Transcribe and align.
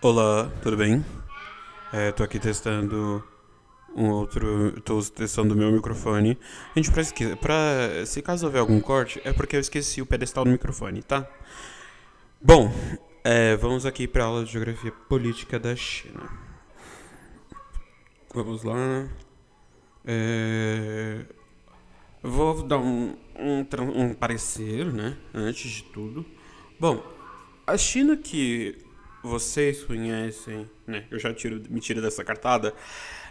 Olá, 0.00 0.50
tudo 0.62 0.76
bem? 0.76 1.04
É, 1.92 2.12
tô 2.12 2.22
aqui 2.22 2.38
testando 2.38 3.24
um 3.96 4.10
outro. 4.10 4.80
tô 4.82 5.00
testando 5.02 5.54
o 5.54 5.56
meu 5.56 5.72
microfone. 5.72 6.38
Gente, 6.76 6.90
pra, 6.90 7.02
esque- 7.02 7.36
pra- 7.36 8.06
se 8.06 8.22
caso 8.22 8.46
houver 8.46 8.60
algum 8.60 8.80
corte, 8.80 9.20
é 9.24 9.32
porque 9.32 9.56
eu 9.56 9.60
esqueci 9.60 10.00
o 10.00 10.06
pedestal 10.06 10.44
do 10.44 10.50
microfone, 10.50 11.02
tá? 11.02 11.26
Bom, 12.40 12.72
é, 13.24 13.56
vamos 13.56 13.84
aqui 13.86 14.06
pra 14.06 14.24
aula 14.24 14.44
de 14.44 14.52
geografia 14.52 14.92
política 15.08 15.58
da 15.58 15.74
China. 15.74 16.28
Vamos 18.34 18.62
lá. 18.62 19.08
É, 20.04 21.24
vou 22.22 22.62
dar 22.62 22.78
um, 22.78 23.16
um, 23.38 23.66
um 23.96 24.14
parecer, 24.14 24.86
né? 24.92 25.16
Antes 25.34 25.70
de 25.70 25.82
tudo. 25.84 26.24
Bom, 26.78 27.02
a 27.66 27.76
China 27.76 28.16
que 28.16 28.78
vocês 29.28 29.84
conhecem, 29.84 30.68
né? 30.86 31.04
Eu 31.10 31.18
já 31.18 31.32
tiro, 31.32 31.62
me 31.70 31.80
tiro 31.80 32.02
dessa 32.02 32.24
cartada. 32.24 32.74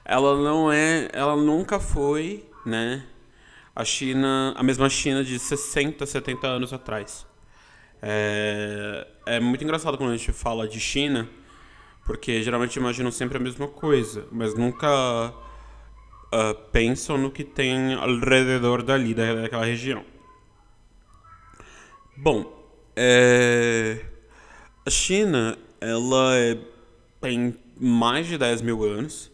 Ela 0.06 0.38
não 0.42 0.72
é, 0.72 1.10
ela 1.14 1.36
nunca 1.36 1.80
foi, 1.80 2.46
né? 2.66 3.04
A 3.76 3.86
China, 3.86 4.54
a 4.58 4.64
mesma 4.64 4.90
China 4.90 5.24
de 5.24 5.40
60, 5.40 6.06
70 6.06 6.48
anos 6.48 6.74
atrás. 6.74 7.26
É, 8.02 9.08
é 9.26 9.40
muito 9.40 9.64
engraçado 9.64 9.98
quando 9.98 10.12
a 10.14 10.18
gente 10.18 10.32
fala 10.34 10.68
de 10.68 10.80
China, 10.80 11.30
porque 12.06 12.42
geralmente 12.44 12.78
imaginam 12.78 13.12
sempre 13.12 13.38
a 13.38 13.42
mesma 13.42 13.68
coisa, 13.68 14.28
mas 14.32 14.56
nunca 14.56 15.34
ah, 16.32 16.54
pensam 16.72 17.18
no 17.18 17.32
que 17.32 17.44
tem 17.44 17.94
ao 17.96 18.20
redor 18.20 18.84
dali, 18.84 19.14
da- 19.14 19.34
daquela 19.36 19.66
região. 19.66 20.04
Bom, 22.16 22.52
é, 22.96 24.00
a 24.86 24.90
China, 24.90 25.58
ela 25.82 26.36
é- 26.38 26.58
tem 27.22 27.56
mais 27.80 28.28
de 28.28 28.38
10 28.38 28.62
mil 28.62 28.84
anos 28.84 29.32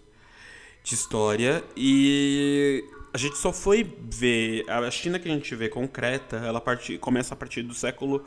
de 0.84 0.96
história 0.96 1.64
e 1.78 2.84
a 3.14 3.18
gente 3.18 3.38
só 3.38 3.54
foi 3.54 3.84
ver 4.10 4.66
a 4.70 4.90
China 4.92 5.20
que 5.20 5.30
a 5.30 5.32
gente 5.32 5.56
vê 5.56 5.70
concreta, 5.70 6.38
ela 6.38 6.60
parti- 6.60 6.98
começa 6.98 7.34
a 7.34 7.38
partir 7.38 7.62
do 7.64 7.74
século 7.74 8.24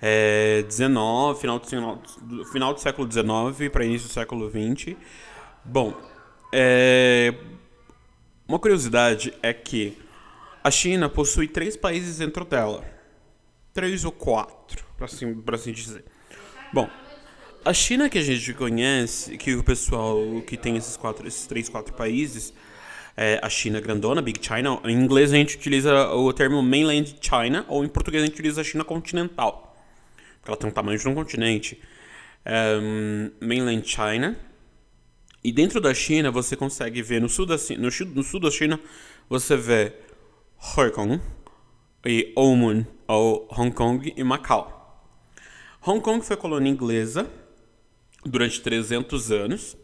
é, 0.00 0.62
19, 0.62 1.40
final 1.40 1.58
do, 1.58 2.44
final, 2.46 2.72
do 2.74 2.80
século 2.80 3.06
19 3.08 3.68
para 3.68 3.84
início 3.84 4.06
do 4.06 4.12
século 4.12 4.48
20. 4.48 4.96
Bom, 5.64 5.92
é, 6.52 7.34
uma 8.46 8.58
curiosidade 8.60 9.34
é 9.42 9.52
que 9.52 9.98
a 10.62 10.70
China 10.70 11.08
possui 11.08 11.48
três 11.48 11.76
países 11.76 12.18
dentro 12.18 12.44
dela. 12.44 12.84
Três 13.74 14.04
ou 14.04 14.12
quatro, 14.12 14.84
para 14.96 15.06
assim, 15.06 15.34
pra 15.34 15.56
assim 15.56 15.72
dizer. 15.72 16.04
Bom, 16.72 16.88
a 17.64 17.72
China 17.72 18.08
que 18.08 18.18
a 18.18 18.22
gente 18.22 18.54
conhece, 18.54 19.36
que 19.36 19.54
o 19.54 19.62
pessoal 19.62 20.42
que 20.46 20.56
tem 20.56 20.76
esses, 20.76 20.96
quatro, 20.96 21.26
esses 21.26 21.46
três, 21.46 21.68
quatro 21.68 21.92
países, 21.94 22.52
é 23.16 23.40
a 23.42 23.48
China 23.48 23.80
grandona, 23.80 24.22
Big 24.22 24.40
China. 24.44 24.80
Em 24.84 24.92
inglês 24.92 25.32
a 25.32 25.36
gente 25.36 25.56
utiliza 25.56 26.10
o 26.10 26.32
termo 26.32 26.62
Mainland 26.62 27.16
China, 27.20 27.66
ou 27.68 27.84
em 27.84 27.88
português 27.88 28.22
a 28.22 28.26
gente 28.26 28.34
utiliza 28.34 28.60
a 28.60 28.64
China 28.64 28.84
continental. 28.84 29.76
Porque 30.36 30.50
ela 30.50 30.56
tem 30.56 30.70
um 30.70 30.72
tamanho 30.72 30.98
de 30.98 31.08
um 31.08 31.14
continente. 31.14 31.80
Mainland 33.40 33.86
China. 33.86 34.36
E 35.42 35.52
dentro 35.52 35.80
da 35.80 35.92
China 35.92 36.30
você 36.30 36.56
consegue 36.56 37.02
ver 37.02 37.20
no 37.20 37.28
sul 37.28 37.44
da, 37.44 37.56
no, 37.76 37.88
no 38.14 38.22
sul 38.22 38.40
da 38.40 38.50
China 38.50 38.80
você 39.28 39.56
vê 39.56 39.92
Hong 40.76 40.90
Kong 40.90 41.20
e 42.04 42.32
Oman, 42.34 42.86
ou 43.06 43.48
Hong 43.50 43.70
Kong 43.72 44.14
e 44.16 44.24
Macau. 44.24 45.04
Hong 45.82 46.00
Kong 46.00 46.24
foi 46.24 46.36
colônia 46.36 46.70
inglesa 46.70 47.30
durante 48.28 48.60
300 48.60 49.30
anos. 49.32 49.76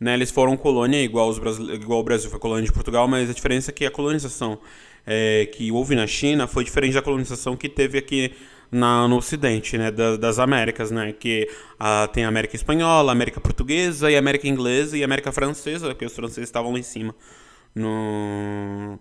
Né, 0.00 0.14
eles 0.14 0.30
foram 0.30 0.56
colônia 0.56 1.00
igual, 1.02 1.28
os 1.28 1.38
igual 1.70 2.00
o 2.00 2.02
Brasil 2.02 2.28
foi 2.28 2.38
colônia 2.40 2.64
de 2.64 2.72
Portugal, 2.72 3.06
mas 3.06 3.30
a 3.30 3.32
diferença 3.32 3.70
é 3.70 3.74
que 3.74 3.86
a 3.86 3.90
colonização 3.90 4.58
é, 5.06 5.46
que 5.46 5.70
houve 5.70 5.94
na 5.94 6.06
China 6.06 6.46
foi 6.48 6.64
diferente 6.64 6.94
da 6.94 7.00
colonização 7.02 7.56
que 7.56 7.68
teve 7.68 7.96
aqui 7.96 8.32
na, 8.72 9.06
no 9.06 9.16
Ocidente, 9.18 9.78
né, 9.78 9.90
da- 9.92 10.16
das 10.16 10.38
Américas, 10.40 10.90
né, 10.90 11.12
que 11.12 11.48
ah, 11.78 12.08
tem 12.12 12.24
a 12.24 12.28
América 12.28 12.56
Espanhola, 12.56 13.12
a 13.12 13.14
América 13.14 13.40
Portuguesa 13.40 14.10
e 14.10 14.16
a 14.16 14.18
América 14.18 14.48
Inglesa 14.48 14.96
e 14.98 15.02
a 15.02 15.04
América 15.04 15.30
Francesa, 15.30 15.86
porque 15.88 16.04
os 16.04 16.14
franceses 16.14 16.48
estavam 16.48 16.72
lá 16.72 16.78
em 16.78 16.82
cima 16.82 17.14
no, 17.74 18.98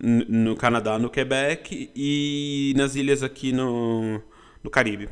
no 0.00 0.56
Canadá, 0.56 0.98
no 0.98 1.10
Quebec 1.10 1.90
e 1.94 2.72
nas 2.76 2.94
ilhas 2.94 3.22
aqui 3.22 3.52
no, 3.52 4.20
no 4.62 4.70
Caribe. 4.70 5.08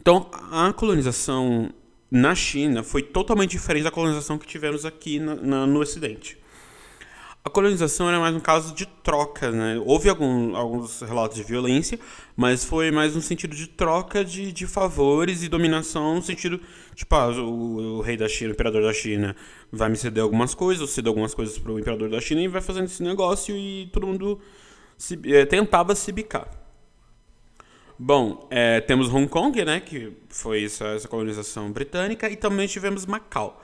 Então, 0.00 0.28
a 0.50 0.72
colonização 0.72 1.70
na 2.10 2.34
China 2.34 2.82
foi 2.82 3.02
totalmente 3.02 3.52
diferente 3.52 3.84
da 3.84 3.90
colonização 3.90 4.36
que 4.38 4.46
tivemos 4.46 4.84
aqui 4.84 5.18
na- 5.18 5.36
na- 5.36 5.66
no 5.66 5.80
Ocidente. 5.80 6.38
A 7.42 7.48
colonização 7.48 8.06
era 8.06 8.20
mais 8.20 8.34
um 8.34 8.40
caso 8.40 8.74
de 8.74 8.84
troca, 8.84 9.50
né? 9.50 9.80
Houve 9.86 10.10
algum- 10.10 10.54
alguns 10.54 11.00
relatos 11.00 11.38
de 11.38 11.42
violência, 11.42 11.98
mas 12.36 12.64
foi 12.66 12.90
mais 12.90 13.14
no 13.14 13.22
sentido 13.22 13.56
de 13.56 13.66
troca 13.66 14.22
de, 14.22 14.52
de 14.52 14.66
favores 14.66 15.42
e 15.42 15.48
dominação, 15.48 16.16
no 16.16 16.22
sentido, 16.22 16.60
tipo, 16.94 17.14
ah, 17.14 17.28
o, 17.30 17.98
o 17.98 18.00
rei 18.02 18.14
da 18.18 18.28
China, 18.28 18.50
o 18.50 18.52
imperador 18.52 18.82
da 18.82 18.92
China, 18.92 19.34
vai 19.72 19.88
me 19.88 19.96
ceder 19.96 20.22
algumas 20.22 20.52
coisas, 20.54 20.82
eu 20.82 20.86
cedo 20.86 21.08
algumas 21.08 21.32
coisas 21.32 21.58
para 21.58 21.72
o 21.72 21.78
imperador 21.80 22.10
da 22.10 22.20
China 22.20 22.42
e 22.42 22.48
vai 22.48 22.60
fazendo 22.60 22.84
esse 22.84 23.02
negócio 23.02 23.56
e 23.56 23.88
todo 23.90 24.06
mundo 24.06 24.38
se- 24.98 25.18
eh, 25.24 25.46
tentava 25.46 25.94
se 25.94 26.12
bicar. 26.12 26.46
Bom, 28.02 28.48
é, 28.50 28.80
temos 28.80 29.12
Hong 29.12 29.28
Kong, 29.28 29.62
né, 29.62 29.78
que 29.78 30.10
foi 30.30 30.64
essa, 30.64 30.86
essa 30.86 31.06
colonização 31.06 31.70
britânica, 31.70 32.30
e 32.30 32.34
também 32.34 32.66
tivemos 32.66 33.04
Macau. 33.04 33.62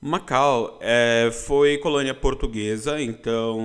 Macau 0.00 0.78
é, 0.80 1.28
foi 1.30 1.76
colônia 1.76 2.14
portuguesa, 2.14 2.98
então 2.98 3.60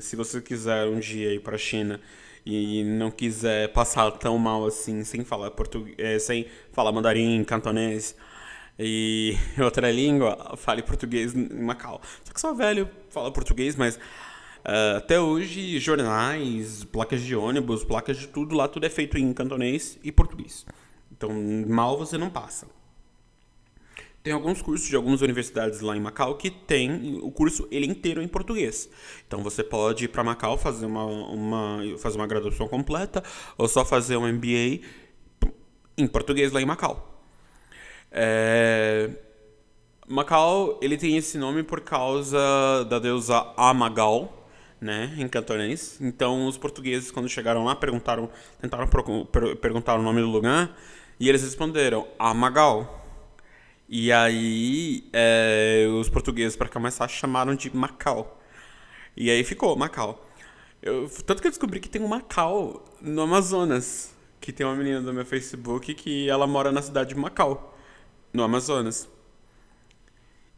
se 0.00 0.16
você 0.16 0.40
quiser 0.40 0.86
um 0.86 0.98
dia 0.98 1.34
ir 1.34 1.40
para 1.40 1.56
a 1.56 1.58
China 1.58 2.00
e 2.46 2.82
não 2.82 3.10
quiser 3.10 3.70
passar 3.74 4.10
tão 4.12 4.38
mal 4.38 4.64
assim, 4.64 5.04
sem 5.04 5.22
falar 5.22 5.50
português, 5.50 6.22
sem 6.22 6.46
falar 6.72 6.90
mandarim, 6.90 7.44
cantonês 7.44 8.16
e 8.78 9.36
outra 9.62 9.92
língua, 9.92 10.54
fale 10.56 10.80
português 10.82 11.34
em 11.34 11.62
Macau. 11.62 12.00
Só 12.24 12.32
que 12.32 12.40
só 12.40 12.54
velho 12.54 12.88
fala 13.10 13.30
português, 13.30 13.76
mas 13.76 13.98
ah, 14.64 14.96
até 14.98 15.20
hoje 15.20 15.78
jornais, 15.78 16.84
placas 16.84 17.22
de 17.22 17.34
ônibus, 17.34 17.84
placas 17.84 18.18
de 18.18 18.28
tudo 18.28 18.54
lá, 18.54 18.68
tudo 18.68 18.86
é 18.86 18.90
feito 18.90 19.18
em 19.18 19.32
cantonês 19.32 19.98
e 20.02 20.12
português. 20.12 20.66
Então 21.12 21.30
mal 21.66 21.98
você 21.98 22.16
não 22.16 22.30
passa. 22.30 22.66
Tem 24.22 24.34
alguns 24.34 24.60
cursos 24.60 24.86
de 24.86 24.94
algumas 24.94 25.22
universidades 25.22 25.80
lá 25.80 25.96
em 25.96 26.00
Macau 26.00 26.34
que 26.34 26.50
tem 26.50 27.18
o 27.22 27.30
curso 27.30 27.66
ele 27.70 27.86
inteiro 27.86 28.20
em 28.20 28.28
português. 28.28 28.90
Então 29.26 29.42
você 29.42 29.64
pode 29.64 30.04
ir 30.04 30.08
para 30.08 30.22
Macau 30.22 30.58
fazer 30.58 30.84
uma, 30.84 31.04
uma, 31.04 31.78
fazer 31.98 32.18
uma 32.18 32.26
graduação 32.26 32.68
completa 32.68 33.24
ou 33.56 33.66
só 33.66 33.82
fazer 33.82 34.18
um 34.18 34.30
MBA 34.30 34.84
em 35.96 36.06
português 36.06 36.52
lá 36.52 36.60
em 36.60 36.66
Macau. 36.66 37.22
É, 38.12 39.08
Macau 40.06 40.78
ele 40.82 40.98
tem 40.98 41.16
esse 41.16 41.38
nome 41.38 41.62
por 41.62 41.80
causa 41.80 42.84
da 42.90 42.98
deusa 42.98 43.54
Amagal, 43.56 44.39
né, 44.80 45.14
em 45.18 45.28
cantonês. 45.28 45.98
Então 46.00 46.46
os 46.46 46.56
portugueses 46.56 47.10
quando 47.10 47.28
chegaram 47.28 47.64
lá 47.64 47.74
perguntaram, 47.76 48.30
tentaram 48.60 48.88
per- 48.88 49.56
perguntar 49.56 49.96
o 49.96 50.02
nome 50.02 50.20
do 50.20 50.28
lugar 50.28 50.76
e 51.18 51.28
eles 51.28 51.42
responderam 51.42 52.06
Amagal. 52.18 52.98
E 53.92 54.12
aí, 54.12 55.08
é, 55.12 55.84
os 56.00 56.08
portugueses, 56.08 56.54
para 56.56 56.68
começar, 56.68 57.08
chamaram 57.08 57.56
de 57.56 57.74
Macau. 57.76 58.40
E 59.16 59.28
aí 59.28 59.42
ficou 59.42 59.76
Macau. 59.76 60.24
Eu, 60.80 61.10
tanto 61.26 61.42
que 61.42 61.48
eu 61.48 61.50
descobri 61.50 61.80
que 61.80 61.88
tem 61.88 62.00
um 62.00 62.06
Macau 62.06 62.84
no 63.00 63.22
Amazonas. 63.22 64.14
Que 64.40 64.52
tem 64.52 64.64
uma 64.64 64.76
menina 64.76 65.02
do 65.02 65.12
meu 65.12 65.26
Facebook 65.26 65.92
que 65.92 66.30
ela 66.30 66.46
mora 66.46 66.70
na 66.70 66.80
cidade 66.80 67.10
de 67.10 67.20
Macau, 67.20 67.76
no 68.32 68.44
Amazonas. 68.44 69.08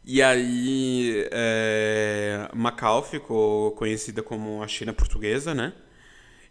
E 0.05 0.21
aí, 0.21 1.27
é, 1.31 2.49
Macau 2.53 3.01
ficou 3.03 3.71
conhecida 3.71 4.21
como 4.21 4.61
a 4.61 4.67
China 4.67 4.91
portuguesa, 4.93 5.53
né? 5.53 5.73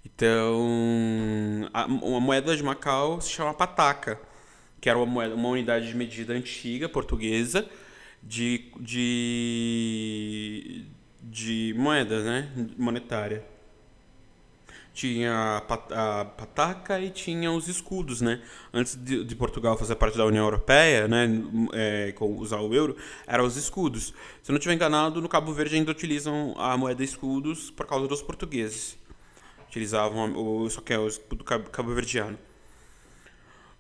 Então, 0.05 1.69
a, 1.73 1.85
uma 1.87 2.21
moeda 2.21 2.57
de 2.57 2.63
Macau 2.63 3.21
se 3.21 3.31
chama 3.31 3.53
pataca, 3.55 4.19
que 4.81 4.89
era 4.89 4.99
uma, 4.99 5.07
moeda, 5.07 5.35
uma 5.35 5.51
unidade 5.51 5.89
de 5.89 5.95
medida 5.95 6.33
antiga 6.33 6.89
portuguesa 6.89 7.69
de, 8.23 8.73
de, 8.81 9.27
de 11.23 11.75
moeda, 11.77 12.23
né? 12.25 12.51
Monetária. 12.79 13.52
Tinha 14.95 15.57
a 15.57 15.61
pat- 15.63 15.91
a 15.91 16.25
pataca 16.27 17.01
e 17.01 17.09
tinha 17.09 17.51
os 17.51 17.67
escudos, 17.67 18.21
né? 18.21 18.43
Antes 18.75 18.95
de, 18.95 19.25
de 19.25 19.35
Portugal 19.35 19.77
fazer 19.79 19.95
parte 19.95 20.19
da 20.19 20.27
União 20.27 20.45
Europeia, 20.45 21.09
né? 21.09 21.27
É, 21.73 22.13
com 22.13 22.37
usar 22.37 22.61
o 22.61 22.75
euro, 22.75 22.95
eram 23.27 23.47
os 23.47 23.57
escudos. 23.57 24.13
Se 24.43 24.51
eu 24.51 24.53
não 24.53 24.59
estiver 24.59 24.75
enganado, 24.75 25.23
no 25.23 25.29
Cabo 25.31 25.53
Verde 25.55 25.77
ainda 25.77 25.91
utilizam 25.91 26.55
a 26.59 26.77
moeda 26.77 27.03
escudos 27.03 27.71
por 27.71 27.87
causa 27.87 28.07
dos 28.07 28.21
portugueses. 28.21 28.99
Utilizavam 29.67 30.35
o, 30.37 30.69
só 30.69 30.83
que 30.83 30.93
é 30.93 30.99
o 30.99 31.09
escudo 31.09 31.43
cabo- 31.43 31.71
cabo-verdiano. 31.71 32.39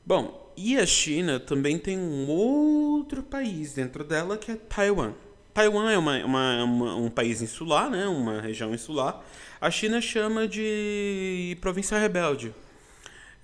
Bom, 0.04 0.50
e 0.56 0.78
a 0.78 0.86
China 0.86 1.38
também 1.38 1.78
tem 1.78 1.98
um 1.98 2.26
outro 2.28 3.22
país 3.22 3.74
dentro 3.74 4.02
dela 4.02 4.38
que 4.38 4.50
é 4.50 4.56
Taiwan. 4.56 5.12
Taiwan 5.54 5.90
é 5.90 5.98
uma, 5.98 6.24
uma, 6.24 6.64
uma, 6.64 6.96
um 6.96 7.10
país 7.10 7.42
insular, 7.42 7.90
né? 7.90 8.06
uma 8.06 8.40
região 8.40 8.72
insular. 8.72 9.22
A 9.60 9.70
China 9.70 10.00
chama 10.00 10.48
de 10.48 11.56
província 11.60 11.98
rebelde. 11.98 12.54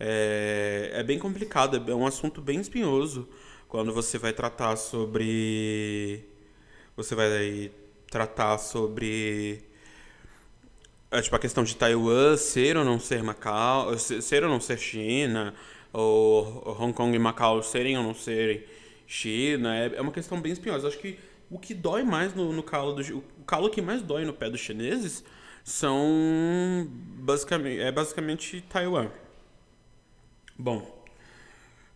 É, 0.01 0.91
é 0.95 1.03
bem 1.03 1.19
complicado, 1.19 1.91
é 1.91 1.95
um 1.95 2.07
assunto 2.07 2.41
bem 2.41 2.61
espinhoso 2.61 3.29
quando 3.69 3.93
você 3.93 4.17
vai 4.17 4.33
tratar 4.33 4.77
sobre. 4.77 6.25
Você 6.97 7.15
vai 7.15 7.71
tratar 8.11 8.59
sobre. 8.59 9.63
É, 11.11 11.21
tipo, 11.21 11.37
a 11.37 11.39
questão 11.39 11.65
de 11.65 11.77
Taiwan 11.77 12.37
ser 12.37 12.77
ou 12.77 12.85
não 12.85 12.99
ser 13.01 13.23
Macau, 13.23 13.97
ser 13.99 14.45
ou 14.45 14.51
não 14.51 14.61
ser 14.61 14.79
China, 14.79 15.55
ou 15.93 16.77
Hong 16.81 16.93
Kong 16.93 17.15
e 17.15 17.19
Macau 17.19 17.63
serem 17.63 17.97
ou 17.97 18.03
não 18.03 18.15
serem 18.15 18.65
China, 19.07 19.75
é, 19.77 19.97
é 19.97 20.01
uma 20.01 20.13
questão 20.13 20.41
bem 20.41 20.53
espinhosa. 20.53 20.89
Acho 20.89 20.99
que 20.99 21.19
o 21.51 21.59
que 21.59 21.75
dói 21.75 22.03
mais 22.03 22.35
no, 22.35 22.53
no 22.53 22.63
calo 22.63 22.93
do 22.93 23.19
o 23.19 23.45
calo 23.45 23.71
que 23.71 23.81
mais 23.81 24.03
dói 24.03 24.25
no 24.25 24.33
pé 24.33 24.51
dos 24.51 24.61
chineses 24.61 25.25
são 25.65 26.87
basicamente 26.91 27.81
é 27.81 27.93
basicamente 27.93 28.61
Taiwan. 28.69 29.11
Bom, 30.59 31.05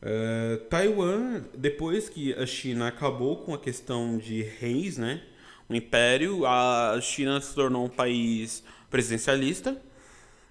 uh, 0.02 0.58
Taiwan 0.68 1.44
depois 1.54 2.08
que 2.08 2.32
a 2.34 2.46
China 2.46 2.88
acabou 2.88 3.38
com 3.38 3.54
a 3.54 3.58
questão 3.58 4.18
de 4.18 4.42
reis, 4.42 4.98
né, 4.98 5.22
o 5.68 5.74
império, 5.74 6.46
a 6.46 6.98
China 7.00 7.40
se 7.40 7.54
tornou 7.54 7.84
um 7.84 7.88
país 7.88 8.62
presidencialista 8.90 9.80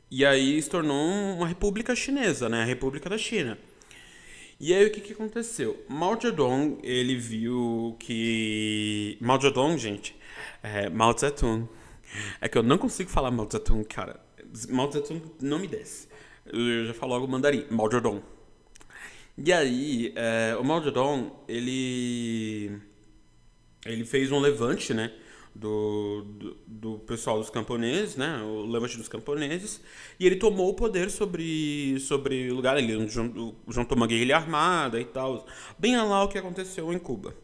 e 0.09 0.25
aí 0.25 0.61
se 0.61 0.69
tornou 0.69 1.37
uma 1.37 1.47
república 1.47 1.95
chinesa, 1.95 2.49
né, 2.49 2.63
a 2.63 2.65
República 2.65 3.09
da 3.09 3.17
China. 3.17 3.57
E 4.63 4.75
aí 4.75 4.85
o 4.85 4.91
que, 4.91 5.01
que 5.01 5.13
aconteceu? 5.13 5.83
Mao 5.89 6.21
Zedong, 6.21 6.77
ele 6.83 7.15
viu 7.15 7.95
que... 7.99 9.17
Mao 9.19 9.41
Zedong, 9.41 9.75
gente, 9.75 10.15
é 10.61 10.87
Mao 10.87 11.17
Zedong. 11.17 11.67
É 12.39 12.47
que 12.47 12.59
eu 12.59 12.61
não 12.61 12.77
consigo 12.77 13.09
falar 13.09 13.31
Mao 13.31 13.49
Zedong, 13.51 13.83
cara. 13.83 14.19
Mao 14.69 14.91
Zedong 14.91 15.19
não 15.41 15.57
me 15.57 15.67
desce. 15.67 16.07
Eu 16.45 16.85
já 16.85 16.93
falo 16.93 17.13
logo 17.13 17.27
mandarim, 17.27 17.65
Mao 17.71 17.89
Zedong. 17.89 18.21
E 19.35 19.51
aí, 19.51 20.13
é, 20.15 20.55
o 20.55 20.63
Mao 20.63 20.83
Zedong, 20.83 21.31
ele... 21.47 22.79
Ele 23.83 24.05
fez 24.05 24.31
um 24.31 24.39
levante, 24.39 24.93
né? 24.93 25.11
Do, 25.53 26.23
do, 26.23 26.57
do, 26.65 26.99
pessoal 26.99 27.37
dos 27.37 27.49
camponeses, 27.49 28.15
né, 28.15 28.41
o 28.41 28.65
levante 28.65 28.97
dos 28.97 29.07
camponeses, 29.07 29.81
e 30.19 30.25
ele 30.25 30.37
tomou 30.37 30.69
o 30.69 30.73
poder 30.73 31.09
sobre, 31.09 31.99
sobre 31.99 32.49
o 32.49 32.55
lugar, 32.55 32.77
ele 32.77 33.07
juntou, 33.07 33.55
juntou 33.67 33.97
uma 33.97 34.07
guerrilha 34.07 34.37
armada 34.37 34.99
e 34.99 35.05
tal, 35.05 35.45
bem 35.77 35.97
lá 35.97 36.23
o 36.23 36.29
que 36.29 36.37
aconteceu 36.37 36.91
em 36.93 36.99
Cuba. 36.99 37.35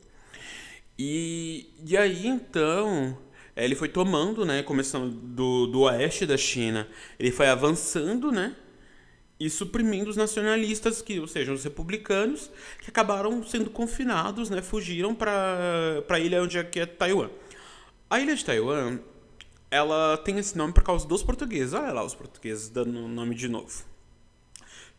E, 0.98 1.70
e 1.86 1.96
aí, 1.96 2.26
então, 2.26 3.18
ele 3.56 3.76
foi 3.76 3.90
tomando, 3.90 4.46
né, 4.46 4.64
começando 4.64 5.12
do, 5.12 5.68
do 5.68 5.82
oeste 5.82 6.26
da 6.26 6.38
China, 6.38 6.88
ele 7.20 7.32
foi 7.32 7.48
avançando, 7.48 8.32
né, 8.32 8.56
e 9.40 9.50
suprimindo 9.50 10.10
os 10.10 10.18
nacionalistas, 10.18 11.02
que, 11.02 11.20
ou 11.20 11.28
seja, 11.28 11.54
os 11.54 11.64
republicanos, 11.64 12.50
que 12.82 12.90
acabaram 12.90 13.44
sendo 13.44 13.70
confinados, 13.70 14.50
né, 14.50 14.62
fugiram 14.62 15.14
para 15.14 16.04
a 16.10 16.20
ilha 16.20 16.42
onde 16.42 16.58
é, 16.58 16.64
que 16.64 16.80
é 16.80 16.86
Taiwan. 16.86 17.30
A 18.10 18.22
ilha 18.22 18.34
de 18.34 18.46
Taiwan, 18.46 19.00
ela 19.70 20.16
tem 20.16 20.38
esse 20.40 20.58
nome 20.58 20.72
por 20.72 20.82
causa 20.82 21.06
dos 21.06 21.22
portugueses. 21.22 21.74
Olha 21.74 21.92
lá 21.92 22.06
os 22.06 22.16
portugueses 22.16 22.70
dando 22.70 23.06
nome 23.06 23.36
de 23.36 23.50
novo. 23.50 23.84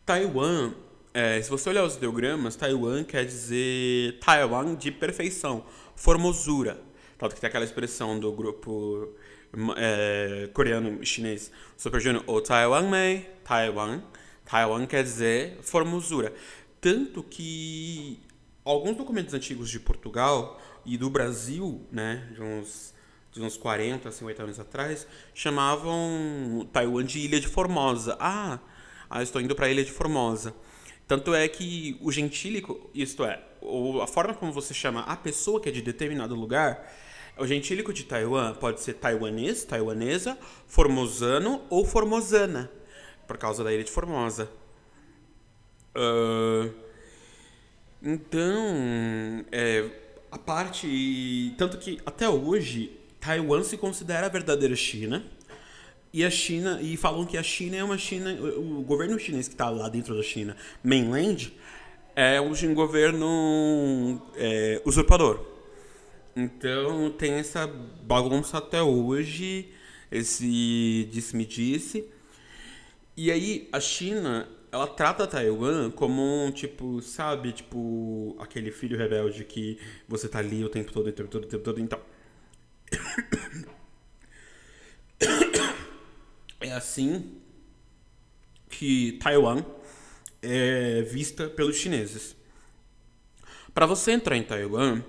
Taiwan, 0.05 0.75
é, 1.15 1.41
se 1.41 1.49
você 1.49 1.71
olhar 1.71 1.85
os 1.85 1.97
ideogramas, 1.97 2.55
Taiwan 2.55 3.05
quer 3.05 3.25
dizer 3.25 4.19
Taiwan 4.19 4.75
de 4.75 4.93
perfeição, 4.93 5.65
formosura. 5.97 6.83
Tanto 7.17 7.35
que 7.35 7.41
tem 7.41 7.49
aquela 7.49 7.65
expressão 7.65 8.21
do 8.21 8.31
grupo 8.31 9.09
é, 9.79 10.51
coreano 10.53 11.03
chinês 11.03 11.51
Super 11.79 12.03
Junior, 12.03 12.23
o 12.27 12.43
Taiwan 12.43 12.91
Mei, 12.91 13.27
Taiwan. 13.43 14.03
Taiwan 14.45 14.85
quer 14.85 15.03
dizer 15.03 15.57
formosura. 15.63 16.35
Tanto 16.79 17.23
que 17.23 18.21
alguns 18.63 18.99
documentos 18.99 19.33
antigos 19.33 19.71
de 19.71 19.81
Portugal 19.81 20.61
e 20.85 20.99
do 20.99 21.09
Brasil, 21.09 21.81
né, 21.91 22.29
de 22.35 22.43
uns 22.43 22.98
de 23.39 23.45
uns 23.45 23.57
40, 23.57 24.11
50 24.11 24.43
anos 24.43 24.61
atrás, 24.61 25.07
chamavam 25.33 26.69
Taiwan 26.73 27.05
de 27.05 27.21
Ilha 27.21 27.41
de 27.41 27.47
Formosa. 27.47 28.17
Ah, 28.21 28.59
ah 29.09 29.23
estou 29.23 29.41
indo 29.41 29.55
para 29.55 29.67
a 29.67 29.71
Ilha 29.71 29.85
de 29.85 29.93
Formosa. 29.93 30.55
Tanto 31.07 31.35
é 31.35 31.49
que 31.49 31.97
o 32.03 32.13
gentílico, 32.13 32.91
isto 32.93 33.25
é, 33.25 33.41
a 34.03 34.07
forma 34.07 34.35
como 34.35 34.53
você 34.53 34.75
chama 34.75 35.01
a 35.03 35.17
pessoa 35.17 35.61
que 35.61 35.69
é 35.69 35.73
de 35.73 35.81
determinado 35.81 36.35
lugar, 36.35 36.93
o 37.39 37.47
gentílico 37.47 37.93
de 37.93 38.05
Taiwan 38.05 38.55
pode 38.55 38.81
ser 38.81 38.95
taiwanês, 38.95 39.65
taiwanesa, 39.65 40.37
formosano 40.67 41.63
ou 41.71 41.85
formosana, 41.85 42.71
por 43.27 43.39
causa 43.39 43.63
da 43.63 43.73
Ilha 43.73 43.85
de 43.85 43.91
Formosa. 43.91 44.51
Uh, 45.97 46.75
então, 48.03 49.45
é, 49.51 49.89
a 50.31 50.39
parte. 50.39 51.55
Tanto 51.57 51.79
que 51.79 52.01
até 52.05 52.29
hoje 52.29 52.99
Taiwan 53.21 53.63
se 53.63 53.77
considera 53.77 54.27
a 54.27 54.29
verdadeira 54.29 54.77
China. 54.77 55.25
E 56.13 56.25
a 56.25 56.31
China, 56.31 56.81
e 56.81 56.97
falam 56.97 57.27
que 57.27 57.37
a 57.37 57.43
China 57.43 57.77
é 57.77 57.85
uma 57.85 57.99
China, 57.99 58.33
o 58.57 58.83
governo 58.83 59.19
chinês 59.19 59.47
que 59.47 59.55
está 59.55 59.69
lá 59.69 59.91
dentro 59.91 60.17
da 60.17 60.23
China, 60.23 60.57
mainland, 60.83 61.53
é 62.17 62.41
um 62.41 62.75
governo 62.75 64.21
é, 64.35 64.81
usurpador. 64.87 65.45
Então 66.35 67.11
tem 67.11 67.35
essa 67.35 67.67
bagunça 67.67 68.59
até 68.59 68.83
hoje, 68.83 69.69
esse 70.11 71.09
disse-me-disse. 71.13 72.09
E 73.17 73.31
aí 73.31 73.69
a 73.71 73.79
China, 73.79 74.49
ela 74.73 74.87
trata 74.87 75.27
Taiwan 75.27 75.91
como 75.91 76.23
um 76.23 76.51
tipo, 76.51 77.03
sabe, 77.03 77.53
tipo 77.53 78.37
aquele 78.41 78.71
filho 78.71 78.97
rebelde 78.97 79.45
que 79.45 79.79
você 80.09 80.27
tá 80.27 80.39
ali 80.39 80.65
o 80.65 80.69
tempo 80.69 80.91
todo, 80.93 81.09
o 81.09 81.13
tempo 81.13 81.29
todo, 81.29 81.45
o 81.45 81.49
tempo 81.49 81.65
todo, 81.65 81.81
então. 81.81 82.01
É 86.61 86.73
assim 86.73 87.37
que 88.69 89.13
Taiwan 89.23 89.65
é 90.43 91.03
vista 91.03 91.49
pelos 91.49 91.77
chineses. 91.77 92.37
Para 93.73 93.87
você 93.87 94.11
entrar 94.11 94.37
em 94.37 94.43
Taiwan, 94.43 95.03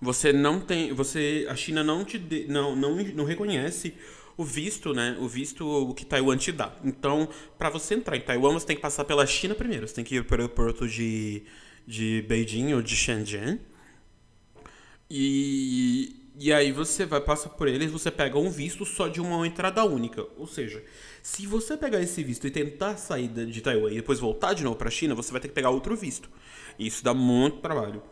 você 0.00 0.32
não 0.32 0.60
tem, 0.60 0.94
você 0.94 1.46
a 1.50 1.54
China 1.54 1.84
não 1.84 2.06
te 2.06 2.18
de, 2.18 2.46
não, 2.48 2.74
não 2.74 2.96
não 2.96 3.24
reconhece 3.24 3.94
o 4.34 4.44
visto, 4.44 4.94
né? 4.94 5.14
O 5.20 5.28
visto 5.28 5.92
que 5.94 6.06
Taiwan 6.06 6.38
te 6.38 6.52
dá. 6.52 6.74
Então, 6.82 7.28
para 7.58 7.68
você 7.68 7.94
entrar 7.94 8.16
em 8.16 8.22
Taiwan, 8.22 8.54
você 8.54 8.66
tem 8.66 8.76
que 8.76 8.82
passar 8.82 9.04
pela 9.04 9.26
China 9.26 9.54
primeiro. 9.54 9.86
Você 9.86 9.94
tem 9.94 10.04
que 10.04 10.16
ir 10.16 10.24
para 10.24 10.38
o 10.38 10.40
aeroporto 10.40 10.88
de 10.88 11.42
de 11.88 12.22
Beijing 12.28 12.74
ou 12.74 12.82
de 12.82 12.94
Shenzhen. 12.94 13.58
E 15.10 16.17
e 16.38 16.52
aí 16.52 16.70
você 16.70 17.04
vai 17.04 17.20
passar 17.20 17.48
por 17.50 17.66
eles, 17.66 17.90
você 17.90 18.10
pega 18.10 18.38
um 18.38 18.48
visto 18.48 18.84
só 18.84 19.08
de 19.08 19.20
uma 19.20 19.44
entrada 19.46 19.84
única. 19.84 20.24
Ou 20.36 20.46
seja, 20.46 20.82
se 21.22 21.46
você 21.46 21.76
pegar 21.76 22.00
esse 22.00 22.22
visto 22.22 22.46
e 22.46 22.50
tentar 22.50 22.96
sair 22.96 23.28
de 23.28 23.60
Taiwan 23.60 23.90
e 23.90 23.96
depois 23.96 24.20
voltar 24.20 24.54
de 24.54 24.62
novo 24.62 24.76
para 24.76 24.88
a 24.88 24.90
China, 24.90 25.14
você 25.16 25.32
vai 25.32 25.40
ter 25.40 25.48
que 25.48 25.54
pegar 25.54 25.70
outro 25.70 25.96
visto. 25.96 26.30
E 26.78 26.86
isso 26.86 27.02
dá 27.02 27.12
muito 27.12 27.58
trabalho. 27.58 28.02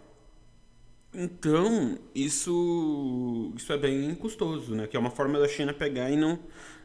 Então, 1.14 1.98
isso 2.14 3.52
isso 3.56 3.72
é 3.72 3.78
bem 3.78 4.14
custoso, 4.16 4.74
né? 4.74 4.86
Que 4.86 4.96
é 4.96 5.00
uma 5.00 5.10
forma 5.10 5.38
da 5.38 5.48
China 5.48 5.72
pegar 5.72 6.10
e 6.10 6.16
não 6.16 6.38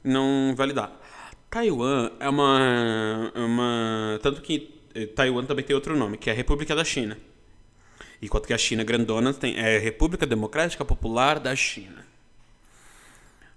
não 0.04 0.54
validar. 0.56 1.00
Taiwan 1.50 2.12
é 2.20 2.30
uma 2.30 3.32
é 3.36 3.40
uma 3.40 4.20
tanto 4.22 4.42
que 4.42 4.80
eh, 4.96 5.08
Taiwan 5.08 5.46
também 5.46 5.66
tem 5.66 5.76
outro 5.76 5.98
nome, 5.98 6.18
que 6.18 6.30
é 6.30 6.34
a 6.34 6.36
República 6.36 6.76
da 6.76 6.84
China. 6.86 7.18
Enquanto 8.22 8.48
que 8.48 8.54
a 8.54 8.58
China 8.58 8.84
grandona 8.84 9.34
tem, 9.34 9.58
é 9.58 9.78
República 9.78 10.26
Democrática 10.26 10.86
Popular 10.86 11.40
da 11.40 11.56
China. 11.56 12.06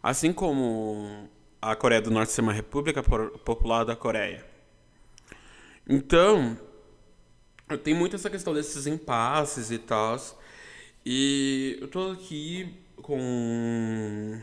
Assim 0.02 0.32
como 0.32 1.28
a 1.60 1.76
Coreia 1.76 2.00
do 2.00 2.10
Norte 2.10 2.32
ser 2.32 2.40
uma 2.40 2.52
República 2.52 3.02
Popular 3.02 3.84
da 3.84 3.94
Coreia. 3.94 4.44
Então, 5.88 6.58
tem 7.82 7.94
muito 7.94 8.16
essa 8.16 8.30
questão 8.30 8.54
desses 8.54 8.86
impasses 8.86 9.70
e 9.70 9.78
tal. 9.78 10.16
E 11.04 11.78
eu 11.80 11.88
tô 11.88 12.12
aqui 12.12 12.74
com 13.02 14.40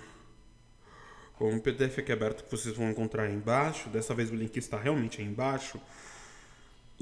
com 1.34 1.50
um 1.50 1.60
PDF 1.60 1.98
aqui 1.98 2.12
aberto 2.12 2.44
que 2.44 2.52
vocês 2.52 2.76
vão 2.76 2.92
encontrar 2.92 3.24
aí 3.24 3.34
embaixo. 3.34 3.90
Dessa 3.90 4.14
vez 4.14 4.30
o 4.30 4.36
link 4.36 4.56
está 4.58 4.78
realmente 4.78 5.22
aí 5.22 5.28
embaixo. 5.28 5.82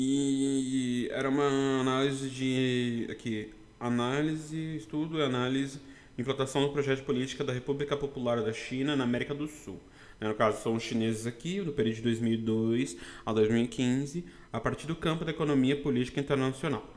E 0.02 1.10
era 1.12 1.28
uma 1.28 1.82
análise 1.82 2.30
de. 2.30 3.06
Aqui, 3.12 3.54
análise, 3.78 4.78
estudo 4.78 5.20
e 5.20 5.22
análise, 5.22 5.78
implantação 6.18 6.62
do 6.62 6.70
projeto 6.70 7.00
de 7.00 7.06
política 7.06 7.44
da 7.44 7.52
República 7.52 7.98
Popular 7.98 8.42
da 8.42 8.54
China 8.54 8.96
na 8.96 9.04
América 9.04 9.36
do 9.36 9.46
Sul. 9.46 9.78
Né? 10.18 10.30
No 10.30 10.36
caso, 10.36 10.64
são 10.64 10.76
os 10.76 10.84
chineses 10.84 11.28
aqui, 11.28 11.60
no 11.60 11.74
período 11.74 11.98
de 11.98 12.02
2002 12.04 12.96
a 13.26 13.34
2015, 13.34 14.24
a 14.54 14.60
partir 14.62 14.88
do 14.88 14.96
campo 14.96 15.26
da 15.26 15.32
economia 15.32 15.76
política 15.76 16.22
internacional. 16.22 16.90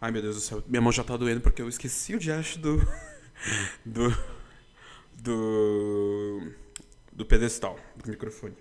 Ai, 0.00 0.12
meu 0.12 0.22
Deus 0.22 0.36
do 0.36 0.40
céu, 0.40 0.62
minha 0.68 0.80
mão 0.80 0.92
já 0.92 1.02
tá 1.02 1.16
doendo 1.16 1.40
porque 1.40 1.60
eu 1.60 1.68
esqueci 1.68 2.14
o 2.14 2.20
diacho 2.20 2.60
do... 2.60 2.76
do... 3.84 4.16
do... 5.20 6.52
do 7.12 7.26
pedestal, 7.26 7.76
do 7.96 8.08
microfone. 8.08 8.54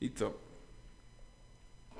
Então... 0.00 0.51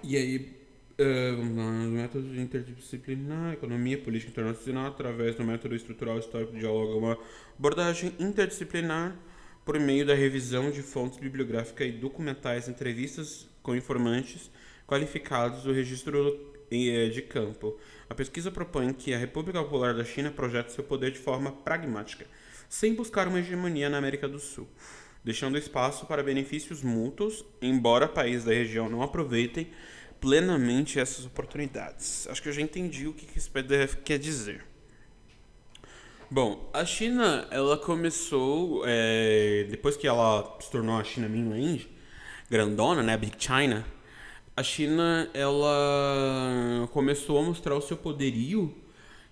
E 0.05 0.17
aí, 0.17 0.53
uh, 0.99 1.45
método 1.87 2.35
interdisciplinar, 2.41 3.55
economia, 3.55 3.97
política 3.97 4.33
internacional, 4.33 4.87
através 4.87 5.37
do 5.37 5.45
método 5.45 5.77
estrutural 5.77 6.19
histórico, 6.19 6.53
diálogo, 6.57 6.99
uma 6.99 7.17
abordagem 7.57 8.13
interdisciplinar 8.19 9.17
por 9.65 9.79
meio 9.79 10.05
da 10.05 10.15
revisão 10.15 10.73
de 10.73 10.83
fontes 10.83 11.19
bibliográficas 11.19 11.87
e 11.87 11.93
documentais, 11.93 12.69
entrevistas 12.69 13.49
com 13.63 13.77
informantes 13.77 14.51
qualificados 14.87 15.63
do 15.63 15.73
registro 15.73 16.53
eh, 16.69 17.09
de 17.09 17.23
campo. 17.23 17.79
A 18.11 18.15
pesquisa 18.15 18.51
propõe 18.51 18.93
que 18.93 19.15
a 19.15 19.19
República 19.19 19.63
Popular 19.63 19.95
da 19.95 20.05
China 20.05 20.33
projete 20.33 20.73
seu 20.73 20.83
poder 20.83 21.13
de 21.13 21.19
forma 21.19 21.53
pragmática, 21.53 22.27
sem 22.69 22.93
buscar 22.93 23.29
uma 23.29 23.39
hegemonia 23.39 23.89
na 23.89 23.99
América 23.99 24.29
do 24.29 24.41
Sul, 24.41 24.67
deixando 25.25 25.57
espaço 25.57 26.07
para 26.07 26.23
benefícios 26.23 26.83
mútuos, 26.83 27.45
embora 27.61 28.09
países 28.09 28.45
da 28.45 28.53
região 28.53 28.89
não 28.89 29.03
aproveitem 29.03 29.69
plenamente 30.21 30.99
essas 30.99 31.27
oportunidades. 31.27 32.27
Acho 32.29 32.43
que 32.43 32.49
eu 32.49 32.53
já 32.53 32.63
entendi 32.63 33.07
o 33.07 33.13
que 33.13 33.27
esse 33.37 33.51
PDF 33.51 33.97
quer 34.05 34.19
dizer. 34.19 34.65
Bom, 36.31 36.71
a 36.73 36.85
China, 36.85 37.47
ela 37.51 37.77
começou, 37.77 38.83
é, 38.87 39.67
depois 39.69 39.97
que 39.97 40.07
ela 40.07 40.57
se 40.61 40.71
tornou 40.71 40.97
a 40.97 41.05
China 41.05 41.29
Mainland, 41.29 41.87
grandona, 42.49 43.03
né, 43.03 43.17
Big 43.17 43.35
China, 43.39 43.85
a 44.57 44.63
China, 44.63 45.29
ela 45.35 46.89
começou 46.93 47.39
a 47.39 47.43
mostrar 47.43 47.75
o 47.75 47.81
seu 47.81 47.97
poderio 47.97 48.75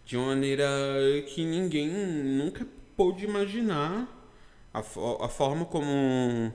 de 0.04 0.16
uma 0.16 0.26
maneira 0.26 0.66
que 1.26 1.44
ninguém 1.44 1.88
nunca 1.88 2.66
pôde 2.96 3.24
imaginar 3.24 4.19
a, 4.72 4.80
a 4.80 5.28
forma 5.28 5.64
como 5.64 6.52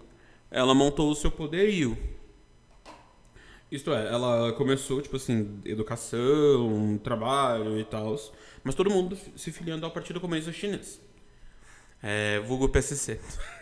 ela 0.50 0.74
montou 0.74 1.12
o 1.12 1.16
seu 1.16 1.32
poderio. 1.32 1.98
Isto 3.72 3.92
é, 3.94 4.08
ela 4.08 4.54
começou, 4.54 5.02
tipo 5.02 5.16
assim, 5.16 5.60
educação, 5.66 7.00
trabalho 7.04 7.80
e 7.80 7.84
tal, 7.84 8.16
mas 8.64 8.76
todo 8.76 8.90
mundo 8.90 9.18
se 9.36 9.52
filiando 9.52 9.86
ao 9.86 9.92
Partido 9.92 10.22
Comunista 10.22 10.52
Chinês. 10.52 11.02
É, 12.02 12.40
vulgo 12.42 12.70
PCC. 12.70 13.20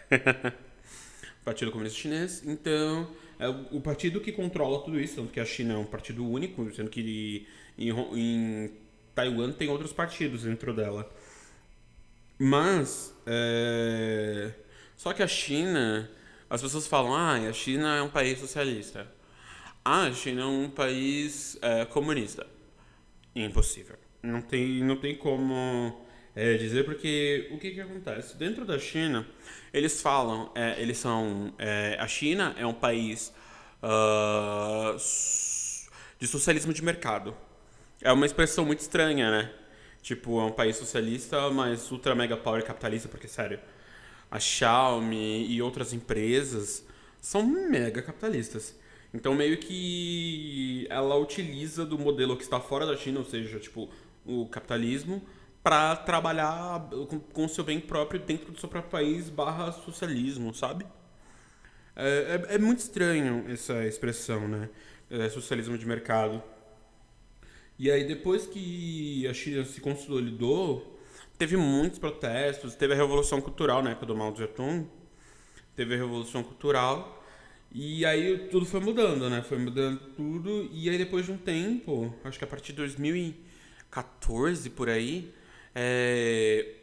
partido 1.43 1.71
Comunista 1.71 1.97
Chinês. 1.97 2.43
Então, 2.45 3.07
é 3.39 3.47
o 3.47 3.81
partido 3.81 4.19
que 4.21 4.31
controla 4.31 4.83
tudo 4.83 4.99
isso, 4.99 5.15
tanto 5.15 5.31
que 5.31 5.39
a 5.39 5.45
China 5.45 5.73
é 5.73 5.77
um 5.77 5.85
partido 5.85 6.27
único, 6.29 6.71
sendo 6.73 6.89
que 6.89 7.47
em, 7.77 7.89
em 7.89 8.71
Taiwan 9.15 9.51
tem 9.51 9.69
outros 9.69 9.93
partidos 9.93 10.43
dentro 10.43 10.73
dela. 10.73 11.09
Mas, 12.37 13.15
é... 13.25 14.51
só 14.95 15.13
que 15.13 15.23
a 15.23 15.27
China, 15.27 16.09
as 16.49 16.61
pessoas 16.61 16.87
falam, 16.87 17.13
ah, 17.13 17.33
a 17.35 17.53
China 17.53 17.95
é 17.95 18.01
um 18.01 18.09
país 18.09 18.39
socialista. 18.39 19.07
Ah, 19.85 20.03
a 20.03 20.13
China 20.13 20.43
é 20.43 20.45
um 20.45 20.69
país 20.69 21.57
é, 21.61 21.83
comunista. 21.85 22.47
Impossível. 23.35 23.97
Não 24.21 24.41
tem, 24.41 24.81
não 24.83 24.95
tem 24.95 25.15
como 25.15 26.05
é, 26.35 26.55
dizer, 26.55 26.85
porque 26.85 27.49
o 27.51 27.57
que, 27.57 27.71
que 27.71 27.81
acontece? 27.81 28.37
Dentro 28.37 28.65
da 28.65 28.79
China, 28.79 29.27
eles 29.73 30.01
falam, 30.01 30.51
é, 30.55 30.81
eles 30.81 30.97
são. 30.97 31.53
É, 31.59 31.97
a 31.99 32.07
China 32.07 32.55
é 32.57 32.65
um 32.65 32.73
país 32.73 33.33
uh, 33.83 34.95
de 36.17 36.27
socialismo 36.27 36.73
de 36.73 36.81
mercado. 36.81 37.35
É 38.01 38.11
uma 38.11 38.25
expressão 38.25 38.65
muito 38.65 38.79
estranha, 38.79 39.29
né? 39.29 39.53
Tipo, 40.03 40.41
é 40.41 40.43
um 40.43 40.51
país 40.51 40.75
socialista, 40.75 41.49
mas 41.49 41.89
ultra 41.89 42.13
mega 42.13 42.35
power 42.35 42.63
capitalista, 42.63 43.07
porque, 43.07 43.27
sério, 43.27 43.57
a 44.29 44.37
Xiaomi 44.37 45.47
e 45.47 45.61
outras 45.61 45.93
empresas 45.93 46.85
são 47.21 47.41
mega 47.41 48.01
capitalistas. 48.01 48.75
Então, 49.13 49.33
meio 49.33 49.57
que 49.57 50.85
ela 50.89 51.15
utiliza 51.15 51.85
do 51.85 51.97
modelo 51.97 52.35
que 52.35 52.43
está 52.43 52.59
fora 52.59 52.85
da 52.85 52.97
China, 52.97 53.19
ou 53.19 53.25
seja, 53.25 53.57
tipo, 53.59 53.89
o 54.25 54.45
capitalismo, 54.47 55.21
para 55.63 55.95
trabalhar 55.95 56.89
com 57.31 57.45
o 57.45 57.49
seu 57.49 57.63
bem 57.63 57.79
próprio 57.79 58.19
dentro 58.19 58.51
do 58.51 58.59
seu 58.59 58.67
próprio 58.67 58.91
país 58.91 59.29
barra 59.29 59.71
socialismo, 59.71 60.53
sabe? 60.53 60.85
É, 61.95 62.41
é, 62.49 62.55
é 62.55 62.57
muito 62.57 62.79
estranho 62.79 63.45
essa 63.47 63.85
expressão, 63.85 64.49
né? 64.49 64.69
É 65.09 65.29
socialismo 65.29 65.77
de 65.77 65.85
mercado. 65.85 66.43
E 67.77 67.89
aí, 67.89 68.05
depois 68.05 68.45
que 68.45 69.27
a 69.27 69.33
China 69.33 69.65
se 69.65 69.81
consolidou, 69.81 70.99
teve 71.37 71.57
muitos 71.57 71.99
protestos, 71.99 72.75
teve 72.75 72.93
a 72.93 72.95
Revolução 72.95 73.41
Cultural 73.41 73.81
na 73.81 73.91
época 73.91 74.05
do 74.05 74.15
Mao 74.15 74.35
Zedong, 74.35 74.87
teve 75.75 75.95
a 75.95 75.97
Revolução 75.97 76.43
Cultural, 76.43 77.23
e 77.75 78.05
aí 78.05 78.49
tudo 78.51 78.65
foi 78.67 78.79
mudando, 78.79 79.27
né? 79.29 79.41
Foi 79.41 79.57
mudando 79.57 79.99
tudo. 80.15 80.69
E 80.71 80.87
aí 80.89 80.97
depois 80.97 81.25
de 81.25 81.31
um 81.31 81.37
tempo, 81.37 82.13
acho 82.23 82.37
que 82.37 82.45
a 82.45 82.47
partir 82.47 82.71
de 82.71 82.77
2014 82.77 84.69
por 84.69 84.89
aí, 84.89 85.33
é, 85.73 86.75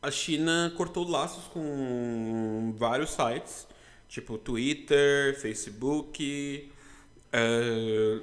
a 0.00 0.10
China 0.10 0.72
cortou 0.74 1.06
laços 1.06 1.44
com 1.44 2.74
vários 2.78 3.10
sites, 3.10 3.68
tipo 4.08 4.38
Twitter, 4.38 5.38
Facebook, 5.38 6.72
é, 7.30 8.20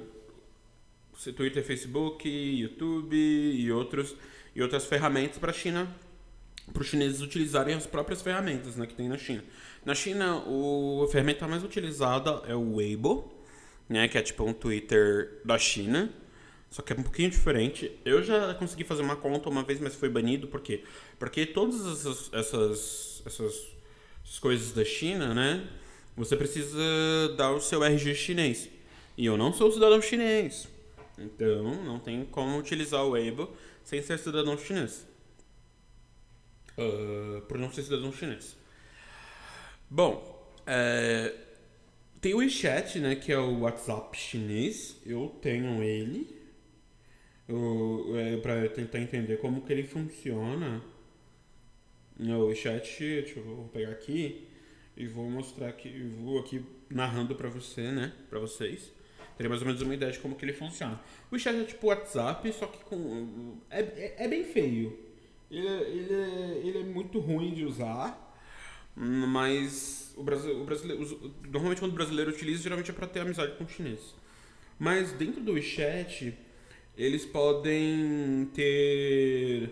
Twitter, 1.36 1.62
Facebook, 1.62 2.28
YouTube 2.28 3.16
e 3.16 3.70
outros 3.70 4.16
e 4.54 4.62
outras 4.62 4.84
ferramentas 4.84 5.38
para 5.38 5.50
a 5.50 5.54
China, 5.54 5.88
para 6.72 6.82
os 6.82 6.88
chineses 6.88 7.20
utilizarem 7.20 7.74
as 7.74 7.86
próprias 7.86 8.22
ferramentas 8.22 8.76
né, 8.76 8.86
que 8.86 8.94
tem 8.94 9.08
na 9.08 9.18
China. 9.18 9.44
Na 9.84 9.94
China, 9.94 10.36
o, 10.46 11.04
a 11.04 11.10
ferramenta 11.10 11.46
mais 11.46 11.62
utilizada 11.62 12.42
é 12.46 12.54
o 12.54 12.76
Weibo, 12.76 13.32
né, 13.88 14.08
que 14.08 14.18
é 14.18 14.22
tipo 14.22 14.44
um 14.44 14.52
Twitter 14.52 15.40
da 15.44 15.58
China, 15.58 16.10
só 16.70 16.82
que 16.82 16.92
é 16.92 16.96
um 16.96 17.02
pouquinho 17.02 17.30
diferente. 17.30 17.90
Eu 18.04 18.22
já 18.22 18.54
consegui 18.54 18.84
fazer 18.84 19.02
uma 19.02 19.16
conta 19.16 19.48
uma 19.48 19.62
vez, 19.62 19.80
mas 19.80 19.94
foi 19.94 20.08
banido, 20.08 20.46
por 20.46 20.60
quê? 20.60 20.84
Porque 21.18 21.46
todas 21.46 21.80
essas, 21.86 22.32
essas, 22.32 23.22
essas, 23.26 23.66
essas 24.24 24.38
coisas 24.38 24.72
da 24.72 24.84
China, 24.84 25.34
né, 25.34 25.66
você 26.16 26.36
precisa 26.36 26.78
dar 27.36 27.52
o 27.52 27.60
seu 27.60 27.82
RG 27.82 28.14
chinês. 28.14 28.68
E 29.16 29.26
eu 29.26 29.36
não 29.36 29.52
sou 29.52 29.70
cidadão 29.70 30.00
chinês. 30.00 30.68
Então, 31.20 31.84
não 31.84 31.98
tem 31.98 32.24
como 32.24 32.58
utilizar 32.58 33.04
o 33.04 33.10
Weibo 33.10 33.52
sem 33.84 34.02
ser 34.02 34.18
cidadão 34.18 34.56
chinês. 34.56 35.06
Uh, 36.78 37.42
por 37.42 37.58
não 37.58 37.70
ser 37.70 37.82
cidadão 37.82 38.12
chinês. 38.12 38.56
Bom, 39.88 40.40
é, 40.66 41.34
tem 42.20 42.32
o 42.32 42.38
WeChat, 42.38 42.98
né, 43.00 43.16
que 43.16 43.32
é 43.32 43.38
o 43.38 43.60
WhatsApp 43.60 44.16
chinês. 44.16 44.96
Eu 45.04 45.36
tenho 45.42 45.82
ele. 45.82 46.38
é, 48.16 48.36
para 48.38 48.68
tentar 48.68 49.00
entender 49.00 49.38
como 49.38 49.62
que 49.62 49.72
ele 49.72 49.82
funciona. 49.82 50.82
O 52.18 52.46
WeChat, 52.46 52.98
deixa 52.98 53.40
eu 53.40 53.44
vou 53.44 53.68
pegar 53.68 53.90
aqui 53.90 54.46
e 54.96 55.06
vou 55.06 55.28
mostrar 55.30 55.68
aqui, 55.68 56.02
vou 56.22 56.38
aqui 56.38 56.62
narrando 56.90 57.34
para 57.34 57.48
você, 57.48 57.90
né, 57.90 58.12
para 58.28 58.38
vocês. 58.38 58.92
Teria 59.40 59.48
mais 59.48 59.62
ou 59.62 59.66
menos 59.66 59.80
uma 59.80 59.94
ideia 59.94 60.12
de 60.12 60.18
como 60.18 60.34
que 60.34 60.44
ele 60.44 60.52
funciona. 60.52 61.00
O 61.30 61.34
WeChat 61.34 61.56
é 61.56 61.64
tipo 61.64 61.86
WhatsApp, 61.86 62.52
só 62.52 62.66
que 62.66 62.84
com 62.84 63.56
é, 63.70 63.80
é, 63.80 64.14
é 64.18 64.28
bem 64.28 64.44
feio. 64.44 64.98
Ele, 65.50 65.66
é, 65.66 65.80
ele, 65.80 66.12
é, 66.12 66.60
ele 66.62 66.78
é 66.80 66.82
muito 66.82 67.18
ruim 67.18 67.54
de 67.54 67.64
usar 67.64 68.28
mas 68.94 70.12
o, 70.14 70.22
Brasil, 70.22 70.60
o 70.60 70.64
brasileiro, 70.64 71.32
normalmente 71.48 71.78
quando 71.78 71.92
o 71.92 71.94
brasileiro 71.94 72.30
utiliza, 72.30 72.62
geralmente 72.62 72.90
é 72.90 72.94
para 72.94 73.06
ter 73.06 73.20
amizade 73.20 73.56
com 73.56 73.64
o 73.64 73.68
chinês. 73.68 74.14
Mas 74.78 75.12
dentro 75.12 75.40
do 75.40 75.52
WeChat, 75.52 76.36
eles 76.98 77.24
podem 77.24 78.50
ter 78.52 79.70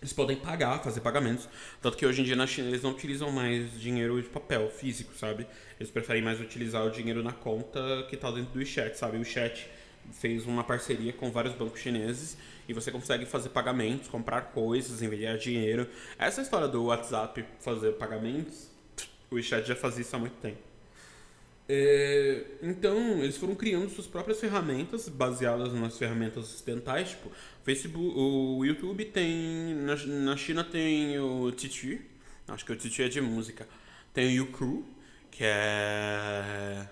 eles 0.00 0.12
podem 0.12 0.36
pagar, 0.36 0.82
fazer 0.82 1.00
pagamentos. 1.00 1.48
Tanto 1.80 1.96
que 1.96 2.06
hoje 2.06 2.22
em 2.22 2.24
dia 2.24 2.36
na 2.36 2.46
China 2.46 2.68
eles 2.68 2.82
não 2.82 2.90
utilizam 2.90 3.30
mais 3.30 3.78
dinheiro 3.80 4.20
de 4.20 4.28
papel 4.28 4.70
físico, 4.70 5.12
sabe? 5.16 5.46
Eles 5.78 5.90
preferem 5.90 6.22
mais 6.22 6.40
utilizar 6.40 6.86
o 6.86 6.90
dinheiro 6.90 7.22
na 7.22 7.32
conta 7.32 8.06
que 8.08 8.14
está 8.14 8.30
dentro 8.30 8.52
do 8.52 8.58
WeChat, 8.58 8.96
sabe? 8.96 9.16
O 9.16 9.20
WeChat 9.20 9.68
fez 10.12 10.46
uma 10.46 10.62
parceria 10.62 11.12
com 11.12 11.30
vários 11.30 11.54
bancos 11.54 11.80
chineses 11.80 12.36
e 12.68 12.72
você 12.72 12.90
consegue 12.90 13.26
fazer 13.26 13.48
pagamentos, 13.50 14.08
comprar 14.08 14.42
coisas, 14.52 15.02
enviar 15.02 15.38
dinheiro. 15.38 15.88
Essa 16.18 16.42
história 16.42 16.68
do 16.68 16.84
WhatsApp 16.84 17.44
fazer 17.60 17.92
pagamentos, 17.92 18.68
o 19.30 19.36
WeChat 19.36 19.66
já 19.66 19.76
fazia 19.76 20.02
isso 20.02 20.14
há 20.14 20.18
muito 20.18 20.36
tempo. 20.40 20.66
É, 21.68 22.44
então, 22.62 23.22
eles 23.22 23.36
foram 23.36 23.54
criando 23.54 23.90
suas 23.90 24.06
próprias 24.06 24.38
ferramentas 24.38 25.08
baseadas 25.08 25.72
nas 25.72 25.98
ferramentas 25.98 26.44
ocidentais, 26.44 27.10
tipo, 27.10 27.30
Facebook, 27.66 28.16
o 28.16 28.64
YouTube 28.64 29.06
tem, 29.06 29.74
na, 29.74 29.96
na 29.96 30.36
China 30.36 30.62
tem 30.62 31.18
o 31.18 31.50
TiTi, 31.50 32.00
acho 32.46 32.64
que 32.64 32.70
o 32.70 32.76
TiTi 32.76 33.02
é 33.02 33.08
de 33.08 33.20
música. 33.20 33.66
Tem 34.14 34.28
o 34.28 34.30
Youcrew, 34.30 34.86
que 35.32 35.42
é. 35.42 36.88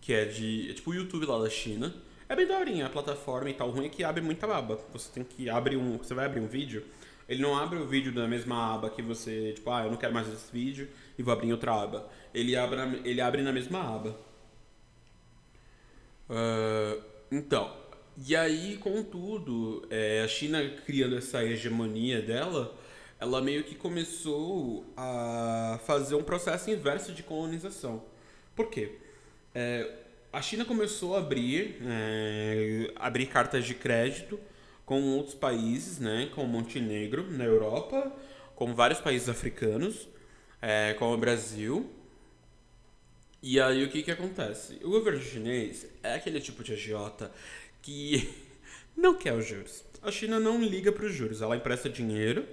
que 0.00 0.12
é 0.12 0.24
de. 0.24 0.68
É 0.68 0.74
tipo 0.74 0.90
o 0.90 0.94
YouTube 0.94 1.26
lá 1.26 1.38
da 1.38 1.48
China. 1.48 1.94
É 2.28 2.34
bem 2.34 2.44
daorinha 2.44 2.86
a 2.86 2.90
plataforma 2.90 3.50
e 3.50 3.54
tal. 3.54 3.68
O 3.68 3.70
ruim 3.70 3.86
é 3.86 3.88
que 3.88 4.02
abre 4.02 4.20
muita 4.20 4.52
aba. 4.52 4.80
Você 4.92 5.12
tem 5.12 5.22
que 5.22 5.48
abrir 5.48 5.76
um. 5.76 5.96
Você 5.96 6.12
vai 6.12 6.26
abrir 6.26 6.40
um 6.40 6.48
vídeo. 6.48 6.84
Ele 7.28 7.40
não 7.40 7.56
abre 7.56 7.78
o 7.78 7.86
vídeo 7.86 8.12
da 8.12 8.26
mesma 8.26 8.74
aba 8.74 8.90
que 8.90 9.00
você, 9.00 9.52
tipo, 9.52 9.70
ah, 9.70 9.84
eu 9.84 9.92
não 9.92 9.96
quero 9.96 10.12
mais 10.12 10.26
esse 10.26 10.50
vídeo 10.50 10.88
e 11.16 11.22
vou 11.22 11.32
abrir 11.32 11.46
em 11.46 11.52
outra 11.52 11.80
aba. 11.80 12.10
Ele 12.34 12.56
abre, 12.56 13.00
ele 13.04 13.20
abre 13.20 13.42
na 13.42 13.52
mesma 13.52 13.78
aba. 13.94 14.18
Uh, 16.28 17.00
então, 17.30 17.72
e 18.26 18.34
aí, 18.34 18.76
contudo, 18.78 19.86
é, 19.90 20.22
a 20.22 20.28
China 20.28 20.58
criando 20.84 21.16
essa 21.16 21.44
hegemonia 21.44 22.20
dela, 22.20 22.76
ela 23.20 23.40
meio 23.40 23.64
que 23.64 23.74
começou 23.74 24.84
a 24.96 25.78
fazer 25.86 26.14
um 26.14 26.22
processo 26.22 26.70
inverso 26.70 27.12
de 27.12 27.22
colonização. 27.22 28.04
Por 28.56 28.70
quê? 28.70 28.96
É, 29.54 29.88
a 30.32 30.42
China 30.42 30.64
começou 30.64 31.16
a 31.16 31.18
abrir, 31.18 31.78
é, 31.82 32.92
abrir 32.96 33.26
cartas 33.26 33.64
de 33.64 33.74
crédito 33.74 34.38
com 34.84 35.00
outros 35.16 35.34
países, 35.34 35.98
né, 35.98 36.28
como 36.34 36.48
Montenegro 36.48 37.30
na 37.30 37.44
Europa, 37.44 38.12
como 38.56 38.74
vários 38.74 39.00
países 39.00 39.28
africanos, 39.28 40.08
é, 40.60 40.94
como 40.94 41.14
o 41.14 41.18
Brasil. 41.18 41.88
E 43.40 43.60
aí 43.60 43.84
o 43.84 43.88
que 43.88 44.02
que 44.02 44.10
acontece? 44.10 44.80
O 44.82 44.90
governo 44.90 45.20
chinês 45.20 45.86
é 46.02 46.14
aquele 46.14 46.40
tipo 46.40 46.64
de 46.64 46.72
agiota 46.72 47.30
que 47.82 48.28
não 48.96 49.14
quer 49.14 49.34
os 49.34 49.46
juros. 49.46 49.84
A 50.02 50.10
China 50.10 50.38
não 50.38 50.62
liga 50.62 50.92
para 50.92 51.06
os 51.06 51.12
juros, 51.12 51.42
ela 51.42 51.56
empresta 51.56 51.88
dinheiro, 51.88 52.46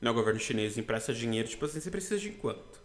né, 0.00 0.10
o 0.10 0.14
governo 0.14 0.40
chinês 0.40 0.76
empresta 0.76 1.12
dinheiro, 1.12 1.48
tipo 1.48 1.64
assim, 1.64 1.80
você 1.80 1.90
precisa 1.90 2.18
de 2.18 2.30
quanto? 2.30 2.80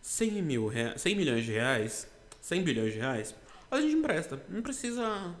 100, 0.00 0.42
mil 0.42 0.66
rea 0.66 0.96
100 0.98 1.14
milhões 1.14 1.44
de 1.44 1.52
reais? 1.52 2.08
100 2.40 2.62
bilhões 2.62 2.92
de 2.92 2.98
reais? 2.98 3.34
A 3.70 3.80
gente 3.80 3.94
empresta, 3.94 4.42
não 4.48 4.62
precisa, 4.62 5.02
não 5.02 5.36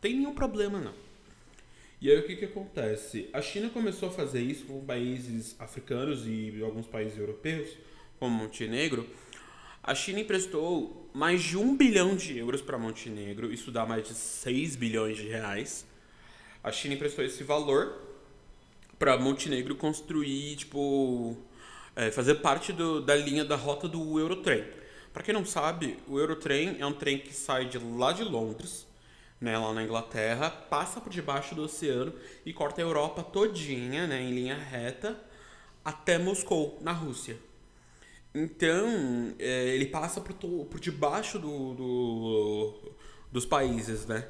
tem 0.00 0.14
nenhum 0.14 0.34
problema 0.34 0.80
não. 0.80 0.94
E 2.00 2.10
aí 2.10 2.18
o 2.18 2.26
que 2.26 2.36
que 2.36 2.44
acontece? 2.44 3.28
A 3.32 3.42
China 3.42 3.68
começou 3.70 4.08
a 4.08 4.12
fazer 4.12 4.40
isso 4.40 4.66
com 4.66 4.84
países 4.84 5.56
africanos 5.58 6.26
e 6.26 6.60
alguns 6.62 6.86
países 6.86 7.18
europeus, 7.18 7.70
como 8.18 8.36
Montenegro, 8.36 9.06
a 9.88 9.94
China 9.94 10.20
emprestou 10.20 11.08
mais 11.14 11.42
de 11.42 11.56
um 11.56 11.74
bilhão 11.74 12.14
de 12.14 12.36
euros 12.36 12.60
para 12.60 12.76
Montenegro, 12.76 13.50
isso 13.50 13.72
dá 13.72 13.86
mais 13.86 14.06
de 14.06 14.12
6 14.12 14.76
bilhões 14.76 15.16
de 15.16 15.26
reais. 15.26 15.86
A 16.62 16.70
China 16.70 16.92
emprestou 16.92 17.24
esse 17.24 17.42
valor 17.42 17.98
para 18.98 19.16
Montenegro 19.16 19.74
construir, 19.74 20.56
tipo, 20.56 21.38
é, 21.96 22.10
fazer 22.10 22.34
parte 22.34 22.70
do, 22.70 23.00
da 23.00 23.16
linha 23.16 23.46
da 23.46 23.56
rota 23.56 23.88
do 23.88 24.18
Eurotrem. 24.18 24.62
Para 25.10 25.22
quem 25.22 25.32
não 25.32 25.46
sabe, 25.46 25.96
o 26.06 26.18
Eurotrem 26.18 26.76
é 26.78 26.84
um 26.84 26.92
trem 26.92 27.18
que 27.18 27.32
sai 27.32 27.64
de 27.64 27.78
lá 27.78 28.12
de 28.12 28.24
Londres, 28.24 28.86
né, 29.40 29.56
lá 29.56 29.72
na 29.72 29.82
Inglaterra, 29.82 30.50
passa 30.50 31.00
por 31.00 31.08
debaixo 31.08 31.54
do 31.54 31.62
oceano 31.62 32.12
e 32.44 32.52
corta 32.52 32.82
a 32.82 32.84
Europa 32.84 33.22
todinha, 33.22 34.06
né, 34.06 34.20
em 34.20 34.34
linha 34.34 34.54
reta, 34.54 35.18
até 35.82 36.18
Moscou, 36.18 36.78
na 36.82 36.92
Rússia. 36.92 37.47
Então, 38.34 39.34
é, 39.38 39.68
ele 39.68 39.86
passa 39.86 40.20
por, 40.20 40.34
por 40.34 40.80
debaixo 40.80 41.38
do, 41.38 41.74
do, 41.74 42.92
dos 43.32 43.46
países, 43.46 44.06
né? 44.06 44.28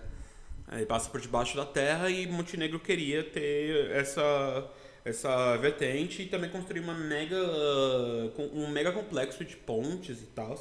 Ele 0.73 0.87
passa 0.87 1.11
por 1.11 1.21
debaixo 1.21 1.57
da 1.57 1.65
terra 1.65 2.11
e 2.11 2.27
Montenegro 2.27 2.79
queria 2.79 3.25
ter 3.25 3.91
essa, 3.91 4.71
essa 5.05 5.57
vertente 5.57 6.23
e 6.23 6.27
também 6.27 6.51
construir 6.51 6.81
uma 6.81 6.95
mega, 6.95 7.37
um 8.53 8.69
mega 8.69 8.93
complexo 8.93 9.45
de 9.45 9.57
pontes 9.57 10.23
e 10.23 10.27
tal. 10.27 10.59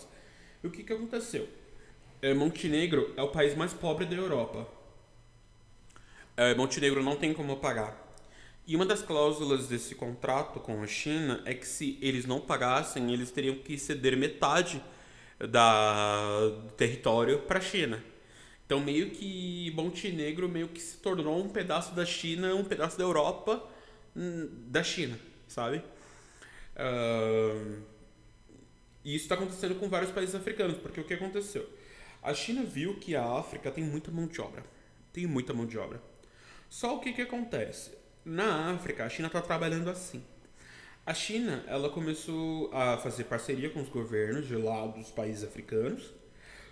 E 0.63 0.67
o 0.67 0.71
que, 0.71 0.83
que 0.83 0.93
aconteceu? 0.93 1.47
É, 2.21 2.33
Montenegro 2.33 3.13
é 3.17 3.21
o 3.21 3.27
país 3.29 3.53
mais 3.55 3.73
pobre 3.73 4.05
da 4.05 4.15
Europa. 4.15 4.67
É, 6.37 6.55
Montenegro 6.55 7.03
não 7.03 7.15
tem 7.15 7.33
como 7.33 7.57
pagar 7.57 8.06
e 8.67 8.75
uma 8.75 8.85
das 8.85 9.01
cláusulas 9.01 9.67
desse 9.67 9.95
contrato 9.95 10.59
com 10.59 10.83
a 10.83 10.87
China 10.87 11.41
é 11.45 11.53
que 11.53 11.65
se 11.65 11.97
eles 12.01 12.25
não 12.25 12.41
pagassem, 12.41 13.13
eles 13.13 13.31
teriam 13.31 13.55
que 13.55 13.77
ceder 13.77 14.17
metade 14.17 14.83
da, 15.39 16.49
do 16.49 16.71
território 16.71 17.39
para 17.43 17.59
a 17.59 17.61
China. 17.61 18.03
Então 18.65 18.81
meio 18.81 19.11
que 19.11 19.71
Montenegro 19.73 20.49
meio 20.49 20.67
que 20.67 20.81
se 20.81 20.97
tornou 20.97 21.41
um 21.41 21.47
pedaço 21.47 21.95
da 21.95 22.05
China, 22.05 22.53
um 22.55 22.65
pedaço 22.65 22.97
da 22.97 23.05
Europa 23.05 23.65
hum, 24.13 24.49
da 24.67 24.83
China, 24.83 25.17
sabe? 25.47 25.77
Uh, 26.75 27.81
e 29.05 29.15
isso 29.15 29.23
está 29.23 29.35
acontecendo 29.35 29.75
com 29.75 29.87
vários 29.87 30.11
países 30.11 30.35
africanos, 30.35 30.77
porque 30.77 30.99
o 30.99 31.05
que 31.05 31.13
aconteceu? 31.13 31.65
A 32.21 32.33
China 32.33 32.63
viu 32.63 32.95
que 32.95 33.15
a 33.15 33.23
África 33.23 33.71
tem 33.71 33.85
muita 33.85 34.11
mão 34.11 34.27
de 34.27 34.41
obra. 34.41 34.65
Tem 35.13 35.25
muita 35.25 35.53
mão 35.53 35.65
de 35.65 35.77
obra. 35.77 36.01
Só 36.69 36.97
o 36.97 36.99
que, 36.99 37.13
que 37.13 37.21
acontece? 37.21 37.91
Na 38.29 38.71
África, 38.71 39.05
a 39.05 39.09
China 39.09 39.27
está 39.27 39.41
trabalhando 39.41 39.89
assim. 39.89 40.21
A 41.05 41.13
China, 41.13 41.63
ela 41.65 41.89
começou 41.89 42.69
a 42.73 42.97
fazer 42.97 43.23
parceria 43.23 43.69
com 43.69 43.81
os 43.81 43.87
governos 43.87 44.45
de 44.45 44.55
lá 44.57 44.85
dos 44.85 45.09
países 45.09 45.45
africanos. 45.45 46.13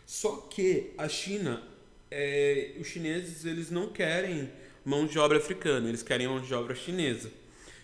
Só 0.06 0.36
que 0.50 0.92
a 0.98 1.08
China, 1.08 1.64
é, 2.12 2.74
os 2.78 2.88
chineses, 2.88 3.46
eles 3.46 3.72
não 3.72 3.88
querem 3.88 4.52
mão 4.84 5.08
de 5.08 5.18
obra 5.18 5.38
africana, 5.38 5.88
eles 5.88 6.04
querem 6.04 6.28
mão 6.28 6.42
de 6.42 6.54
obra 6.54 6.76
chinesa. 6.76 7.32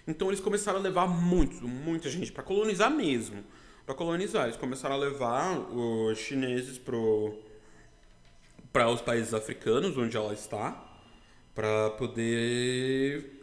Então 0.05 0.27
eles 0.27 0.41
começaram 0.41 0.79
a 0.79 0.81
levar 0.81 1.07
muito, 1.07 1.65
muita 1.65 2.09
gente 2.09 2.29
para 2.29 2.43
colonizar 2.43 2.91
mesmo, 2.91 3.41
para 3.85 3.95
colonizar. 3.95 4.47
Eles 4.47 4.57
começaram 4.57 4.95
a 4.95 4.97
levar 4.97 5.57
os 5.57 6.17
chineses 6.17 6.77
para 6.77 6.97
os 8.89 8.99
países 8.99 9.33
africanos, 9.33 9.97
onde 9.97 10.17
ela 10.17 10.33
está, 10.33 10.99
para 11.55 11.91
poder 11.91 13.39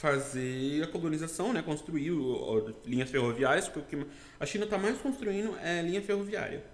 fazer 0.00 0.82
a 0.82 0.86
colonização, 0.86 1.52
né? 1.52 1.60
Construir 1.60 2.10
o, 2.10 2.24
o, 2.24 2.74
linhas 2.86 3.10
ferroviárias, 3.10 3.68
porque 3.68 3.98
a 4.38 4.46
China 4.46 4.64
está 4.64 4.78
mais 4.78 4.96
construindo 4.98 5.54
é 5.58 5.82
linha 5.82 6.00
ferroviária. 6.00 6.64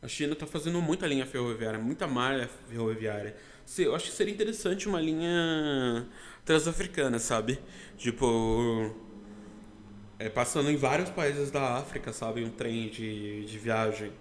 A 0.00 0.06
China 0.06 0.34
está 0.34 0.46
fazendo 0.46 0.80
muita 0.80 1.08
linha 1.08 1.26
ferroviária, 1.26 1.76
muita 1.80 2.06
malha 2.06 2.48
ferroviária. 2.68 3.34
Eu 3.78 3.96
acho 3.96 4.06
que 4.06 4.12
seria 4.12 4.32
interessante 4.32 4.86
uma 4.88 5.00
linha 5.00 6.06
transafricana, 6.44 7.18
sabe? 7.18 7.58
Tipo, 7.98 8.94
é, 10.20 10.28
passando 10.28 10.70
em 10.70 10.76
vários 10.76 11.10
países 11.10 11.50
da 11.50 11.78
África, 11.78 12.12
sabe? 12.12 12.44
Um 12.44 12.50
trem 12.50 12.88
de, 12.90 13.44
de 13.44 13.58
viagem, 13.58 14.12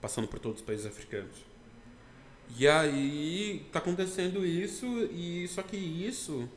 passando 0.00 0.26
por 0.26 0.40
todos 0.40 0.58
os 0.58 0.66
países 0.66 0.84
africanos. 0.84 1.46
E 2.58 2.66
aí 2.66 3.64
tá 3.70 3.78
acontecendo 3.78 4.44
isso, 4.44 4.86
e 5.12 5.46
só 5.46 5.62
que 5.62 5.76
isso 5.76 6.48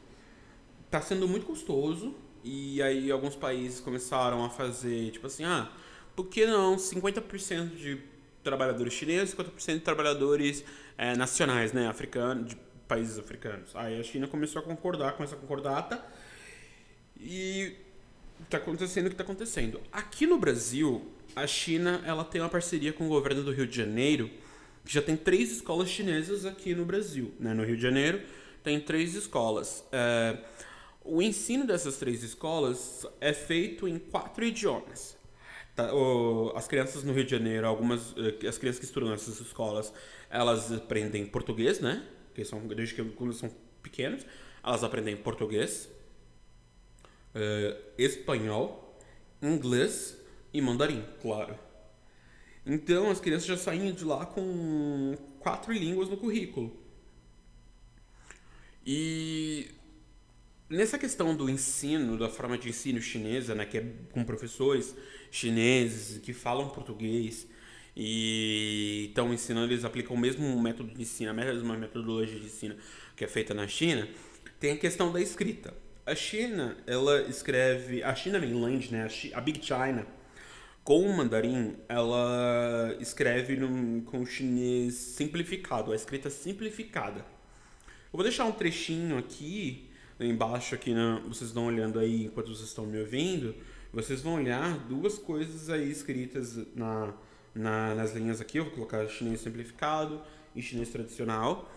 tá 0.92 1.02
sendo 1.02 1.28
muito 1.28 1.46
custoso. 1.46 2.14
E 2.44 2.82
aí 2.82 3.10
alguns 3.10 3.36
países 3.36 3.80
começaram 3.80 4.44
a 4.44 4.50
fazer, 4.50 5.12
tipo 5.12 5.28
assim, 5.28 5.44
ah, 5.44 5.72
por 6.16 6.28
que 6.28 6.46
não 6.46 6.76
50% 6.76 7.76
de 7.76 8.02
trabalhadores 8.44 8.94
chineses, 8.94 9.36
50% 9.36 9.76
de 9.76 9.80
trabalhadores 9.80 10.64
é, 10.98 11.16
nacionais, 11.16 11.72
né, 11.72 11.88
africanos, 11.88 12.50
de 12.50 12.58
países 12.88 13.18
africanos. 13.18 13.76
Aí 13.76 14.00
a 14.00 14.04
China 14.04 14.28
começou 14.28 14.62
a 14.62 14.66
concordar 14.66 15.14
com 15.14 15.24
essa 15.24 15.36
concordata 15.36 16.04
e 17.20 17.76
tá 18.50 18.58
acontecendo 18.58 19.06
o 19.06 19.10
que 19.12 19.16
tá 19.16 19.24
acontecendo. 19.24 19.80
Aqui 19.92 20.26
no 20.26 20.40
Brasil, 20.40 21.08
a 21.36 21.46
China, 21.46 22.02
ela 22.06 22.24
tem 22.24 22.42
uma 22.42 22.50
parceria 22.50 22.92
com 22.92 23.06
o 23.06 23.10
governo 23.10 23.44
do 23.44 23.52
Rio 23.52 23.68
de 23.68 23.78
Janeiro, 23.78 24.32
que 24.84 24.92
já 24.92 25.02
tem 25.02 25.16
três 25.16 25.52
escolas 25.52 25.90
chinesas 25.90 26.44
aqui 26.44 26.74
no 26.74 26.86
Brasil, 26.86 27.32
né, 27.40 27.54
no 27.54 27.64
Rio 27.64 27.78
de 27.78 27.84
Janeiro 27.84 28.20
tem 28.64 28.80
três 28.80 29.16
escolas. 29.16 29.84
É, 29.92 30.38
o 31.04 31.22
ensino 31.22 31.66
dessas 31.66 31.98
três 31.98 32.24
escolas 32.24 33.06
é 33.20 33.34
feito 33.34 33.88
em 33.88 33.98
quatro 33.98 34.44
idiomas. 34.44 35.18
Tá, 35.76 35.94
o, 35.94 36.52
as 36.56 36.68
crianças 36.68 37.04
no 37.04 37.14
Rio 37.14 37.24
de 37.24 37.32
Janeiro, 37.32 37.66
algumas 37.66 38.14
eh, 38.18 38.48
as 38.48 38.58
crianças 38.58 38.80
que 38.80 38.86
estudam 38.86 39.10
nessas 39.10 39.40
escolas, 39.40 39.94
elas 40.30 40.72
aprendem 40.72 41.26
português, 41.26 41.80
né? 41.80 42.06
Que 42.36 42.44
são 42.44 42.68
desde 42.68 42.96
que 42.96 43.04
quando 43.12 43.34
são 43.34 43.50
pequenos, 43.82 44.26
elas 44.64 44.84
aprendem 44.84 45.18
português, 45.18 45.90
uh, 47.36 47.78
espanhol, 47.98 48.98
inglês 49.42 50.18
e 50.54 50.62
mandarim, 50.62 51.04
claro. 51.22 51.58
Então 52.66 53.10
as 53.10 53.20
crianças 53.20 53.48
já 53.48 53.58
saem 53.58 53.92
de 53.94 54.04
lá 54.06 54.26
com 54.26 55.16
quatro 55.40 55.74
línguas 55.74 56.10
no 56.10 56.18
currículo. 56.18 56.80
E 58.86 59.72
Nessa 60.72 60.98
questão 60.98 61.36
do 61.36 61.50
ensino, 61.50 62.18
da 62.18 62.30
forma 62.30 62.58
de 62.58 62.70
ensino 62.70 63.02
chinesa, 63.02 63.54
né, 63.54 63.66
que 63.66 63.78
é 63.78 63.86
com 64.10 64.24
professores 64.24 64.96
chineses 65.30 66.18
que 66.20 66.32
falam 66.32 66.70
português 66.70 67.46
e 67.94 69.08
estão 69.10 69.34
ensinando, 69.34 69.74
eles 69.74 69.84
aplicam 69.84 70.16
o 70.16 70.18
mesmo 70.18 70.48
método 70.62 70.94
de 70.94 71.02
ensino, 71.02 71.30
a 71.30 71.34
mesma 71.34 71.76
metodologia 71.76 72.40
de 72.40 72.46
ensino 72.46 72.78
que 73.18 73.26
é 73.26 73.28
feita 73.28 73.54
na 73.54 73.68
China, 73.68 74.08
tem 74.62 74.72
a 74.72 74.78
questão 74.78 75.12
da 75.12 75.20
escrita. 75.20 75.74
A 76.06 76.16
China, 76.16 76.78
ela 76.88 77.22
escreve, 77.24 78.02
a 78.02 78.16
China 78.16 78.40
Mainland, 78.40 78.94
né, 78.94 79.10
a 79.34 79.42
Big 79.42 79.62
China, 79.62 80.08
Com 80.86 81.02
o 81.02 81.16
mandarim, 81.16 81.76
ela 81.88 82.96
escreve 83.00 83.56
com 84.06 84.22
o 84.22 84.26
chinês 84.26 84.96
simplificado, 84.96 85.92
a 85.92 85.96
escrita 85.96 86.30
simplificada. 86.30 87.20
Eu 87.20 88.14
vou 88.14 88.24
deixar 88.24 88.46
um 88.46 88.52
trechinho 88.52 89.18
aqui, 89.18 89.91
embaixo 90.26 90.76
aqui, 90.76 90.94
na, 90.94 91.20
vocês 91.20 91.50
estão 91.50 91.66
olhando 91.66 92.00
aí 92.00 92.26
enquanto 92.26 92.48
vocês 92.48 92.70
estão 92.70 92.86
me 92.86 93.00
ouvindo, 93.00 93.56
vocês 93.94 94.22
vão 94.22 94.36
olhar 94.36 94.78
duas 94.88 95.18
coisas 95.18 95.70
aí 95.70 95.90
escritas 95.92 96.58
na, 96.76 97.14
na, 97.54 97.96
nas 97.96 98.14
linhas 98.14 98.40
aqui, 98.40 98.58
eu 98.58 98.66
vou 98.66 98.74
colocar 98.74 99.08
chinês 99.08 99.42
simplificado 99.42 100.22
e 100.56 100.62
chinês 100.62 100.90
tradicional, 100.90 101.70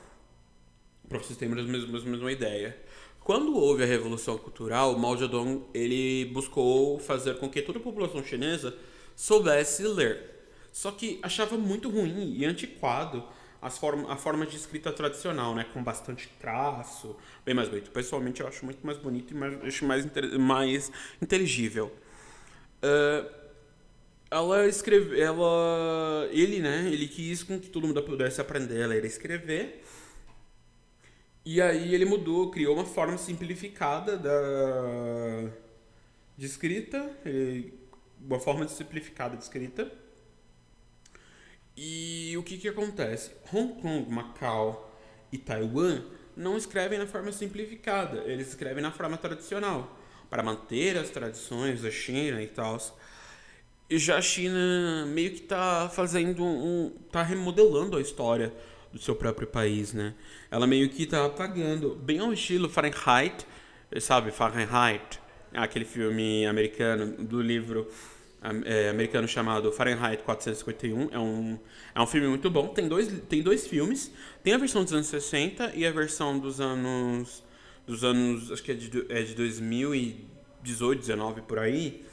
para 1.09 1.19
vocês 1.19 1.39
terem 1.39 1.55
mais 1.55 2.05
ou 2.05 2.11
menos 2.11 2.33
ideia. 2.33 2.77
Quando 3.21 3.57
houve 3.57 3.83
a 3.83 3.87
Revolução 3.87 4.37
Cultural, 4.37 4.99
Mao 4.99 5.17
Zedong 5.17 5.65
ele 5.73 6.27
buscou 6.27 6.99
fazer 6.99 7.39
com 7.39 7.49
que 7.49 7.63
toda 7.63 7.79
a 7.79 7.83
população 7.83 8.23
chinesa 8.23 8.77
soubesse 9.17 9.83
ler. 9.85 10.35
Só 10.71 10.91
que 10.91 11.21
achava 11.23 11.57
muito 11.57 11.89
ruim 11.89 12.35
e 12.37 12.45
antiquado 12.45 13.25
as 13.65 13.79
form 13.79 14.05
a 14.11 14.17
forma 14.17 14.45
de 14.45 14.57
escrita 14.57 14.93
tradicional, 14.93 15.55
né? 15.55 15.65
Com 15.73 15.83
bastante 15.83 16.29
traço, 16.39 17.17
bem 17.47 17.55
mais 17.55 17.67
bonito. 17.67 17.91
Pessoalmente 17.91 18.43
eu 18.43 18.47
acho 18.47 18.63
muito 18.63 18.85
mais 18.87 18.99
bonito 18.99 19.33
e 19.33 19.37
mais, 19.37 19.65
acho 19.65 19.87
mais, 19.87 20.07
mais 20.39 20.93
inteligível. 21.21 21.91
Uh, 22.83 23.45
ela 24.31 24.67
escreve, 24.67 25.19
ela, 25.19 26.29
ele, 26.31 26.61
né? 26.61 26.91
Ele 26.93 27.09
quis 27.09 27.43
com 27.43 27.59
que 27.59 27.71
todo 27.71 27.87
mundo 27.87 28.03
pudesse 28.03 28.39
aprender 28.39 28.83
a 28.83 28.87
ler 28.87 29.03
e 29.03 29.07
escrever. 29.07 29.83
E 31.43 31.63
aí 31.63 31.95
ele 31.95 32.05
mudou, 32.05 32.51
criou 32.51 32.75
uma 32.75 32.85
forma 32.85 33.17
simplificada 33.17 34.19
da 34.19 35.51
de 36.37 36.45
escrita. 36.45 37.11
Uma 38.21 38.39
forma 38.39 38.69
simplificada 38.69 39.39
de 39.39 39.43
escrita. 39.43 39.91
E 41.77 42.35
o 42.37 42.43
que, 42.43 42.57
que 42.57 42.69
acontece? 42.69 43.33
Hong 43.53 43.81
Kong, 43.81 44.11
Macau 44.11 44.95
e 45.33 45.39
Taiwan 45.39 46.03
não 46.37 46.57
escrevem 46.57 46.99
na 46.99 47.07
forma 47.07 47.33
simplificada, 47.33 48.23
eles 48.27 48.49
escrevem 48.49 48.83
na 48.83 48.91
forma 48.91 49.17
tradicional, 49.17 49.99
para 50.29 50.43
manter 50.43 50.97
as 50.97 51.11
tradições 51.11 51.83
da 51.83 51.91
China 51.91 52.43
e 52.43 52.47
tal. 52.47 52.79
E 53.89 53.99
já 53.99 54.19
a 54.19 54.23
China 54.23 55.05
meio 55.07 55.31
que 55.31 55.43
está 55.43 55.89
fazendo 55.89 56.45
um. 56.45 56.93
está 57.07 57.23
remodelando 57.23 57.97
a 57.97 58.01
história 58.01 58.53
do 58.93 58.99
seu 58.99 59.15
próprio 59.15 59.47
país, 59.47 59.93
né? 59.93 60.15
Ela 60.51 60.67
meio 60.67 60.89
que 60.89 61.03
está 61.03 61.27
apagando, 61.27 61.95
bem 61.97 62.21
ao 62.21 62.33
estilo 62.33 62.69
Fahrenheit, 62.69 63.45
sabe? 64.01 64.31
Fahrenheit, 64.31 65.21
aquele 65.53 65.85
filme 65.85 66.47
americano 66.47 67.25
do 67.25 67.43
livro 67.43 67.89
é, 68.65 68.91
americano 68.91 69.27
chamado 69.27 69.73
Fahrenheit 69.73 70.23
451. 70.23 71.09
É 71.11 71.19
um, 71.19 71.59
é 71.95 72.01
um 72.01 72.07
filme 72.07 72.29
muito 72.29 72.51
bom. 72.51 72.69
Tem 72.69 72.87
dois, 72.87 73.09
tem 73.29 73.43
dois 73.43 73.67
filmes. 73.67 74.13
Tem 74.43 74.53
a 74.53 74.59
versão 74.59 74.85
dos 74.85 74.93
anos 74.93 75.07
60 75.07 75.73
e 75.75 75.87
a 75.87 75.91
versão 75.91 76.39
dos 76.39 76.61
anos. 76.61 77.43
Dos 77.87 78.05
anos. 78.05 78.53
Acho 78.53 78.63
que 78.63 78.73
é 78.73 78.75
de, 78.75 79.07
é 79.09 79.23
de 79.23 79.35
2018, 79.35 81.01
19 81.01 81.43
por 81.43 81.59
aí. 81.59 82.05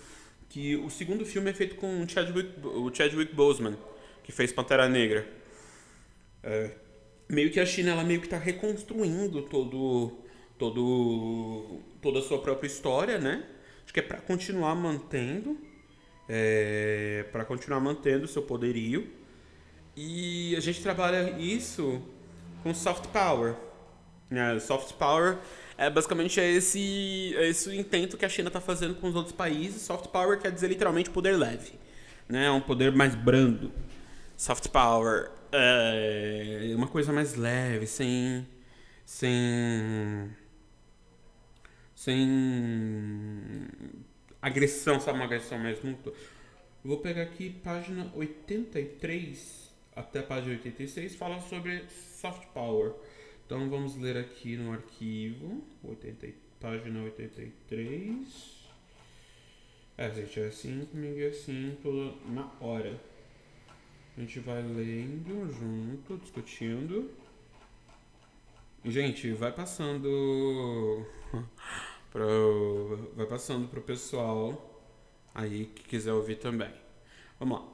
Que 0.48 0.76
o 0.78 0.90
segundo 0.90 1.26
filme 1.26 1.50
é 1.50 1.54
feito 1.54 1.76
com 1.76 2.02
o 2.02 2.10
Chadwick, 2.10 2.52
o 2.66 2.94
Chadwick 2.94 3.34
Boseman, 3.34 3.78
que 4.24 4.32
fez 4.32 4.52
Pantera 4.52 4.88
Negra. 4.88 5.28
É, 6.44 6.72
meio 7.30 7.52
que 7.52 7.60
a 7.60 7.66
China 7.66 7.92
ela 7.92 8.04
meio 8.04 8.20
que 8.20 8.28
está 8.28 8.38
reconstruindo 8.38 9.44
todo, 9.44 10.20
todo, 10.58 11.80
toda 12.02 12.20
a 12.20 12.22
sua 12.22 12.40
própria 12.40 12.68
história, 12.68 13.18
né? 13.18 13.46
Acho 13.84 13.94
que 13.94 14.00
é 14.00 14.04
para 14.04 14.20
continuar 14.20 14.76
mantendo 14.76 15.71
é, 16.28 17.26
para 17.32 17.46
continuar 17.46 17.80
mantendo 17.80 18.26
o 18.26 18.28
seu 18.28 18.42
poderio. 18.42 19.10
E 19.96 20.56
a 20.56 20.60
gente 20.60 20.82
trabalha 20.82 21.38
isso 21.40 22.02
com 22.64 22.74
soft 22.74 23.08
power. 23.08 23.56
É, 24.30 24.60
soft 24.60 24.94
power 24.94 25.38
é 25.78 25.90
basicamente 25.90 26.40
é 26.40 26.50
esse, 26.50 27.34
é 27.36 27.50
esse 27.50 27.76
intento 27.76 28.16
que 28.18 28.24
a 28.24 28.30
China 28.30 28.48
está 28.48 28.62
fazendo 28.62 28.96
com 28.96 29.08
os 29.10 29.16
outros 29.16 29.36
países. 29.36 29.82
Soft 29.82 30.08
power 30.08 30.40
quer 30.40 30.52
dizer 30.52 30.68
literalmente 30.68 31.10
poder 31.10 31.36
leve, 31.38 31.74
né? 32.30 32.50
um 32.52 32.62
poder 32.62 32.92
mais 32.92 33.16
brando. 33.16 33.72
Soft 34.38 34.68
power 34.70 35.32
é 35.52 36.74
uma 36.76 36.88
coisa 36.88 37.12
mais 37.12 37.36
leve, 37.36 37.88
sem 37.88 38.48
sem 39.06 40.32
sem 41.96 43.68
agressão, 44.42 45.00
sabe? 45.00 45.18
Uma 45.18 45.26
agressão 45.26 45.60
mais 45.60 45.82
muito. 45.82 46.14
Vou 46.84 46.98
pegar 46.98 47.24
aqui 47.24 47.50
página 47.50 48.12
83 48.16 49.62
até 49.96 50.20
a 50.20 50.24
página 50.24 50.54
86, 50.54 51.16
fala 51.16 51.40
sobre 51.40 51.84
soft 51.90 52.48
power. 52.54 52.94
Então 53.46 53.70
vamos 53.70 53.98
ler 53.98 54.18
aqui 54.18 54.56
no 54.56 54.72
arquivo, 54.72 55.62
80, 55.84 56.28
página 56.60 57.04
83. 57.04 58.62
É, 59.98 60.10
gente, 60.10 60.40
é 60.40 60.48
assim 60.48 60.86
comigo 60.86 61.20
é 61.20 61.28
assim, 61.28 61.78
toda 61.84 62.16
na 62.28 62.50
hora. 62.60 63.00
A 64.18 64.22
gente 64.22 64.40
vai 64.40 64.62
lendo 64.62 65.52
junto, 65.52 66.18
discutindo. 66.18 67.12
Gente, 68.86 69.32
vai 69.34 69.52
passando. 69.52 71.06
pro, 72.12 73.12
vai 73.16 73.26
passando 73.26 73.68
pro 73.68 73.82
pessoal 73.82 74.84
aí 75.34 75.66
que 75.66 75.84
quiser 75.84 76.14
ouvir 76.14 76.36
também. 76.36 76.72
Vamos 77.40 77.60
lá. 77.60 77.66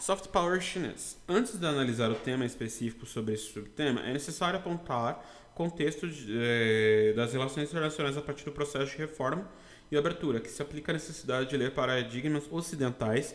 Soft 0.00 0.28
Power 0.28 0.60
chinês. 0.60 1.16
Antes 1.28 1.58
de 1.58 1.66
analisar 1.66 2.10
o 2.10 2.14
tema 2.14 2.44
específico 2.44 3.06
sobre 3.06 3.34
esse 3.34 3.52
subtema, 3.52 4.00
é 4.02 4.12
necessário 4.12 4.58
apontar 4.58 5.24
contexto 5.54 6.08
de, 6.08 6.36
eh, 6.36 7.12
das 7.14 7.32
relações 7.32 7.68
internacionais 7.68 8.16
a 8.16 8.22
partir 8.22 8.44
do 8.44 8.52
processo 8.52 8.90
de 8.90 8.98
reforma 8.98 9.48
e 9.90 9.96
abertura, 9.96 10.40
que 10.40 10.50
se 10.50 10.60
aplica 10.60 10.92
à 10.92 10.94
necessidade 10.94 11.48
de 11.48 11.56
ler 11.56 11.70
paradigmas 11.70 12.44
ocidentais 12.50 13.34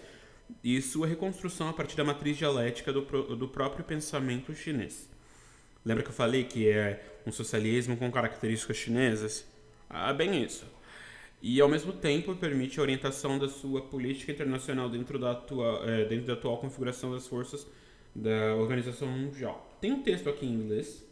e 0.64 0.82
sua 0.82 1.08
reconstrução 1.08 1.70
a 1.70 1.74
partir 1.74 1.96
da 1.96 2.04
matriz 2.04 2.38
dialética 2.38 2.92
do, 2.92 3.02
do 3.36 3.48
próprio 3.48 3.86
pensamento 3.86 4.54
chinês. 4.54 5.08
Lembra 5.86 6.04
que 6.04 6.10
eu 6.10 6.14
falei 6.14 6.44
que 6.44 6.68
é 6.68 7.22
um 7.26 7.32
socialismo 7.32 7.96
com 7.96 8.12
características 8.12 8.76
chinesas? 8.78 9.46
Ah, 9.90 10.14
bem 10.14 10.44
isso. 10.44 10.66
E, 11.42 11.60
ao 11.62 11.70
mesmo 11.70 11.94
tempo, 11.94 12.36
permite 12.36 12.80
a 12.80 12.84
orientação 12.84 13.40
da 13.40 13.48
sua 13.48 13.82
política 13.82 14.32
internacional 14.32 14.90
dentro 14.90 15.18
da, 15.18 15.42
é, 15.86 16.06
dentro 16.06 16.28
da 16.28 16.34
atual 16.34 16.58
configuração 16.58 17.12
das 17.12 17.26
forças 17.28 17.66
da 18.14 18.56
Organização 18.56 19.08
Mundial. 19.08 19.78
Tem 19.82 19.92
um 19.92 20.04
texto 20.04 20.30
aqui 20.30 20.46
em 20.46 20.54
inglês, 20.54 21.06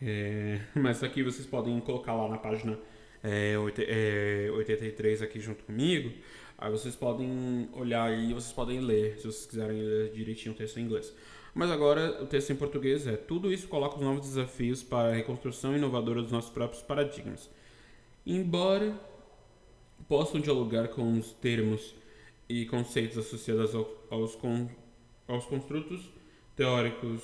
é, 0.00 0.60
mas 0.76 1.02
aqui 1.02 1.22
vocês 1.22 1.46
podem 1.46 1.80
colocar 1.80 2.14
lá 2.14 2.28
na 2.28 2.38
página 2.38 2.78
é, 3.22 3.56
83 3.58 5.22
aqui 5.22 5.40
junto 5.40 5.64
comigo. 5.64 6.12
Aí 6.58 6.70
vocês 6.70 6.94
podem 6.94 7.68
olhar 7.72 8.16
e 8.16 8.32
vocês 8.32 8.52
podem 8.52 8.78
ler, 8.80 9.16
se 9.16 9.22
vocês 9.22 9.46
quiserem 9.46 9.82
ler 9.82 10.12
direitinho 10.12 10.54
o 10.54 10.56
texto 10.56 10.78
em 10.78 10.84
inglês. 10.84 11.12
Mas 11.54 11.70
agora 11.70 12.22
o 12.22 12.26
texto 12.26 12.52
em 12.52 12.56
português 12.56 13.06
é: 13.06 13.16
Tudo 13.16 13.52
isso 13.52 13.68
coloca 13.68 13.96
os 13.96 14.02
novos 14.02 14.20
desafios 14.20 14.82
para 14.82 15.08
a 15.08 15.14
reconstrução 15.14 15.74
inovadora 15.74 16.22
dos 16.22 16.30
nossos 16.30 16.50
próprios 16.50 16.82
paradigmas 16.82 17.48
embora 18.26 18.98
possam 20.08 20.40
dialogar 20.40 20.88
com 20.88 21.18
os 21.18 21.32
termos 21.32 21.94
e 22.48 22.66
conceitos 22.66 23.18
associados 23.18 23.74
ao, 23.74 23.90
aos, 24.10 24.34
con, 24.34 24.68
aos 25.26 25.44
construtos 25.46 26.10
teóricos 26.54 27.22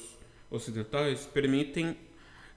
ocidentais, 0.50 1.26
permitem 1.26 1.96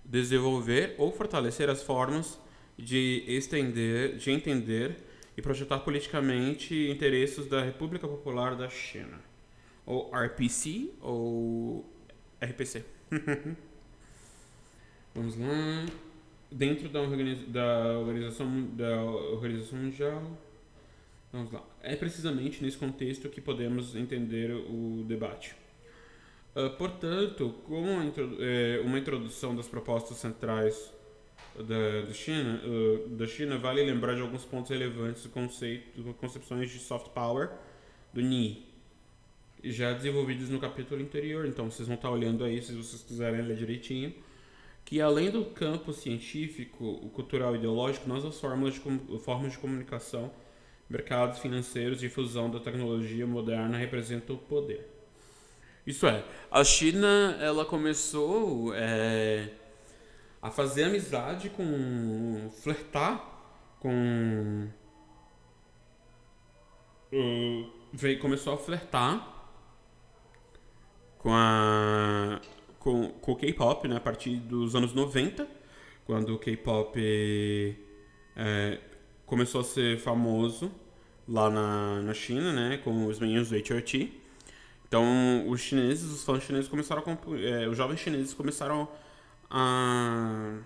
desenvolver 0.04 0.96
ou 0.98 1.12
fortalecer 1.12 1.70
as 1.70 1.84
formas 1.84 2.40
de 2.78 3.24
estender, 3.28 4.18
de 4.18 4.32
entender 4.32 4.98
e 5.38 5.42
projetar 5.42 5.80
politicamente 5.80 6.90
interesses 6.90 7.48
da 7.48 7.64
República 7.64 8.08
Popular 8.08 8.56
da 8.56 8.70
China, 8.70 9.20
ou 9.86 10.12
RPC 10.14 10.92
ou 11.02 11.86
RPC. 12.42 12.86
Vamos 15.14 15.38
lá 15.38 15.86
dentro 16.54 16.88
da, 16.88 17.00
da, 17.48 18.00
organização, 18.00 18.66
da 18.76 19.04
Organização 19.04 19.80
Mundial. 19.80 20.22
Vamos 21.32 21.52
lá. 21.52 21.64
É 21.82 21.96
precisamente 21.96 22.64
nesse 22.64 22.78
contexto 22.78 23.28
que 23.28 23.42
podemos 23.42 23.96
entender 23.96 24.52
o 24.52 25.04
debate. 25.08 25.56
Uh, 26.56 26.70
portanto, 26.78 27.56
como 27.66 27.88
é, 28.40 28.80
uma 28.86 29.00
introdução 29.00 29.56
das 29.56 29.68
propostas 29.68 30.18
centrais 30.18 30.94
da, 31.56 32.02
da 32.08 32.14
China, 32.14 32.62
uh, 32.64 33.10
da 33.10 33.26
China, 33.26 33.58
vale 33.58 33.84
lembrar 33.84 34.14
de 34.14 34.22
alguns 34.22 34.46
pontos 34.46 34.70
relevantes 34.70 35.24
do 35.24 35.30
conceito, 35.30 36.14
concepções 36.20 36.70
de 36.70 36.78
soft 36.78 37.08
power 37.10 37.50
do 38.14 38.22
Ni, 38.22 38.68
já 39.64 39.92
desenvolvidos 39.94 40.50
no 40.50 40.60
capítulo 40.60 41.02
anterior. 41.02 41.48
Então, 41.48 41.72
vocês 41.72 41.88
vão 41.88 41.96
estar 41.96 42.12
olhando 42.12 42.44
aí, 42.44 42.62
se 42.62 42.74
vocês 42.74 43.02
quiserem 43.02 43.42
ler 43.42 43.58
direitinho 43.58 44.14
que 44.94 45.02
além 45.02 45.32
do 45.32 45.44
campo 45.44 45.92
científico, 45.92 46.86
o 46.86 47.10
cultural 47.10 47.56
e 47.56 47.58
ideológico, 47.58 48.08
nossas 48.08 48.40
formas 48.40 48.76
de, 48.76 48.80
formas 49.22 49.54
de 49.54 49.58
comunicação 49.58 50.32
mercados 50.88 51.40
financeiros 51.40 52.00
de 52.00 52.08
fusão 52.10 52.48
da 52.48 52.60
tecnologia 52.60 53.26
moderna 53.26 53.76
representam 53.76 54.36
o 54.36 54.40
poder. 54.40 54.88
Isso 55.84 56.06
é, 56.06 56.24
a 56.52 56.64
China 56.64 57.36
ela 57.42 57.66
começou 57.66 58.72
é, 58.76 59.50
a 60.40 60.52
fazer 60.52 60.84
amizade 60.84 61.50
com 61.50 62.52
flertar 62.62 63.50
com 63.80 64.70
veio 67.92 68.20
começou 68.20 68.54
a 68.54 68.58
flertar 68.58 69.28
com 71.18 71.34
a 71.34 72.40
com, 72.84 73.10
com 73.10 73.32
o 73.32 73.36
K-pop, 73.36 73.88
né, 73.88 73.96
a 73.96 74.00
partir 74.00 74.36
dos 74.36 74.76
anos 74.76 74.94
90, 74.94 75.48
quando 76.06 76.36
o 76.36 76.38
K-pop 76.38 77.00
é, 78.36 78.80
começou 79.26 79.62
a 79.62 79.64
ser 79.64 79.98
famoso 79.98 80.70
lá 81.28 81.50
na, 81.50 82.02
na 82.02 82.14
China, 82.14 82.52
né, 82.52 82.78
com 82.84 83.08
os 83.08 83.20
meninos 83.20 83.50
do 83.50 83.56
HRT. 83.56 84.12
Então, 84.86 85.48
os 85.48 85.62
chineses, 85.62 86.12
os 86.12 86.24
fãs 86.24 86.44
chineses 86.44 86.68
começaram 86.68 87.02
a... 87.02 87.38
É, 87.40 87.68
os 87.68 87.78
jovens 87.78 88.00
chineses 88.02 88.34
começaram 88.34 88.88
a... 89.50 90.60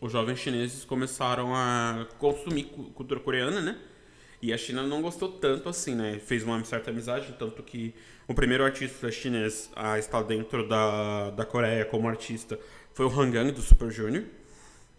Os 0.00 0.12
jovens 0.12 0.40
chineses 0.40 0.84
começaram 0.84 1.54
a 1.54 2.06
consumir 2.18 2.64
cultura 2.64 3.20
coreana, 3.20 3.62
né? 3.62 3.78
E 4.40 4.52
a 4.52 4.58
China 4.58 4.82
não 4.82 5.00
gostou 5.00 5.30
tanto 5.30 5.68
assim, 5.68 5.94
né? 5.94 6.18
Fez 6.18 6.42
uma 6.42 6.62
certa 6.64 6.90
amizade, 6.90 7.34
tanto 7.38 7.62
que 7.62 7.94
o 8.28 8.34
primeiro 8.34 8.64
artista 8.64 9.10
chinês 9.10 9.70
a 9.74 9.98
estar 9.98 10.22
dentro 10.22 10.68
da, 10.68 11.30
da 11.30 11.44
Coreia 11.44 11.84
como 11.84 12.08
artista 12.08 12.58
foi 12.92 13.06
o 13.06 13.08
Han 13.08 13.30
Gang, 13.30 13.50
do 13.52 13.62
Super 13.62 13.90
Junior. 13.90 14.24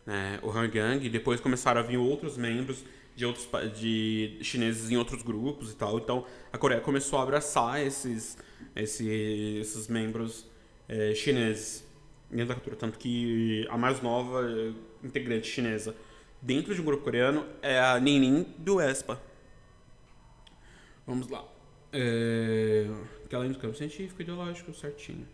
Né? 0.05 0.39
O 0.41 0.49
Han 0.49 0.69
Gang, 0.69 1.05
e 1.05 1.09
depois 1.09 1.39
começaram 1.39 1.81
a 1.81 1.83
vir 1.83 1.97
outros 1.97 2.37
membros 2.37 2.83
de 3.15 3.25
outros 3.25 3.49
de 3.77 4.37
chineses 4.41 4.91
em 4.91 4.97
outros 4.97 5.23
grupos 5.23 5.71
e 5.71 5.75
tal. 5.75 5.97
Então 5.97 6.25
a 6.53 6.57
Coreia 6.57 6.79
começou 6.79 7.17
a 7.19 7.23
abraçar 7.23 7.81
esses, 7.85 8.37
esses, 8.75 9.07
esses 9.07 9.87
membros 9.87 10.45
é, 10.87 11.13
chineses 11.15 11.83
dentro 12.29 12.49
da 12.49 12.53
cultura. 12.55 12.75
Tanto 12.75 12.99
que 12.99 13.65
a 13.69 13.77
mais 13.77 14.01
nova 14.01 14.47
integrante 15.03 15.47
chinesa 15.47 15.95
dentro 16.47 16.73
de 16.73 16.79
um 16.79 16.85
grupo 16.85 17.03
coreano 17.03 17.45
é 17.61 17.77
a 17.77 17.99
Ninin 17.99 18.43
do 18.57 18.81
ESPA. 18.81 19.21
Vamos 21.05 21.27
lá. 21.27 21.43
É, 21.91 22.87
que 23.29 23.35
além 23.35 23.51
do 23.51 23.59
campo 23.59 23.75
científico 23.75 24.21
e 24.21 24.23
ideológico, 24.23 24.73
certinho. 24.73 25.27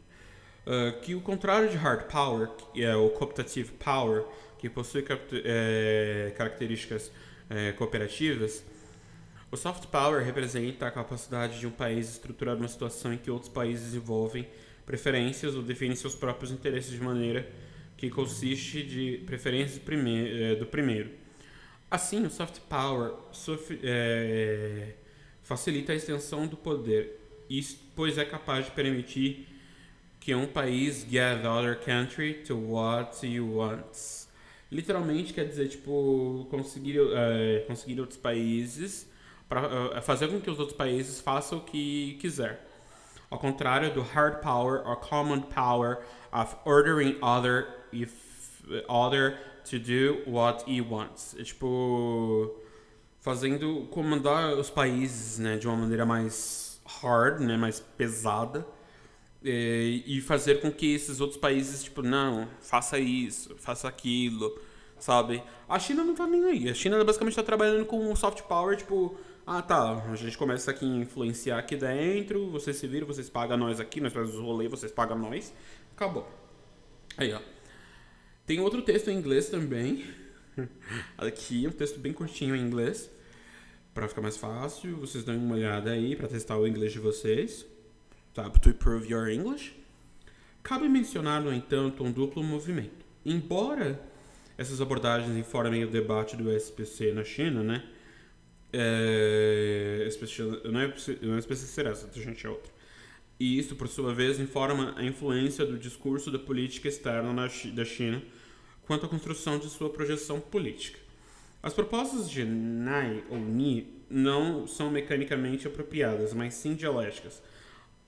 Uh, 0.65 0.99
que 1.01 1.13
o 1.13 1.21
contrário 1.21 1.69
de 1.69 1.77
hard 1.77 2.07
power, 2.09 2.49
que 2.73 2.83
é 2.83 2.95
o 2.95 3.09
cooptative 3.11 3.73
power, 3.73 4.25
que 4.57 4.67
possui 4.67 5.05
é, 5.45 6.33
características 6.35 7.11
é, 7.47 7.73
cooperativas, 7.73 8.65
o 9.51 9.57
soft 9.57 9.85
power 9.89 10.23
representa 10.23 10.87
a 10.87 10.91
capacidade 10.91 11.59
de 11.59 11.67
um 11.67 11.71
país 11.71 12.09
estruturar 12.09 12.55
uma 12.55 12.67
situação 12.67 13.13
em 13.13 13.17
que 13.17 13.29
outros 13.29 13.51
países 13.51 13.85
desenvolvem 13.85 14.47
preferências 14.83 15.53
ou 15.53 15.61
definem 15.61 15.95
seus 15.95 16.15
próprios 16.15 16.51
interesses 16.51 16.89
de 16.89 17.01
maneira 17.01 17.47
que 18.03 18.09
consiste 18.09 18.83
de 18.83 19.23
preferências 19.25 19.81
é, 19.87 20.55
do 20.55 20.65
primeiro. 20.65 21.09
Assim, 21.89 22.25
o 22.25 22.29
soft 22.29 22.59
power 22.67 23.13
é, 23.81 24.89
facilita 25.41 25.93
a 25.93 25.95
extensão 25.95 26.45
do 26.45 26.57
poder, 26.57 27.17
pois 27.95 28.17
é 28.17 28.25
capaz 28.25 28.65
de 28.65 28.71
permitir 28.71 29.47
que 30.19 30.35
um 30.35 30.45
país 30.45 31.07
get 31.09 31.41
the 31.41 31.47
other 31.47 31.79
country 31.79 32.43
to 32.45 32.57
what 32.57 33.25
he 33.25 33.39
wants. 33.39 34.27
Literalmente 34.69 35.31
quer 35.31 35.45
dizer, 35.45 35.69
tipo, 35.69 36.45
conseguir, 36.51 36.99
é, 36.99 37.63
conseguir 37.65 38.01
outros 38.01 38.19
países 38.19 39.09
para 39.47 39.95
é, 39.95 40.01
fazer 40.01 40.27
com 40.27 40.41
que 40.41 40.49
os 40.49 40.59
outros 40.59 40.77
países 40.77 41.21
façam 41.21 41.59
o 41.59 41.61
que 41.61 42.17
quiser. 42.19 42.67
Ao 43.29 43.39
contrário 43.39 43.93
do 43.93 44.01
hard 44.01 44.41
power 44.41 44.85
or 44.85 44.97
common 44.97 45.39
power 45.43 45.99
of 46.33 46.57
ordering 46.65 47.17
other 47.21 47.82
if 47.93 48.11
other 48.87 49.37
to 49.65 49.79
do 49.79 50.23
what 50.25 50.63
he 50.69 50.81
wants. 50.81 51.35
É 51.37 51.43
tipo 51.43 52.55
fazendo 53.19 53.87
comandar 53.89 54.53
os 54.53 54.69
países, 54.69 55.39
né, 55.39 55.57
de 55.57 55.65
uma 55.65 55.77
maneira 55.77 56.05
mais 56.05 56.81
hard, 56.85 57.39
né, 57.39 57.55
mais 57.55 57.79
pesada. 57.79 58.65
E, 59.41 60.03
e 60.05 60.21
fazer 60.21 60.61
com 60.61 60.71
que 60.71 60.93
esses 60.93 61.19
outros 61.19 61.39
países, 61.39 61.83
tipo, 61.83 62.01
não, 62.01 62.47
faça 62.61 62.97
isso, 62.97 63.53
faça 63.57 63.89
aquilo, 63.89 64.57
sabe? 64.97 65.43
A 65.67 65.77
China 65.79 66.03
não 66.03 66.15
tá 66.15 66.25
nem 66.25 66.45
aí. 66.45 66.69
A 66.69 66.73
China 66.73 67.03
basicamente 67.03 67.35
tá 67.35 67.43
trabalhando 67.43 67.85
com 67.85 68.09
o 68.09 68.15
soft 68.15 68.41
power, 68.43 68.77
tipo, 68.77 69.17
ah 69.45 69.61
tá, 69.61 70.01
a 70.09 70.15
gente 70.15 70.37
começa 70.37 70.71
aqui 70.71 70.85
a 70.85 71.01
influenciar 71.01 71.59
aqui 71.59 71.75
dentro, 71.75 72.49
vocês 72.51 72.77
se 72.77 72.87
viram, 72.87 73.05
vocês 73.05 73.29
pagam 73.29 73.57
nós 73.57 73.81
aqui, 73.81 73.99
nós 73.99 74.13
fazemos 74.13 74.35
os 74.35 74.41
rolês, 74.41 74.71
vocês 74.71 74.91
pagam 74.91 75.17
nós. 75.17 75.53
Acabou. 75.93 76.25
Aí, 77.17 77.33
ó. 77.33 77.39
Tem 78.45 78.59
outro 78.59 78.81
texto 78.81 79.09
em 79.09 79.17
inglês 79.17 79.49
também. 79.49 80.03
Aqui, 81.17 81.65
um 81.67 81.71
texto 81.71 81.99
bem 81.99 82.11
curtinho 82.11 82.55
em 82.55 82.61
inglês. 82.61 83.09
Para 83.93 84.07
ficar 84.07 84.21
mais 84.21 84.37
fácil, 84.37 84.97
vocês 84.97 85.23
dão 85.23 85.37
uma 85.37 85.55
olhada 85.55 85.91
aí 85.91 86.15
para 86.15 86.27
testar 86.27 86.57
o 86.57 86.67
inglês 86.67 86.91
de 86.91 86.99
vocês. 86.99 87.65
Tá? 88.33 88.49
To 88.49 88.69
improve 88.69 89.11
your 89.11 89.29
English. 89.29 89.73
Cabe 90.61 90.89
mencionar, 90.89 91.41
no 91.41 91.53
entanto, 91.53 92.03
um 92.03 92.11
duplo 92.11 92.43
movimento. 92.43 93.05
Embora 93.25 93.99
essas 94.57 94.81
abordagens 94.81 95.35
informem 95.37 95.83
o 95.83 95.89
debate 95.89 96.35
do 96.35 96.51
SPC 96.51 97.11
na 97.13 97.23
China, 97.23 97.63
né? 97.63 97.83
É, 98.71 100.09
não 100.65 100.79
é, 100.79 100.93
não 101.21 101.35
é 101.35 101.39
SPC 101.39 101.65
ser 101.67 101.85
essa, 101.85 102.09
a 102.13 102.19
gente 102.19 102.45
é 102.45 102.49
outra. 102.49 102.72
E 103.39 103.57
isso, 103.57 103.75
por 103.75 103.87
sua 103.87 104.13
vez, 104.13 104.39
informa 104.39 104.93
a 104.97 105.03
influência 105.03 105.65
do 105.65 105.77
discurso 105.77 106.31
da 106.31 106.39
política 106.39 106.87
externa 106.87 107.33
da 107.73 107.85
China 107.85 108.21
quanto 108.85 109.05
à 109.05 109.09
construção 109.09 109.57
de 109.57 109.69
sua 109.69 109.89
projeção 109.89 110.39
política. 110.39 110.99
As 111.61 111.73
propostas 111.73 112.29
de 112.29 112.43
Nai 112.43 113.23
ou 113.29 113.39
Ni 113.39 113.87
não 114.09 114.67
são 114.67 114.91
mecanicamente 114.91 115.65
apropriadas, 115.65 116.33
mas 116.33 116.53
sim 116.53 116.75
dialéticas, 116.75 117.41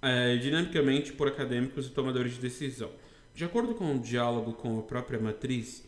é, 0.02 0.36
dinamicamente 0.36 1.14
por 1.14 1.28
acadêmicos 1.28 1.88
e 1.88 1.90
tomadores 1.90 2.34
de 2.34 2.40
decisão. 2.40 2.92
De 3.34 3.44
acordo 3.44 3.74
com 3.74 3.96
o 3.96 4.00
diálogo 4.00 4.54
com 4.54 4.80
a 4.80 4.84
própria 4.84 5.20
matriz, 5.20 5.88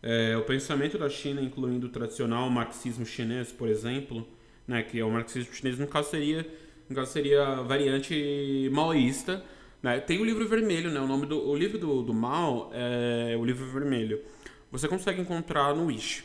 é, 0.00 0.36
o 0.36 0.42
pensamento 0.44 0.96
da 0.96 1.10
China, 1.10 1.42
incluindo 1.42 1.88
o 1.88 1.90
tradicional 1.90 2.48
marxismo 2.48 3.04
chinês, 3.04 3.50
por 3.50 3.68
exemplo, 3.68 4.26
né, 4.66 4.82
que 4.82 4.98
é 4.98 5.04
o 5.04 5.10
marxismo 5.10 5.52
chinês, 5.52 5.78
no 5.78 5.86
caso 5.88 6.10
seria 6.10 6.46
no 6.88 6.96
caso 6.96 7.12
seria 7.12 7.62
variante 7.62 8.70
maoísta. 8.72 9.44
Né? 9.82 10.00
Tem 10.00 10.20
o 10.20 10.24
livro 10.24 10.46
vermelho, 10.48 10.90
né? 10.90 11.00
O 11.00 11.06
nome 11.06 11.26
do 11.26 11.48
o 11.48 11.56
livro 11.56 11.78
do, 11.78 12.02
do 12.02 12.14
Mao 12.14 12.70
é 12.72 13.36
o 13.36 13.44
livro 13.44 13.66
vermelho. 13.66 14.22
Você 14.70 14.88
consegue 14.88 15.20
encontrar 15.20 15.74
no 15.74 15.86
Wish 15.86 16.24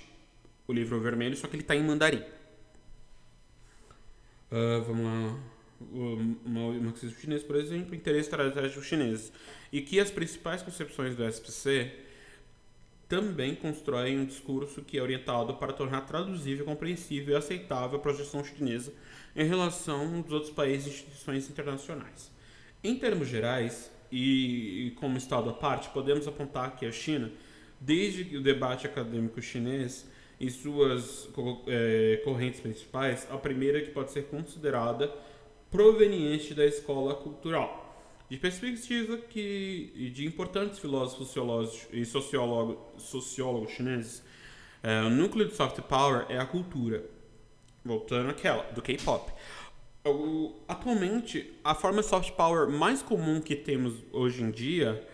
o 0.68 0.74
livro 0.74 1.00
vermelho, 1.00 1.36
só 1.36 1.48
que 1.48 1.56
ele 1.56 1.64
está 1.64 1.76
em 1.76 1.84
mandarim. 1.84 2.24
Uh, 4.52 4.82
vamos 4.86 5.06
lá. 5.06 5.40
O 5.94 6.82
marxismo 6.82 7.20
chinês, 7.20 7.44
por 7.44 7.58
exemplo, 7.58 7.94
interesse 7.94 8.30
estratégico 8.30 8.82
chinês. 8.82 9.32
E 9.72 9.82
que 9.82 10.00
as 10.00 10.10
principais 10.10 10.62
concepções 10.62 11.16
do 11.16 11.26
SPC 11.26 11.92
também 13.10 13.54
constroem 13.54 14.20
um 14.20 14.26
discurso 14.26 14.82
que 14.82 14.98
é 14.98 15.02
orientado 15.02 15.56
para 15.56 15.74
tornar 15.74 16.02
traduzível, 16.02 16.66
compreensível 16.66 17.34
e 17.34 17.38
aceitável 17.38 17.98
a 17.98 18.02
projeção 18.02 18.44
chinesa 18.44 18.94
em 19.36 19.46
relação 19.46 20.18
aos 20.18 20.32
outros 20.32 20.52
países 20.52 20.88
e 20.88 20.90
instituições 20.90 21.50
internacionais. 21.50 22.32
Em 22.84 22.98
termos 22.98 23.28
gerais, 23.28 23.92
e 24.12 24.94
como 25.00 25.18
Estado 25.18 25.50
à 25.50 25.54
parte, 25.54 25.90
podemos 25.90 26.28
apontar 26.28 26.76
que 26.76 26.86
a 26.86 26.92
China, 26.92 27.32
desde 27.80 28.38
o 28.38 28.42
debate 28.42 28.86
acadêmico 28.86 29.42
chinês 29.42 30.08
e 30.40 30.50
suas 30.52 31.30
é, 31.68 32.22
correntes 32.24 32.60
principais, 32.60 33.28
a 33.32 33.38
primeira 33.38 33.82
que 33.82 33.92
pode 33.92 34.12
ser 34.12 34.26
considerada 34.26 35.12
proveniente 35.72 36.54
da 36.54 36.66
escola 36.66 37.16
cultural, 37.16 37.98
de 38.30 38.38
perspectiva 38.38 39.18
que 39.18 40.12
de 40.14 40.26
importantes 40.26 40.78
filósofos 40.80 41.36
e 41.92 42.06
sociólogos, 42.06 43.72
chineses, 43.72 44.24
é, 44.84 45.02
o 45.02 45.10
núcleo 45.10 45.48
do 45.48 45.56
soft 45.56 45.80
power 45.82 46.26
é 46.30 46.38
a 46.38 46.46
cultura, 46.46 47.04
voltando 47.84 48.30
àquela, 48.30 48.64
do 48.72 48.82
K-pop. 48.82 49.32
Atualmente, 50.68 51.54
a 51.64 51.74
forma 51.74 52.04
soft 52.04 52.32
power 52.32 52.70
mais 52.70 53.02
comum 53.02 53.40
que 53.40 53.56
temos 53.56 54.04
hoje 54.12 54.44
em 54.44 54.52
dia 54.52 55.06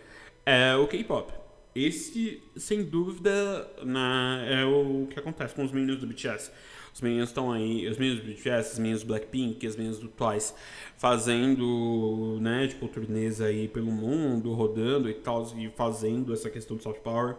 é 0.46 0.76
o 0.76 0.88
K-pop. 0.88 1.32
Esse, 1.76 2.42
sem 2.56 2.84
dúvida, 2.84 3.72
na, 3.84 4.44
é 4.48 4.66
o 4.66 5.08
que 5.08 5.20
acontece 5.20 5.54
com 5.54 5.64
os 5.64 5.72
meninos 5.72 5.98
do 6.00 6.08
BTS. 6.08 6.52
Os 6.92 7.02
meninos 7.02 7.30
estão 7.30 7.52
aí, 7.52 7.88
os 7.88 7.98
meninos 7.98 8.22
do 8.22 8.28
BTS, 8.28 8.74
os 8.74 8.80
meninos 8.80 9.02
do 9.04 9.08
Blackpink, 9.08 9.66
os 9.68 9.76
meninos 9.76 10.00
do 10.00 10.08
Twice, 10.08 10.54
fazendo, 10.98 12.40
né, 12.42 12.68
tipo, 12.68 12.88
turnês 12.88 13.40
aí 13.40 13.68
pelo 13.68 13.92
mundo, 13.92 14.52
rodando 14.54 15.10
e 15.10 15.14
tal, 15.14 15.46
e 15.56 15.70
fazendo 15.70 16.34
essa 16.34 16.50
questão 16.50 16.76
do 16.76 16.84
soft 16.84 17.02
power. 17.02 17.36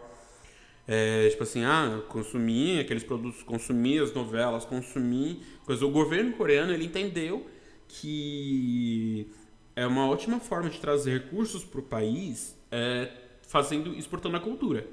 É, 0.87 1.29
tipo 1.29 1.43
assim, 1.43 1.63
ah, 1.63 2.01
consumir 2.09 2.79
aqueles 2.79 3.03
produtos, 3.03 3.43
consumir 3.43 4.01
as 4.01 4.13
novelas, 4.13 4.65
consumir 4.65 5.39
coisa. 5.65 5.85
O 5.85 5.91
governo 5.91 6.33
coreano 6.33 6.73
ele 6.73 6.85
entendeu 6.85 7.45
que 7.87 9.27
é 9.75 9.85
uma 9.85 10.07
ótima 10.07 10.39
forma 10.39 10.69
de 10.69 10.79
trazer 10.79 11.11
recursos 11.11 11.63
para 11.63 11.79
o 11.79 11.83
país 11.83 12.55
é, 12.71 13.09
fazendo 13.43 13.93
exportando 13.93 14.37
a 14.37 14.39
cultura. 14.39 14.85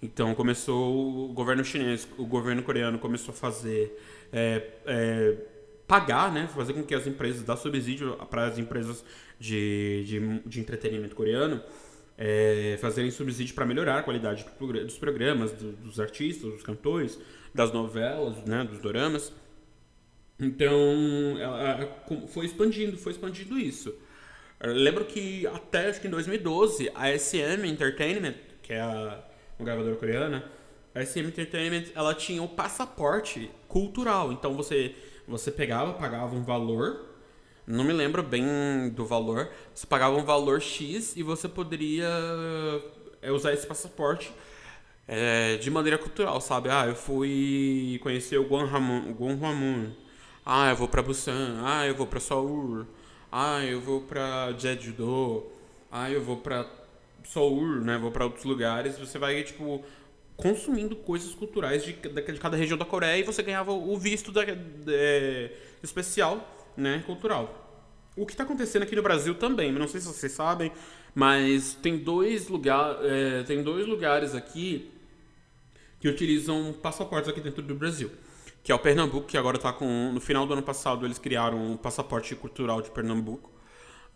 Então 0.00 0.34
começou 0.34 1.30
o 1.30 1.32
governo 1.32 1.64
chinês, 1.64 2.06
o 2.18 2.26
governo 2.26 2.62
coreano 2.62 2.98
começou 2.98 3.32
a 3.32 3.36
fazer 3.36 3.98
é, 4.32 4.70
é, 4.84 5.36
pagar, 5.86 6.32
né, 6.32 6.48
fazer 6.54 6.72
com 6.72 6.82
que 6.82 6.94
as 6.94 7.06
empresas 7.06 7.42
dar 7.42 7.56
subsídio 7.56 8.16
para 8.30 8.46
as 8.46 8.58
empresas 8.58 9.04
de, 9.38 10.04
de, 10.04 10.38
de 10.48 10.60
entretenimento 10.60 11.14
coreano 11.14 11.62
é, 12.18 12.78
fazerem 12.80 13.10
subsídio 13.10 13.54
para 13.54 13.66
melhorar 13.66 13.98
a 13.98 14.02
qualidade 14.02 14.46
dos 14.84 14.98
programas, 14.98 15.52
dos 15.52 16.00
artistas, 16.00 16.50
dos 16.50 16.62
cantores, 16.62 17.18
das 17.54 17.72
novelas, 17.72 18.42
né, 18.44 18.64
dos 18.64 18.78
doramas. 18.78 19.32
Então, 20.38 21.38
ela 21.38 21.88
foi 22.28 22.46
expandindo, 22.46 22.96
foi 22.96 23.12
expandindo 23.12 23.58
isso. 23.58 23.94
Eu 24.60 24.72
lembro 24.72 25.04
que 25.04 25.46
até 25.46 25.88
acho 25.88 26.00
que 26.00 26.06
em 26.06 26.10
2012, 26.10 26.90
a 26.94 27.16
SM 27.16 27.66
Entertainment, 27.66 28.34
que 28.62 28.72
é 28.72 28.80
a, 28.80 29.22
uma 29.58 29.64
gravadora 29.64 29.96
coreana, 29.96 30.44
a 30.94 31.04
SM 31.04 31.20
Entertainment, 31.26 31.84
ela 31.94 32.14
tinha 32.14 32.42
o 32.42 32.48
passaporte 32.48 33.50
cultural. 33.68 34.32
Então 34.32 34.54
você 34.54 34.94
você 35.28 35.50
pegava, 35.50 35.94
pagava 35.94 36.34
um 36.36 36.42
valor, 36.42 37.05
não 37.66 37.84
me 37.84 37.92
lembro 37.92 38.22
bem 38.22 38.90
do 38.90 39.04
valor, 39.04 39.50
você 39.74 39.86
pagava 39.86 40.16
um 40.16 40.24
valor 40.24 40.60
X 40.60 41.16
e 41.16 41.22
você 41.22 41.48
poderia 41.48 42.08
é, 43.20 43.32
usar 43.32 43.52
esse 43.52 43.66
passaporte 43.66 44.32
é, 45.08 45.56
de 45.56 45.70
maneira 45.70 45.98
cultural, 45.98 46.40
sabe? 46.40 46.68
Ah, 46.68 46.86
eu 46.86 46.94
fui 46.94 47.98
conhecer 48.02 48.38
o 48.38 48.44
Guanhamun. 48.44 49.92
Ah, 50.44 50.70
eu 50.70 50.76
vou 50.76 50.88
para 50.88 51.02
Busan. 51.02 51.60
Ah, 51.64 51.86
eu 51.86 51.94
vou 51.94 52.06
para 52.06 52.20
Seoul. 52.20 52.86
Ah, 53.30 53.64
eu 53.64 53.80
vou 53.80 54.00
para 54.02 54.52
Jeju-do. 54.58 55.44
Ah, 55.90 56.10
eu 56.10 56.22
vou 56.22 56.36
para 56.36 56.66
Seoul, 57.24 57.80
né? 57.80 57.98
Vou 57.98 58.10
para 58.10 58.24
outros 58.24 58.44
lugares. 58.44 58.98
Você 58.98 59.18
vai 59.18 59.42
tipo 59.42 59.84
consumindo 60.36 60.94
coisas 60.94 61.34
culturais 61.34 61.82
de, 61.82 61.94
de 61.94 62.38
cada 62.38 62.56
região 62.56 62.76
da 62.76 62.84
Coreia 62.84 63.18
e 63.18 63.22
você 63.22 63.42
ganhava 63.42 63.72
o 63.72 63.96
visto 63.96 64.30
da, 64.30 64.44
de, 64.44 65.50
especial, 65.82 66.55
né, 66.76 67.02
cultural. 67.06 67.62
O 68.16 68.24
que 68.24 68.32
está 68.32 68.44
acontecendo 68.44 68.82
aqui 68.82 68.96
no 68.96 69.02
Brasil 69.02 69.34
também, 69.34 69.70
não 69.72 69.86
sei 69.86 70.00
se 70.00 70.06
vocês 70.06 70.32
sabem, 70.32 70.72
mas 71.14 71.74
tem 71.74 71.98
dois, 71.98 72.48
lugar, 72.48 72.98
é, 73.02 73.42
tem 73.42 73.62
dois 73.62 73.86
lugares 73.86 74.34
aqui 74.34 74.90
que 76.00 76.08
utilizam 76.08 76.74
passaportes 76.82 77.28
aqui 77.28 77.40
dentro 77.40 77.62
do 77.62 77.74
Brasil. 77.74 78.10
Que 78.62 78.72
é 78.72 78.74
o 78.74 78.78
Pernambuco, 78.78 79.26
que 79.26 79.38
agora 79.38 79.56
está 79.56 79.72
com. 79.72 80.12
No 80.12 80.20
final 80.20 80.46
do 80.46 80.52
ano 80.52 80.62
passado, 80.62 81.06
eles 81.06 81.18
criaram 81.18 81.72
um 81.72 81.76
passaporte 81.76 82.34
cultural 82.34 82.82
de 82.82 82.90
Pernambuco. 82.90 83.50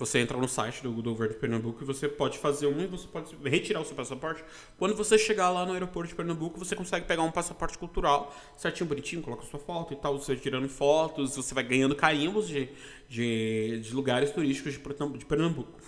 Você 0.00 0.18
entra 0.18 0.38
no 0.38 0.48
site 0.48 0.82
do, 0.82 0.90
do 0.90 1.10
governo 1.10 1.34
de 1.34 1.38
Pernambuco 1.38 1.82
e 1.82 1.86
você 1.86 2.08
pode 2.08 2.38
fazer 2.38 2.66
um 2.66 2.80
e 2.80 2.86
você 2.86 3.06
pode 3.06 3.36
retirar 3.44 3.82
o 3.82 3.84
seu 3.84 3.94
passaporte. 3.94 4.42
Quando 4.78 4.96
você 4.96 5.18
chegar 5.18 5.50
lá 5.50 5.66
no 5.66 5.74
aeroporto 5.74 6.08
de 6.08 6.14
Pernambuco, 6.14 6.58
você 6.58 6.74
consegue 6.74 7.04
pegar 7.04 7.22
um 7.22 7.30
passaporte 7.30 7.76
cultural 7.76 8.34
certinho, 8.56 8.88
bonitinho, 8.88 9.20
coloca 9.20 9.44
sua 9.44 9.60
foto 9.60 9.92
e 9.92 9.96
tal. 9.96 10.18
Você 10.18 10.34
tirando 10.36 10.70
fotos, 10.70 11.36
você 11.36 11.52
vai 11.52 11.64
ganhando 11.64 11.94
carimbos 11.94 12.48
de, 12.48 12.70
de, 13.10 13.80
de 13.80 13.94
lugares 13.94 14.30
turísticos 14.30 14.72
de, 14.72 15.18
de 15.18 15.26
Pernambuco. 15.26 15.78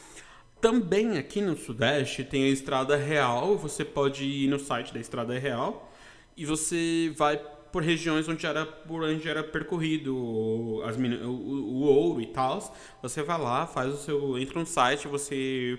Também 0.61 1.17
aqui 1.17 1.41
no 1.41 1.57
Sudeste 1.57 2.23
tem 2.23 2.45
a 2.45 2.49
Estrada 2.49 2.97
Real. 2.97 3.57
Você 3.57 3.83
pode 3.83 4.25
ir 4.27 4.47
no 4.47 4.59
site 4.59 4.93
da 4.93 5.01
Estrada 5.01 5.39
Real 5.39 5.91
e 6.37 6.45
você 6.45 7.11
vai 7.17 7.41
por 7.73 7.83
regiões 7.83 8.29
onde 8.29 8.45
era 8.45 8.67
por 8.67 9.03
onde 9.03 9.27
era 9.27 9.43
percorrido 9.43 10.83
as, 10.85 10.97
o, 10.97 11.31
o, 11.31 11.81
ouro 11.81 12.21
e 12.21 12.27
tal. 12.27 12.61
Você 13.01 13.23
vai 13.23 13.41
lá, 13.41 13.67
faz 13.67 13.95
o 13.95 13.97
seu. 13.97 14.39
entra 14.39 14.61
no 14.61 14.67
site, 14.67 15.09
você 15.09 15.79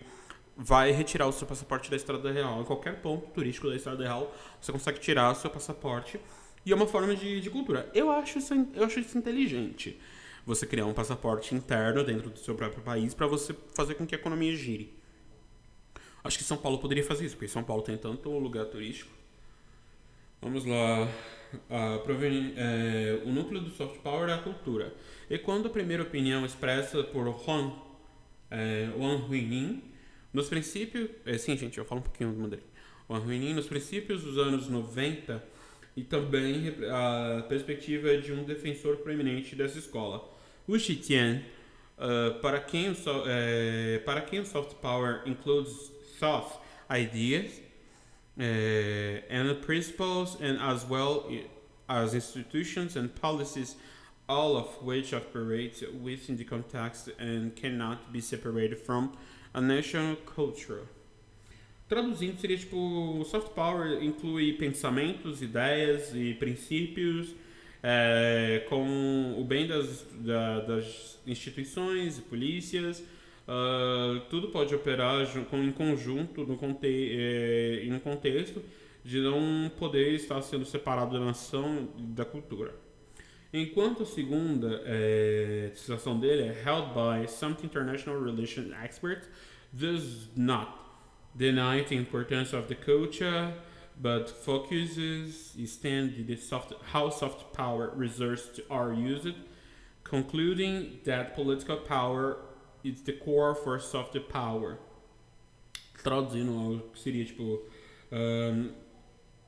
vai 0.58 0.91
retirar 0.91 1.27
o 1.27 1.32
seu 1.32 1.47
passaporte 1.47 1.89
da 1.89 1.95
Estrada 1.95 2.32
Real. 2.32 2.60
Em 2.62 2.65
qualquer 2.65 2.99
ponto 2.99 3.27
turístico 3.27 3.69
da 3.69 3.75
Estrada 3.75 4.03
Real, 4.03 4.34
você 4.60 4.71
consegue 4.71 4.99
tirar 4.99 5.32
o 5.32 5.36
seu 5.36 5.49
passaporte. 5.49 6.19
E 6.65 6.71
é 6.71 6.75
uma 6.75 6.88
forma 6.88 7.15
de, 7.15 7.39
de 7.39 7.49
cultura. 7.49 7.89
Eu 7.93 8.10
acho, 8.10 8.39
isso, 8.39 8.53
eu 8.73 8.86
acho 8.86 8.99
isso 8.99 9.17
inteligente. 9.17 9.99
Você 10.45 10.65
criar 10.65 10.86
um 10.86 10.93
passaporte 10.93 11.53
interno 11.53 12.03
dentro 12.03 12.29
do 12.29 12.39
seu 12.39 12.56
próprio 12.56 12.82
país 12.82 13.13
para 13.13 13.27
você 13.27 13.56
fazer 13.75 13.95
com 13.95 14.06
que 14.06 14.15
a 14.15 14.17
economia 14.17 14.56
gire. 14.56 14.93
Acho 16.23 16.38
que 16.38 16.43
São 16.43 16.58
Paulo 16.58 16.79
poderia 16.79 17.03
fazer 17.03 17.25
isso, 17.25 17.36
porque 17.36 17.49
São 17.49 17.63
Paulo 17.63 17.84
tem 17.84 17.97
tanto 17.97 18.29
lugar 18.29 18.65
turístico. 18.65 19.12
Vamos 20.41 20.65
lá 20.65 21.08
é, 21.70 23.22
o 23.26 23.30
núcleo 23.30 23.62
do 23.62 23.70
soft 23.72 24.00
power 24.00 24.30
é 24.30 24.34
a 24.34 24.38
cultura. 24.38 24.94
E 25.30 25.38
quando 25.38 25.68
a 25.68 25.70
primeira 25.70 26.04
opinião 26.04 26.46
expressa 26.46 27.04
por 27.04 27.28
Huang, 27.28 27.74
é, 28.50 28.89
Wang 28.98 29.24
Huiyin, 29.30 29.84
nos 30.34 30.48
princípios. 30.48 31.10
É, 31.26 31.38
sim, 31.38 31.56
gente, 31.56 31.78
eu 31.78 31.86
falo 31.86 32.02
um 32.02 32.04
pouquinho 32.04 32.32
do 32.32 32.39
mandarim. 32.39 32.63
Wang 33.10 33.28
Huiyin, 33.28 33.54
nos 33.54 33.68
princípios 33.68 34.24
dos 34.24 34.38
anos 34.38 34.68
90, 34.68 35.44
e 35.96 36.04
também 36.04 36.74
a 36.89 37.44
perspectiva 37.48 38.18
de 38.18 38.32
um 38.32 38.44
defensor 38.44 38.98
proeminente 38.98 39.56
dessa 39.56 39.78
escola. 39.78 40.28
Wu 40.68 40.80
Xitian, 40.80 41.42
uh, 41.98 42.39
para, 42.39 42.60
quem 42.60 42.89
o, 42.89 42.96
é, 43.28 44.00
para 44.00 44.22
quem 44.22 44.39
o 44.39 44.46
soft 44.46 44.76
power 44.76 45.22
includes 45.26 45.92
soft 46.18 46.60
ideas, 46.89 47.62
and 48.38 49.50
the 49.50 49.56
principles, 49.56 50.38
and 50.41 50.60
as 50.60 50.86
well 50.86 51.30
as 51.89 52.13
institutions 52.13 52.96
and 52.96 53.13
policies, 53.15 53.76
all 54.28 54.58
of 54.58 54.67
which 54.82 55.13
operate 55.13 55.84
within 56.02 56.38
the 56.38 56.43
context 56.43 57.10
and 57.19 57.56
cannot 57.56 58.12
be 58.12 58.22
separated 58.22 58.78
from 58.80 59.15
a 59.54 59.62
national 59.62 60.15
culture. 60.15 60.88
Traduzindo, 61.89 62.39
seria 62.39 62.58
tipo: 62.58 63.24
soft 63.26 63.54
power 63.54 64.02
inclui 64.02 64.54
pensamentos, 64.54 65.41
ideias 65.41 66.15
e 66.15 66.34
princípios 66.34 67.36
é, 67.84 68.65
com 68.69 69.36
o 69.38 69.43
bem 69.43 69.67
das, 69.67 70.06
da, 70.13 70.62
das 70.62 71.19
instituições 71.28 72.17
e 72.17 72.22
polícias, 72.22 73.04
Uh, 73.45 74.21
tudo 74.29 74.47
pode 74.49 74.73
operar 74.73 75.21
em 75.36 75.71
conjunto 75.71 76.45
no 76.45 76.56
conte 76.56 76.88
é, 76.88 77.84
em 77.84 77.91
um 77.91 77.99
contexto 77.99 78.63
de 79.03 79.19
não 79.19 79.69
poder 79.77 80.13
estar 80.13 80.41
sendo 80.41 80.63
separado 80.63 81.19
da 81.19 81.25
nação 81.25 81.89
e 81.97 82.03
da 82.03 82.23
cultura. 82.23 82.73
Enquanto 83.51 84.03
a 84.03 84.06
segunda 84.06 84.82
é, 84.86 85.71
citação 85.75 86.17
dele 86.17 86.43
é 86.43 86.63
held 86.65 86.88
by 86.93 87.29
some 87.29 87.56
international 87.63 88.23
relations 88.23 88.71
experts 88.82 89.27
does 89.73 90.29
not 90.38 90.71
deny 91.36 91.84
the 91.84 91.95
importance 91.95 92.56
of 92.56 92.67
the 92.67 92.75
culture 92.75 93.53
but 93.95 94.29
focuses 94.29 95.56
instead 95.58 96.25
the 96.25 96.36
soft, 96.38 96.73
how 96.93 97.12
soft 97.12 97.53
power 97.53 97.91
resources 97.95 98.62
are 98.69 98.93
used 98.93 99.36
concluding 100.03 100.99
that 101.03 101.36
political 101.36 101.77
power 101.77 102.38
It's 102.84 103.02
the 103.02 103.13
core 103.13 103.56
for 103.56 103.80
soft 103.80 104.19
power. 104.30 104.78
Traduzindo 106.04 106.52
algo 106.52 106.89
que 106.91 107.00
seria 107.00 107.24
tipo. 107.24 107.62
Um, 108.12 108.72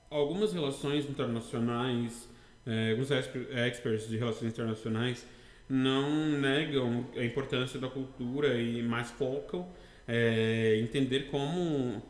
algumas 0.10 0.54
relações 0.54 1.10
internacionais, 1.10 2.30
é, 2.66 2.92
alguns 2.92 3.12
experts 3.12 4.08
de 4.08 4.18
relações 4.18 4.52
internacionais 4.52 5.26
não 5.68 6.10
negam 6.40 7.06
a 7.16 7.24
importância 7.24 7.80
da 7.80 7.90
cultura 7.90 8.60
e 8.60 8.82
mais 8.82 9.12
focam 9.12 9.68
é, 10.08 10.80
entender 10.80 11.30
como 11.30 12.02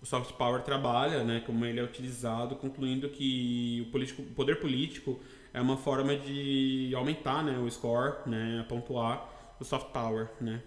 o 0.00 0.06
soft 0.06 0.32
power 0.34 0.62
trabalha, 0.62 1.24
né, 1.24 1.42
como 1.44 1.64
ele 1.64 1.80
é 1.80 1.82
utilizado, 1.82 2.56
concluindo 2.56 3.08
que 3.08 3.84
o, 3.86 3.90
político, 3.90 4.22
poder 4.34 4.56
político 4.60 5.20
é 5.52 5.60
uma 5.60 5.76
forma 5.76 6.16
de 6.16 6.92
aumentar 6.94 7.44
né, 7.44 7.58
o 7.58 7.70
score, 7.70 8.28
né, 8.28 8.64
pontuar 8.68 9.56
o 9.60 9.64
soft 9.64 9.88
power, 9.88 10.28
né. 10.40 10.62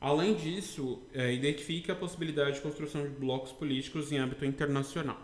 Além 0.00 0.34
disso, 0.34 1.02
é, 1.12 1.32
identifica 1.32 1.92
a 1.92 1.96
possibilidade 1.96 2.56
de 2.56 2.60
construção 2.60 3.02
de 3.02 3.10
blocos 3.10 3.52
políticos 3.52 4.12
em 4.12 4.18
âmbito 4.18 4.44
internacional. 4.44 5.18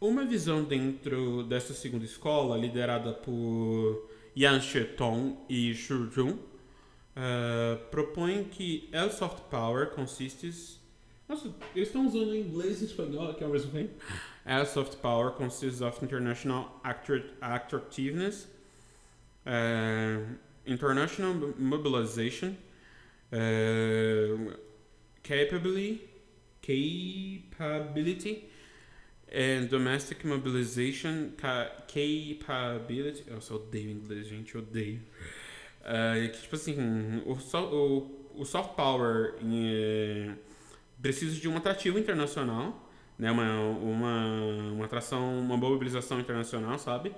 Uma 0.00 0.24
visão 0.24 0.64
dentro 0.64 1.44
dessa 1.44 1.72
segunda 1.72 2.04
escola, 2.04 2.56
liderada 2.56 3.12
por 3.12 4.10
Yan 4.36 4.60
Shetong 4.60 5.36
e 5.48 5.72
Xu 5.74 6.10
Jun, 6.10 6.30
uh, 6.30 7.78
propõe 7.90 8.44
que 8.44 8.88
el 8.92 9.10
soft 9.10 9.42
power 9.50 9.90
consiste... 9.90 10.80
Nossa, 11.28 11.54
eles 11.74 11.88
estão 11.88 12.06
usando 12.06 12.34
inglês 12.34 12.82
e 12.82 12.86
espanhol 12.86 13.30
aqui 13.30 13.44
ao 13.44 13.50
mesmo 13.50 13.70
tempo. 13.70 13.94
El 14.44 14.66
soft 14.66 14.96
power 14.96 15.32
consists 15.32 15.80
of 15.80 16.04
international 16.04 16.80
attractiveness, 16.82 18.48
uh, 19.46 20.36
international 20.66 21.34
mobilization, 21.58 22.56
uh, 23.32 24.52
capability, 25.22 26.08
capability 26.60 28.48
and 29.32 29.68
Domestic 29.68 30.24
Mobilization 30.26 31.30
Capability. 31.36 33.24
Eu 33.26 33.40
só 33.40 33.56
odeio 33.56 33.90
inglês, 33.90 34.26
gente, 34.26 34.56
odeio. 34.56 35.00
Uh, 35.80 36.30
que, 36.30 36.42
tipo 36.42 36.54
assim, 36.54 36.76
o, 37.24 37.32
o, 37.32 38.28
o 38.36 38.44
soft 38.44 38.74
power 38.74 39.34
em, 39.40 40.36
precisa 41.00 41.34
de 41.40 41.48
um 41.48 41.56
atrativo 41.56 41.98
internacional, 41.98 42.88
né? 43.18 43.30
Uma, 43.30 43.58
uma, 43.58 44.72
uma 44.72 44.84
atração, 44.84 45.38
uma 45.40 45.56
mobilização 45.56 46.20
internacional, 46.20 46.78
sabe? 46.78 47.12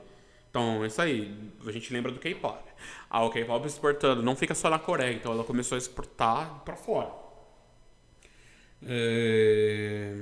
Então, 0.55 0.87
isso 0.87 1.03
aí. 1.03 1.37
A 1.67 1.73
gente 1.73 1.93
lembra 1.93 2.13
do 2.13 2.21
K-pop. 2.21 2.63
Ah, 3.11 3.25
o 3.25 3.31
K-pop 3.31 3.67
exportando 3.67 4.23
não 4.23 4.37
fica 4.37 4.55
só 4.55 4.71
na 4.71 4.79
Coreia, 4.79 5.13
então 5.13 5.33
ela 5.33 5.43
começou 5.43 5.75
a 5.75 5.79
exportar 5.79 6.63
para 6.65 6.77
fora. 6.77 7.11
É... 8.81 10.15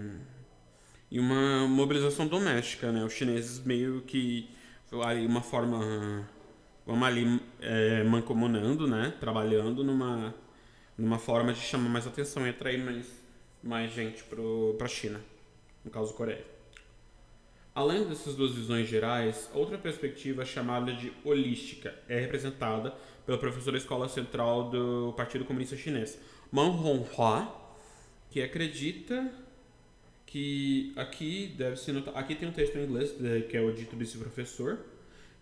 E 1.10 1.20
uma 1.20 1.68
mobilização 1.68 2.26
doméstica, 2.26 2.90
né? 2.90 3.04
Os 3.04 3.12
chineses 3.12 3.62
meio 3.62 4.00
que 4.00 4.48
ali 5.04 5.26
uma 5.26 5.42
forma 5.42 6.26
vamos 6.86 7.06
ali 7.06 7.38
é, 7.60 8.02
mancomunando, 8.02 8.86
né? 8.86 9.12
Trabalhando 9.20 9.84
numa 9.84 10.34
numa 10.96 11.18
forma 11.18 11.52
de 11.52 11.60
chamar 11.60 11.90
mais 11.90 12.06
atenção 12.06 12.46
e 12.46 12.50
atrair 12.50 12.82
mais 12.82 13.06
mais 13.62 13.92
gente 13.92 14.24
para 14.24 14.86
a 14.86 14.88
China, 14.88 15.20
no 15.84 15.90
caso 15.90 16.14
Coreia. 16.14 16.51
Além 17.74 18.04
dessas 18.06 18.34
duas 18.34 18.52
visões 18.52 18.86
gerais, 18.86 19.48
outra 19.54 19.78
perspectiva 19.78 20.44
chamada 20.44 20.92
de 20.92 21.10
holística 21.24 21.94
é 22.06 22.20
representada 22.20 22.94
pelo 23.24 23.38
professor 23.38 23.72
da 23.72 23.78
Escola 23.78 24.10
Central 24.10 24.68
do 24.68 25.14
Partido 25.16 25.46
Comunista 25.46 25.74
Chinês, 25.74 26.18
Man 26.50 26.68
Honghua, 26.68 27.50
que 28.30 28.42
acredita 28.42 29.32
que 30.26 30.92
aqui 30.96 31.54
deve 31.56 31.76
se 31.76 31.92
notar, 31.92 32.14
aqui 32.14 32.34
tem 32.34 32.46
um 32.46 32.52
texto 32.52 32.76
em 32.76 32.84
inglês 32.84 33.14
que 33.48 33.56
é 33.56 33.60
o 33.62 33.72
dito 33.72 33.96
desse 33.96 34.18
professor. 34.18 34.78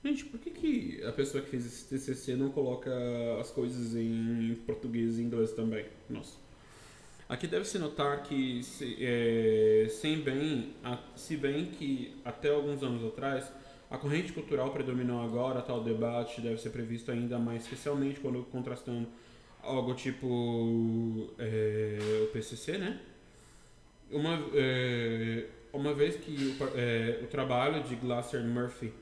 Gente, 0.04 0.24
por 0.24 0.38
que, 0.38 0.50
que 0.50 1.02
a 1.04 1.12
pessoa 1.12 1.42
que 1.42 1.50
fez 1.50 1.66
esse 1.66 1.84
TCC 1.88 2.36
não 2.36 2.50
coloca 2.50 2.90
as 3.40 3.50
coisas 3.50 3.96
em 3.96 4.54
português 4.66 5.18
e 5.18 5.22
inglês 5.22 5.52
também? 5.52 5.84
Nossa. 6.08 6.49
Aqui 7.30 7.46
deve-se 7.46 7.78
notar 7.78 8.24
que, 8.24 8.60
se, 8.64 8.96
é, 9.00 9.86
sem 9.88 10.18
bem, 10.18 10.74
a, 10.82 10.98
se 11.14 11.36
bem 11.36 11.66
que 11.66 12.20
até 12.24 12.50
alguns 12.50 12.82
anos 12.82 13.06
atrás 13.06 13.52
a 13.88 13.96
corrente 13.96 14.32
cultural 14.32 14.72
predominou 14.72 15.22
agora, 15.22 15.62
tal 15.62 15.80
debate 15.80 16.40
deve 16.40 16.60
ser 16.60 16.70
previsto 16.70 17.12
ainda 17.12 17.38
mais 17.38 17.62
especialmente 17.62 18.18
quando 18.18 18.42
contrastando 18.50 19.06
algo 19.62 19.94
tipo 19.94 21.32
é, 21.38 22.24
o 22.24 22.32
PCC, 22.32 22.78
né? 22.78 23.00
Uma, 24.10 24.44
é, 24.52 25.46
uma 25.72 25.94
vez 25.94 26.16
que 26.16 26.32
o, 26.32 26.76
é, 26.76 27.20
o 27.22 27.28
trabalho 27.28 27.80
de 27.84 27.94
Glasser 27.94 28.42
Murphy 28.42 28.92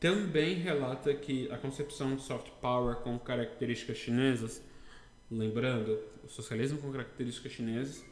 também 0.00 0.54
relata 0.54 1.14
que 1.14 1.48
a 1.52 1.56
concepção 1.56 2.16
de 2.16 2.22
soft 2.22 2.50
power 2.60 2.96
com 2.96 3.16
características 3.16 3.96
chinesas 3.96 4.60
lembrando, 5.30 5.98
o 6.22 6.28
socialismo 6.28 6.78
com 6.78 6.92
características 6.92 7.52
chinesas. 7.52 8.04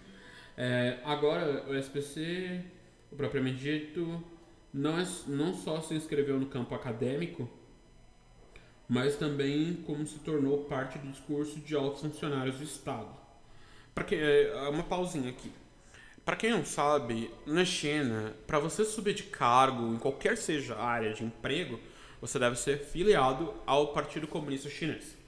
É, 0.57 0.99
agora, 1.05 1.65
o 1.69 1.75
SPC, 1.75 2.63
o 3.11 3.17
propriamente 3.17 3.59
dito, 3.59 4.23
não, 4.73 4.99
é, 4.99 5.07
não 5.27 5.55
só 5.55 5.81
se 5.81 5.95
inscreveu 5.95 6.39
no 6.39 6.47
campo 6.47 6.75
acadêmico, 6.75 7.49
mas 8.89 9.17
também 9.17 9.75
como 9.87 10.07
se 10.07 10.19
tornou 10.19 10.65
parte 10.65 10.99
do 10.99 11.11
discurso 11.11 11.61
de 11.61 11.75
altos 11.75 12.03
funcionários 12.03 12.57
do 12.57 12.65
Estado. 12.65 13.09
Para 13.95 14.05
que 14.05 14.15
é, 14.15 14.69
uma 14.69 14.83
pausinha 14.83 15.31
aqui. 15.31 15.51
Para 16.25 16.37
quem 16.37 16.53
não 16.53 16.65
sabe, 16.65 17.31
na 17.45 17.65
China, 17.65 18.33
para 18.47 18.59
você 18.59 18.85
subir 18.85 19.15
de 19.15 19.25
cargo 19.25 19.93
em 19.93 19.99
qualquer 19.99 20.37
seja 20.37 20.77
área 20.77 21.13
de 21.13 21.25
emprego, 21.25 21.81
você 22.21 22.39
deve 22.39 22.57
ser 22.57 22.79
filiado 22.79 23.53
ao 23.67 23.93
Partido 23.93 24.29
Comunista 24.29 24.71
Chinês. 24.71 25.22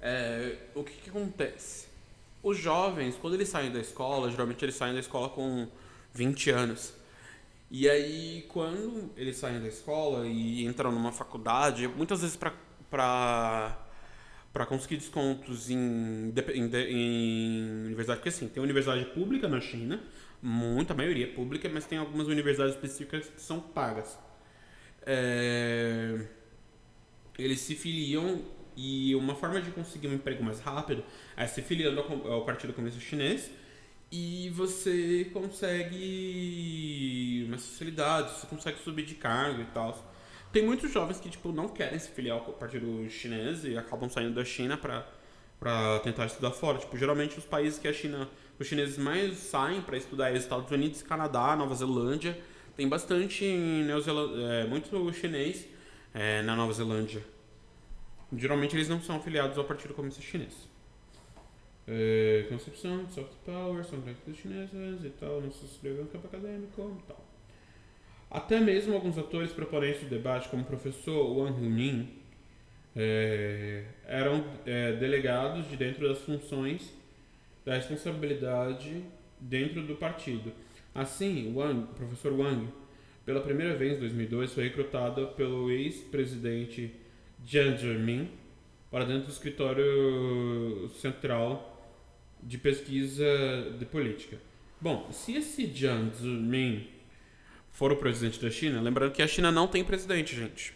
É, 0.00 0.56
o 0.74 0.82
que, 0.82 0.92
que 0.92 1.10
acontece? 1.10 1.88
Os 2.42 2.56
jovens, 2.56 3.16
quando 3.16 3.34
eles 3.34 3.48
saem 3.48 3.70
da 3.70 3.80
escola, 3.80 4.30
geralmente 4.30 4.64
eles 4.64 4.74
saem 4.74 4.94
da 4.94 5.00
escola 5.00 5.28
com 5.28 5.68
20 6.14 6.50
anos. 6.50 6.94
E 7.70 7.88
aí, 7.88 8.46
quando 8.48 9.10
eles 9.16 9.36
saem 9.36 9.60
da 9.60 9.68
escola 9.68 10.26
e 10.26 10.64
entram 10.64 10.90
numa 10.90 11.12
faculdade, 11.12 11.86
muitas 11.86 12.20
vezes 12.22 12.36
para 12.36 12.52
para 14.52 14.66
conseguir 14.66 14.96
descontos 14.96 15.70
em, 15.70 15.76
em, 15.76 16.70
em, 16.74 17.84
universidade, 17.84 18.18
porque 18.18 18.30
assim, 18.30 18.48
tem 18.48 18.60
universidade 18.60 19.04
pública 19.06 19.46
na 19.46 19.60
China, 19.60 20.02
muita 20.42 20.92
maioria 20.92 21.26
é 21.26 21.28
pública, 21.28 21.68
mas 21.68 21.86
tem 21.86 21.98
algumas 21.98 22.26
universidades 22.26 22.74
específicas 22.74 23.28
que 23.28 23.40
são 23.40 23.60
pagas. 23.60 24.18
É, 25.06 26.26
eles 27.38 27.60
se 27.60 27.76
filiam 27.76 28.42
e 28.76 29.14
uma 29.14 29.34
forma 29.34 29.60
de 29.60 29.70
conseguir 29.70 30.08
um 30.08 30.14
emprego 30.14 30.42
mais 30.42 30.60
rápido 30.60 31.04
é 31.36 31.46
se 31.46 31.62
filiando 31.62 32.00
ao 32.00 32.44
Partido 32.44 32.72
Comunista 32.72 33.00
Chinês 33.00 33.50
e 34.10 34.50
você 34.50 35.30
consegue 35.32 35.94
uma 37.46 37.58
facilidade, 37.58 38.32
você 38.32 38.46
consegue 38.46 38.78
subir 38.80 39.04
de 39.04 39.14
cargo 39.14 39.62
e 39.62 39.66
tal. 39.66 40.10
Tem 40.52 40.64
muitos 40.64 40.90
jovens 40.90 41.20
que 41.20 41.28
tipo 41.30 41.52
não 41.52 41.68
querem 41.68 41.98
se 41.98 42.10
filiar 42.10 42.38
ao 42.38 42.52
Partido 42.52 43.08
Chinês 43.08 43.64
e 43.64 43.76
acabam 43.76 44.08
saindo 44.10 44.34
da 44.34 44.44
China 44.44 44.76
para 44.76 45.06
para 45.60 45.98
tentar 46.00 46.24
estudar 46.24 46.50
fora. 46.52 46.78
Tipo, 46.78 46.96
geralmente 46.96 47.38
os 47.38 47.44
países 47.44 47.78
que 47.78 47.86
a 47.86 47.92
China, 47.92 48.26
os 48.58 48.66
chineses 48.66 48.96
mais 48.96 49.36
saem 49.36 49.82
para 49.82 49.98
estudar 49.98 50.30
é 50.32 50.36
Estados 50.36 50.70
Unidos, 50.70 51.02
Canadá, 51.02 51.54
Nova 51.54 51.74
Zelândia. 51.74 52.36
Tem 52.74 52.88
bastante 52.88 53.44
Neozeland, 53.44 54.42
é, 54.42 54.64
muito 54.64 55.12
chinês 55.12 55.66
é, 56.14 56.40
na 56.42 56.56
Nova 56.56 56.72
Zelândia. 56.72 57.22
Geralmente 58.36 58.76
eles 58.76 58.88
não 58.88 59.00
são 59.00 59.16
afiliados 59.16 59.58
ao 59.58 59.64
Partido 59.64 59.94
Comunista 59.94 60.22
Chinês. 60.22 60.68
É, 61.86 62.46
concepção 62.48 63.08
soft 63.08 63.32
power, 63.44 63.84
são 63.84 64.00
práticas 64.00 64.36
chinesas 64.36 65.04
e 65.04 65.10
tal, 65.10 65.40
não 65.40 65.50
se 65.50 65.64
inscreveu 65.64 66.04
no 66.04 66.10
campo 66.10 66.28
acadêmico 66.28 66.96
e 66.98 67.06
tal. 67.08 67.24
Até 68.30 68.60
mesmo 68.60 68.94
alguns 68.94 69.18
atores 69.18 69.50
proponentes 69.50 70.02
do 70.02 70.08
debate, 70.08 70.48
como 70.48 70.62
o 70.62 70.66
professor 70.66 71.36
Wang 71.36 71.60
Hunin, 71.60 72.08
é, 72.94 73.84
eram 74.06 74.44
é, 74.64 74.92
delegados 74.92 75.68
de 75.68 75.76
dentro 75.76 76.06
das 76.08 76.18
funções 76.18 76.92
da 77.64 77.74
responsabilidade 77.74 79.04
dentro 79.40 79.82
do 79.82 79.96
partido. 79.96 80.52
Assim, 80.94 81.52
Wang, 81.54 81.90
o 81.90 81.94
professor 81.94 82.32
Wang, 82.32 82.68
pela 83.24 83.40
primeira 83.40 83.76
vez 83.76 83.96
em 83.96 84.00
2002, 84.00 84.52
foi 84.52 84.64
recrutado 84.64 85.28
pelo 85.36 85.70
ex-presidente 85.70 86.94
Jiang 87.44 87.76
Zemin 87.76 88.30
para 88.90 89.04
dentro 89.04 89.26
do 89.26 89.32
escritório 89.32 90.88
central 91.00 91.78
de 92.42 92.58
pesquisa 92.58 93.24
de 93.78 93.84
política. 93.84 94.38
Bom, 94.80 95.10
se 95.12 95.34
esse 95.36 95.66
Jiang 95.66 96.10
Zemin 96.14 96.88
for 97.70 97.92
o 97.92 97.96
presidente 97.96 98.40
da 98.40 98.50
China, 98.50 98.80
lembrando 98.80 99.12
que 99.12 99.22
a 99.22 99.26
China 99.28 99.52
não 99.52 99.68
tem 99.68 99.84
presidente, 99.84 100.34
gente. 100.34 100.74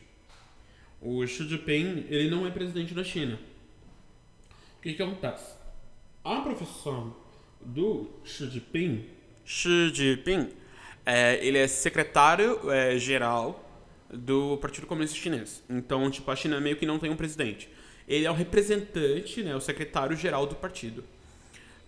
O 1.01 1.27
Xi 1.27 1.47
Jinping, 1.49 2.07
ele 2.09 2.31
não 2.31 2.47
é 2.47 2.51
presidente 2.51 2.95
da 2.95 3.05
China. 3.05 3.39
O 4.79 4.83
que, 4.83 4.95
que 4.95 5.03
acontece? 5.03 5.55
A 6.23 6.41
profissão 6.41 7.15
do 7.61 8.11
Xi 8.25 8.49
Jinping... 8.51 9.05
Xi 9.45 9.93
Jinping, 9.93 10.51
é, 11.05 11.45
ele 11.45 11.59
é 11.59 11.67
secretário 11.67 12.71
é, 12.71 12.99
do 14.17 14.57
Partido 14.59 14.87
Comunista 14.87 15.17
Chinês. 15.17 15.63
Então, 15.69 16.11
tipo, 16.11 16.31
a 16.31 16.37
China 16.37 16.61
meio 16.61 16.77
que 16.77 16.87
não 16.87 16.99
tem 16.99 17.11
um 17.11 17.17
presidente. 17.17 17.69
Ele 18.07 18.27
é 18.27 18.31
o 18.31 18.35
representante, 18.35 19.43
né, 19.43 19.55
o 19.57 19.61
secretário-geral 19.61 20.47
do 20.47 20.55
partido. 20.55 21.05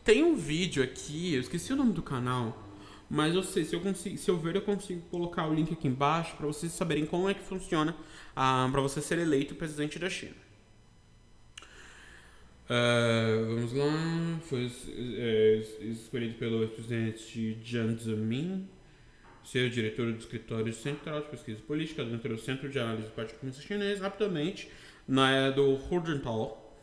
Tem 0.04 0.22
um 0.22 0.36
vídeo 0.36 0.82
aqui, 0.82 1.34
eu 1.34 1.40
esqueci 1.40 1.72
o 1.72 1.76
nome 1.76 1.92
do 1.92 2.02
canal, 2.02 2.62
mas 3.10 3.34
eu 3.34 3.42
sei, 3.42 3.64
se 3.64 3.74
eu, 3.74 3.80
consigo, 3.80 4.16
se 4.16 4.30
eu 4.30 4.38
ver, 4.38 4.56
eu 4.56 4.62
consigo 4.62 5.00
colocar 5.10 5.46
o 5.46 5.54
link 5.54 5.72
aqui 5.72 5.88
embaixo 5.88 6.36
para 6.36 6.46
vocês 6.46 6.72
saberem 6.72 7.04
como 7.04 7.28
é 7.28 7.34
que 7.34 7.42
funciona 7.42 7.94
ah, 8.34 8.68
para 8.70 8.80
você 8.80 9.00
ser 9.00 9.18
eleito 9.18 9.54
presidente 9.54 9.98
da 9.98 10.08
China. 10.08 10.34
Uh, 12.68 13.54
vamos 13.54 13.72
lá, 13.72 14.40
foi 14.42 14.72
é, 14.96 15.62
escolhido 15.82 16.34
pelo 16.34 16.66
presidente 16.66 17.56
Jiang 17.62 17.96
Zemin 18.02 18.68
ser 19.46 19.70
diretor 19.70 20.12
do 20.12 20.18
escritório 20.18 20.72
central 20.72 21.20
de 21.20 21.28
pesquisa 21.28 21.60
política 21.66 22.04
dentro 22.04 22.34
do 22.34 22.40
Centro 22.40 22.68
de 22.68 22.78
Análise 22.78 23.06
do 23.06 23.14
Partido 23.14 23.38
Comunista 23.38 23.62
Chinês, 23.62 24.00
rapidamente, 24.00 24.68
na 25.06 25.30
era 25.30 25.52
do 25.52 25.74
Hujental, 25.74 26.76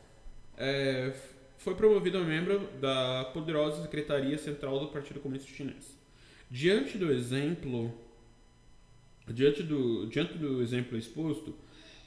é, 0.57 1.14
foi 1.57 1.74
a 1.74 2.20
membro 2.20 2.70
da 2.80 3.26
poderosa 3.34 3.82
Secretaria 3.82 4.38
Central 4.38 4.80
do 4.80 4.88
Partido 4.88 5.20
Comunista 5.20 5.51
Chinês. 5.51 5.97
Diante 6.49 6.97
do 6.97 7.11
exemplo, 7.11 7.93
diante 9.28 9.61
do, 9.61 10.07
diante 10.07 10.38
do 10.38 10.61
exemplo 10.61 10.97
exposto, 10.97 11.53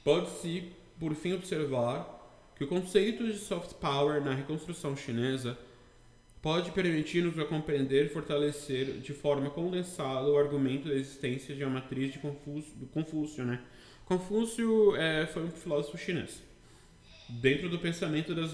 pode-se, 0.03 0.73
por 0.99 1.15
fim, 1.15 1.35
observar 1.35 2.15
que 2.57 2.65
o 2.65 2.67
conceito 2.67 3.27
de 3.27 3.37
soft 3.37 3.75
power 3.75 4.25
na 4.25 4.33
reconstrução 4.33 4.97
chinesa 4.97 5.59
pode 6.47 6.71
permitir-nos 6.71 7.37
a 7.41 7.45
compreender 7.45 8.07
e 8.07 8.09
fortalecer 8.09 9.01
de 9.01 9.13
forma 9.13 9.51
condensada 9.51 10.29
o 10.29 10.39
argumento 10.39 10.87
da 10.87 10.95
existência 10.95 11.53
de 11.57 11.65
uma 11.65 11.81
matriz 11.81 12.13
de 12.13 12.21
Confúcio, 12.21 12.73
do 12.77 12.87
Confúcio, 12.87 13.45
né? 13.45 13.61
Confúcio 14.05 14.95
é, 14.95 15.27
foi 15.27 15.43
um 15.43 15.51
filósofo 15.51 15.99
chinês. 15.99 16.41
Dentro 17.29 17.69
do 17.69 17.81
pensamento 17.81 18.33
das, 18.33 18.53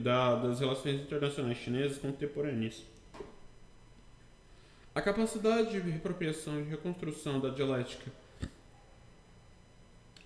da, 0.00 0.36
das 0.36 0.60
relações 0.60 1.02
internacionais 1.02 1.58
chinesas 1.58 1.98
contemporâneas. 1.98 2.82
A 4.94 5.02
capacidade 5.02 5.72
de 5.72 5.80
reapropriação 5.80 6.58
e 6.60 6.62
reconstrução 6.62 7.40
da 7.40 7.50
dialética 7.50 8.10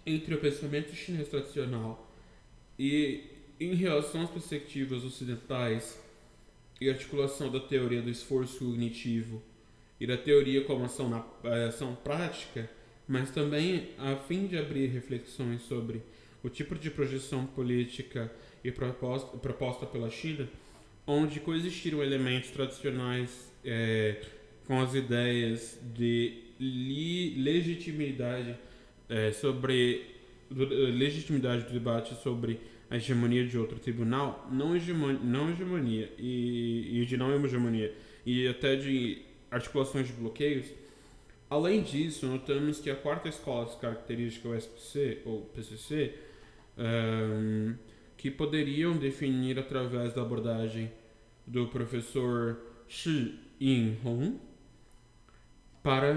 entre 0.06 0.36
o 0.36 0.38
pensamento 0.38 0.94
chinês 0.94 1.26
tradicional 1.26 2.08
e 2.78 3.24
em 3.58 3.74
relação 3.74 4.22
às 4.22 4.30
perspectivas 4.30 5.02
ocidentais 5.02 6.06
e 6.80 6.88
articulação 6.88 7.50
da 7.50 7.60
teoria 7.60 8.00
do 8.00 8.10
esforço 8.10 8.64
cognitivo 8.64 9.42
e 10.00 10.06
da 10.06 10.16
teoria 10.16 10.64
como 10.64 10.84
ação, 10.84 11.08
na, 11.08 11.24
ação 11.66 11.94
prática, 11.96 12.70
mas 13.06 13.30
também 13.30 13.90
a 13.98 14.16
fim 14.16 14.46
de 14.46 14.56
abrir 14.56 14.86
reflexões 14.86 15.62
sobre 15.62 16.02
o 16.42 16.48
tipo 16.48 16.74
de 16.74 16.90
projeção 16.90 17.46
política 17.46 18.30
e 18.62 18.70
proposta, 18.70 19.36
proposta 19.38 19.86
pela 19.86 20.10
China, 20.10 20.48
onde 21.06 21.40
coexistiram 21.40 22.02
elementos 22.02 22.50
tradicionais 22.50 23.52
é, 23.64 24.20
com 24.66 24.80
as 24.80 24.94
ideias 24.94 25.78
de 25.94 26.44
legitimidade 26.60 28.54
é, 29.08 29.32
sobre 29.32 30.18
legitimidade 30.50 31.64
do 31.64 31.72
debate 31.72 32.14
sobre 32.22 32.60
a 32.90 32.96
hegemonia 32.96 33.46
de 33.46 33.58
outro 33.58 33.78
tribunal, 33.78 34.48
não 34.50 34.74
hegemonia, 34.74 35.20
não 35.22 35.50
hegemonia 35.50 36.12
e, 36.18 37.02
e 37.02 37.06
de 37.06 37.16
não 37.16 37.32
hegemonia, 37.44 37.94
e 38.24 38.48
até 38.48 38.76
de 38.76 39.22
articulações 39.50 40.06
de 40.06 40.12
bloqueios. 40.14 40.66
Além 41.50 41.82
disso, 41.82 42.26
notamos 42.26 42.78
que 42.78 42.90
a 42.90 42.96
quarta 42.96 43.28
escola 43.28 43.66
de 43.66 43.76
característica, 43.76 44.48
o 44.48 44.54
SPC, 44.54 45.22
ou 45.24 45.42
PCC, 45.46 46.14
um, 46.76 47.74
que 48.16 48.30
poderiam 48.30 48.96
definir 48.96 49.58
através 49.58 50.12
da 50.12 50.22
abordagem 50.22 50.90
do 51.46 51.66
professor 51.68 52.58
Shi 52.86 53.38
In-hong, 53.60 54.38
para 55.82 56.14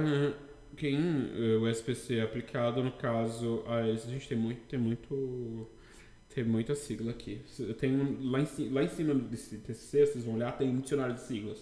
quem 0.76 0.98
uh, 0.98 1.62
o 1.62 1.70
SPC 1.70 2.18
é 2.18 2.22
aplicado, 2.24 2.84
no 2.84 2.92
caso, 2.92 3.64
a, 3.68 3.78
a 3.78 3.96
gente 3.96 4.28
tem 4.28 4.38
muito, 4.38 4.62
tem 4.68 4.80
muito 4.80 5.70
tem 6.34 6.44
muita 6.44 6.76
sigla 6.76 7.12
aqui. 7.12 7.42
Tem 7.80 7.94
um, 7.94 8.30
lá, 8.32 8.40
em, 8.40 8.70
lá 8.70 8.84
em 8.84 8.90
cima 8.90 9.14
do 9.14 9.28
TCC, 9.28 10.06
vocês 10.06 10.24
vão 10.24 10.36
olhar, 10.36 10.58
tem 10.58 10.70
um 10.70 10.80
dicionário 10.80 11.16
de 11.16 11.22
siglas. 11.22 11.60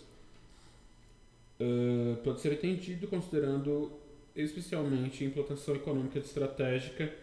Uh, 1.60 2.16
pode 2.24 2.40
ser 2.40 2.54
entendido 2.54 3.08
considerando 3.08 3.92
especialmente 4.36 5.26
implantação 5.26 5.76
econômica 5.76 6.20
estratégica 6.20 7.14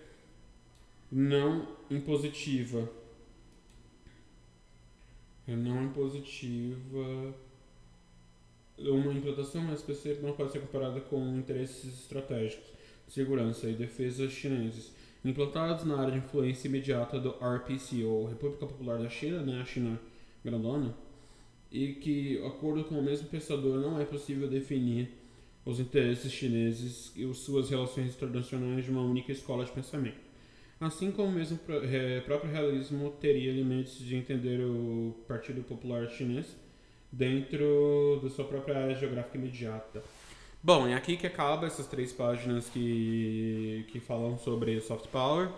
não 1.10 1.68
impositiva. 1.90 2.90
É 5.46 5.54
não 5.54 5.84
impositiva. 5.84 7.34
Uma 8.78 9.12
implantação 9.12 9.72
específica 9.72 10.26
não 10.26 10.34
pode 10.34 10.52
ser 10.52 10.60
comparada 10.60 11.00
com 11.00 11.38
interesses 11.38 12.00
estratégicos, 12.00 12.66
segurança 13.08 13.70
e 13.70 13.74
defesa 13.74 14.28
chineses 14.28 14.95
implantados 15.30 15.84
na 15.84 15.98
área 15.98 16.12
de 16.12 16.18
influência 16.18 16.68
imediata 16.68 17.18
do 17.18 17.30
RPC, 17.30 18.04
ou 18.04 18.26
República 18.26 18.66
Popular 18.66 18.98
da 18.98 19.08
China, 19.08 19.42
né, 19.42 19.60
a 19.60 19.64
China 19.64 20.00
grandona, 20.44 20.94
e 21.70 21.94
que, 21.94 22.38
de 22.38 22.46
acordo 22.46 22.84
com 22.84 22.98
o 22.98 23.02
mesmo 23.02 23.28
pensador, 23.28 23.78
não 23.80 24.00
é 24.00 24.04
possível 24.04 24.48
definir 24.48 25.10
os 25.64 25.80
interesses 25.80 26.30
chineses 26.30 27.12
e 27.16 27.32
suas 27.34 27.70
relações 27.70 28.14
internacionais 28.14 28.84
de 28.84 28.90
uma 28.90 29.02
única 29.02 29.32
escola 29.32 29.64
de 29.64 29.72
pensamento. 29.72 30.24
Assim 30.78 31.10
como 31.10 31.28
o 31.28 31.32
mesmo 31.32 31.58
próprio 32.24 32.52
realismo 32.52 33.10
teria 33.20 33.50
limites 33.50 33.98
de 33.98 34.14
entender 34.14 34.60
o 34.60 35.16
Partido 35.26 35.62
Popular 35.62 36.08
Chinês 36.08 36.54
dentro 37.10 38.20
da 38.22 38.28
sua 38.28 38.44
própria 38.44 38.78
área 38.78 38.94
geográfica 38.94 39.38
imediata. 39.38 40.02
Bom, 40.66 40.88
é 40.88 40.94
aqui 40.94 41.16
que 41.16 41.28
acaba 41.28 41.64
essas 41.68 41.86
três 41.86 42.12
páginas 42.12 42.68
que, 42.68 43.84
que 43.86 44.00
falam 44.00 44.36
sobre 44.36 44.80
soft 44.80 45.06
power. 45.10 45.48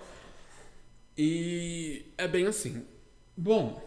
E 1.16 2.04
é 2.18 2.28
bem 2.28 2.44
assim. 2.44 2.84
Bom, 3.34 3.82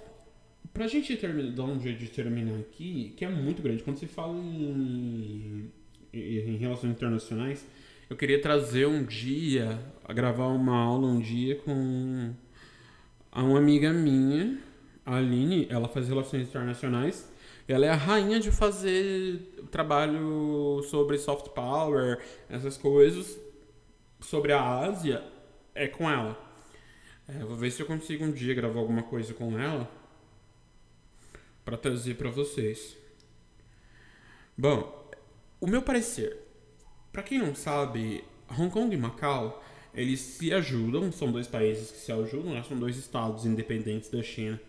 pra 0.73 0.87
gente 0.87 1.15
terminar, 1.17 1.51
dar 1.51 1.65
um 1.65 1.79
jeito 1.79 1.99
de 1.99 2.07
terminar 2.07 2.59
aqui, 2.61 3.13
que 3.15 3.23
é 3.23 3.29
muito 3.29 3.61
grande, 3.61 3.83
quando 3.83 3.99
se 3.99 4.07
fala 4.07 4.33
em, 4.33 5.71
em 6.11 6.57
relações 6.57 6.89
internacionais, 6.89 7.67
eu 8.09 8.15
queria 8.15 8.41
trazer 8.41 8.87
um 8.87 9.03
dia, 9.03 9.77
gravar 10.09 10.47
uma 10.47 10.75
aula 10.75 11.05
um 11.05 11.19
dia 11.19 11.55
com 11.57 12.33
uma 13.31 13.59
amiga 13.59 13.93
minha, 13.93 14.57
a 15.05 15.17
Aline, 15.17 15.67
ela 15.69 15.87
faz 15.87 16.07
relações 16.07 16.47
internacionais 16.47 17.30
ela 17.71 17.85
é 17.85 17.89
a 17.89 17.95
rainha 17.95 18.39
de 18.39 18.51
fazer 18.51 19.39
trabalho 19.71 20.83
sobre 20.89 21.17
soft 21.17 21.49
power, 21.49 22.19
essas 22.49 22.77
coisas. 22.77 23.39
Sobre 24.19 24.53
a 24.53 24.61
Ásia, 24.61 25.23
é 25.73 25.87
com 25.87 26.09
ela. 26.09 26.39
É, 27.27 27.39
vou 27.39 27.55
ver 27.55 27.71
se 27.71 27.81
eu 27.81 27.85
consigo 27.85 28.23
um 28.23 28.31
dia 28.31 28.53
gravar 28.53 28.79
alguma 28.79 29.03
coisa 29.03 29.33
com 29.33 29.57
ela 29.59 29.89
para 31.63 31.77
trazer 31.77 32.15
para 32.15 32.29
vocês. 32.29 32.97
Bom, 34.57 35.09
o 35.59 35.67
meu 35.67 35.81
parecer. 35.81 36.37
Para 37.11 37.23
quem 37.23 37.39
não 37.39 37.55
sabe, 37.55 38.23
Hong 38.49 38.69
Kong 38.69 38.93
e 38.93 38.97
Macau, 38.97 39.63
eles 39.93 40.19
se 40.19 40.53
ajudam, 40.53 41.11
são 41.11 41.31
dois 41.31 41.47
países 41.47 41.91
que 41.91 41.97
se 41.97 42.11
ajudam, 42.11 42.53
né? 42.53 42.63
são 42.63 42.77
dois 42.77 42.97
estados 42.97 43.45
independentes 43.45 44.09
da 44.09 44.21
China 44.21 44.59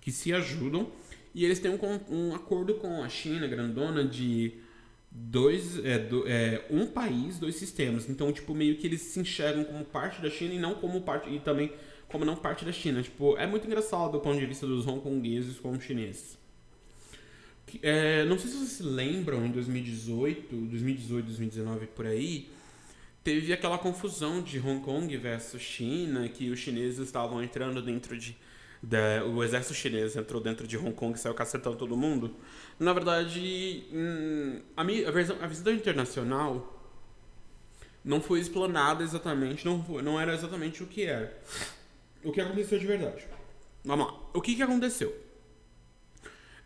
que 0.00 0.12
se 0.12 0.32
ajudam 0.32 0.90
e 1.34 1.44
eles 1.44 1.58
têm 1.58 1.70
um, 1.70 1.78
um 2.10 2.34
acordo 2.34 2.74
com 2.74 3.02
a 3.02 3.08
China 3.08 3.46
grandona 3.46 4.04
de 4.04 4.54
dois 5.10 5.82
é, 5.84 5.98
do, 5.98 6.26
é, 6.26 6.64
um 6.70 6.86
país, 6.86 7.38
dois 7.38 7.56
sistemas. 7.56 8.08
Então, 8.08 8.32
tipo, 8.32 8.54
meio 8.54 8.76
que 8.76 8.86
eles 8.86 9.00
se 9.00 9.20
enxergam 9.20 9.64
como 9.64 9.84
parte 9.84 10.20
da 10.20 10.30
China 10.30 10.54
e 10.54 10.58
não 10.58 10.74
como 10.74 11.00
parte 11.02 11.30
e 11.30 11.40
também 11.40 11.72
como 12.08 12.24
não 12.24 12.36
parte 12.36 12.64
da 12.64 12.72
China. 12.72 13.02
Tipo, 13.02 13.36
é 13.36 13.46
muito 13.46 13.66
engraçado 13.66 14.12
do 14.12 14.20
ponto 14.20 14.38
de 14.38 14.46
vista 14.46 14.66
dos 14.66 14.86
hongkongueses 14.86 15.58
com 15.58 15.72
os 15.72 15.82
chineses. 15.82 16.38
É, 17.82 18.24
não 18.24 18.38
sei 18.38 18.50
se 18.50 18.56
vocês 18.56 18.70
se 18.70 18.82
lembram, 18.82 19.44
em 19.44 19.50
2018, 19.50 20.56
2018, 20.56 21.26
2019 21.26 21.86
por 21.88 22.06
aí, 22.06 22.48
teve 23.22 23.52
aquela 23.52 23.76
confusão 23.76 24.40
de 24.40 24.58
Hong 24.58 24.82
Kong 24.82 25.14
versus 25.18 25.60
China, 25.60 26.28
que 26.28 26.48
os 26.48 26.58
chineses 26.58 26.98
estavam 26.98 27.42
entrando 27.42 27.82
dentro 27.82 28.16
de 28.16 28.34
da, 28.82 29.24
o 29.24 29.42
exército 29.42 29.74
chinês 29.74 30.16
entrou 30.16 30.40
dentro 30.40 30.66
de 30.66 30.76
Hong 30.76 30.92
Kong 30.92 31.16
e 31.16 31.20
saiu 31.20 31.34
cacetando 31.34 31.76
todo 31.76 31.96
mundo. 31.96 32.34
Na 32.78 32.92
verdade, 32.92 33.84
hum, 33.92 34.60
a, 34.76 34.82
a, 34.82 35.10
versão, 35.10 35.36
a 35.40 35.46
visita 35.46 35.72
internacional 35.72 36.74
não 38.04 38.20
foi 38.20 38.40
explanada 38.40 39.02
exatamente, 39.02 39.64
não, 39.64 39.82
foi, 39.82 40.02
não 40.02 40.20
era 40.20 40.32
exatamente 40.32 40.82
o 40.82 40.86
que 40.86 41.04
era. 41.04 41.36
O 42.22 42.32
que 42.32 42.40
aconteceu 42.40 42.78
de 42.78 42.86
verdade. 42.86 43.26
Vamos 43.84 44.06
lá. 44.06 44.14
O 44.32 44.40
que, 44.40 44.54
que 44.54 44.62
aconteceu? 44.62 45.14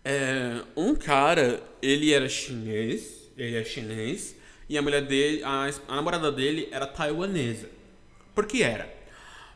É, 0.05 0.63
um 0.77 0.95
cara, 0.95 1.63
ele 1.81 2.13
era 2.13 2.29
chinês, 2.29 3.31
ele 3.37 3.57
é 3.57 3.65
chinês, 3.65 4.37
e 4.69 4.77
a 4.77 4.83
mulher 4.83 5.03
dele, 5.03 5.43
a, 5.45 5.71
a 5.89 5.97
namorada 5.97 6.31
dele 6.31 6.69
era 6.71 6.87
taiwanesa. 6.87 7.69
Por 8.35 8.47
que 8.47 8.63
era? 8.63 9.02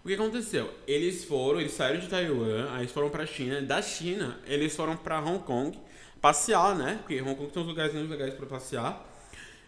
O 0.06 0.08
que 0.08 0.14
aconteceu? 0.14 0.72
Eles 0.86 1.24
foram, 1.24 1.60
eles 1.60 1.72
saíram 1.72 1.98
de 1.98 2.06
Taiwan, 2.06 2.68
aí 2.70 2.82
eles 2.82 2.92
foram 2.92 3.10
pra 3.10 3.26
China. 3.26 3.60
Da 3.60 3.82
China, 3.82 4.38
eles 4.46 4.76
foram 4.76 4.96
pra 4.96 5.20
Hong 5.20 5.40
Kong 5.40 5.76
passear, 6.20 6.78
né? 6.78 7.00
Porque 7.02 7.20
Hong 7.20 7.34
Kong 7.34 7.50
tem 7.50 7.60
uns 7.60 7.66
lugares 7.66 7.92
legais 7.92 8.32
pra 8.34 8.46
passear. 8.46 9.04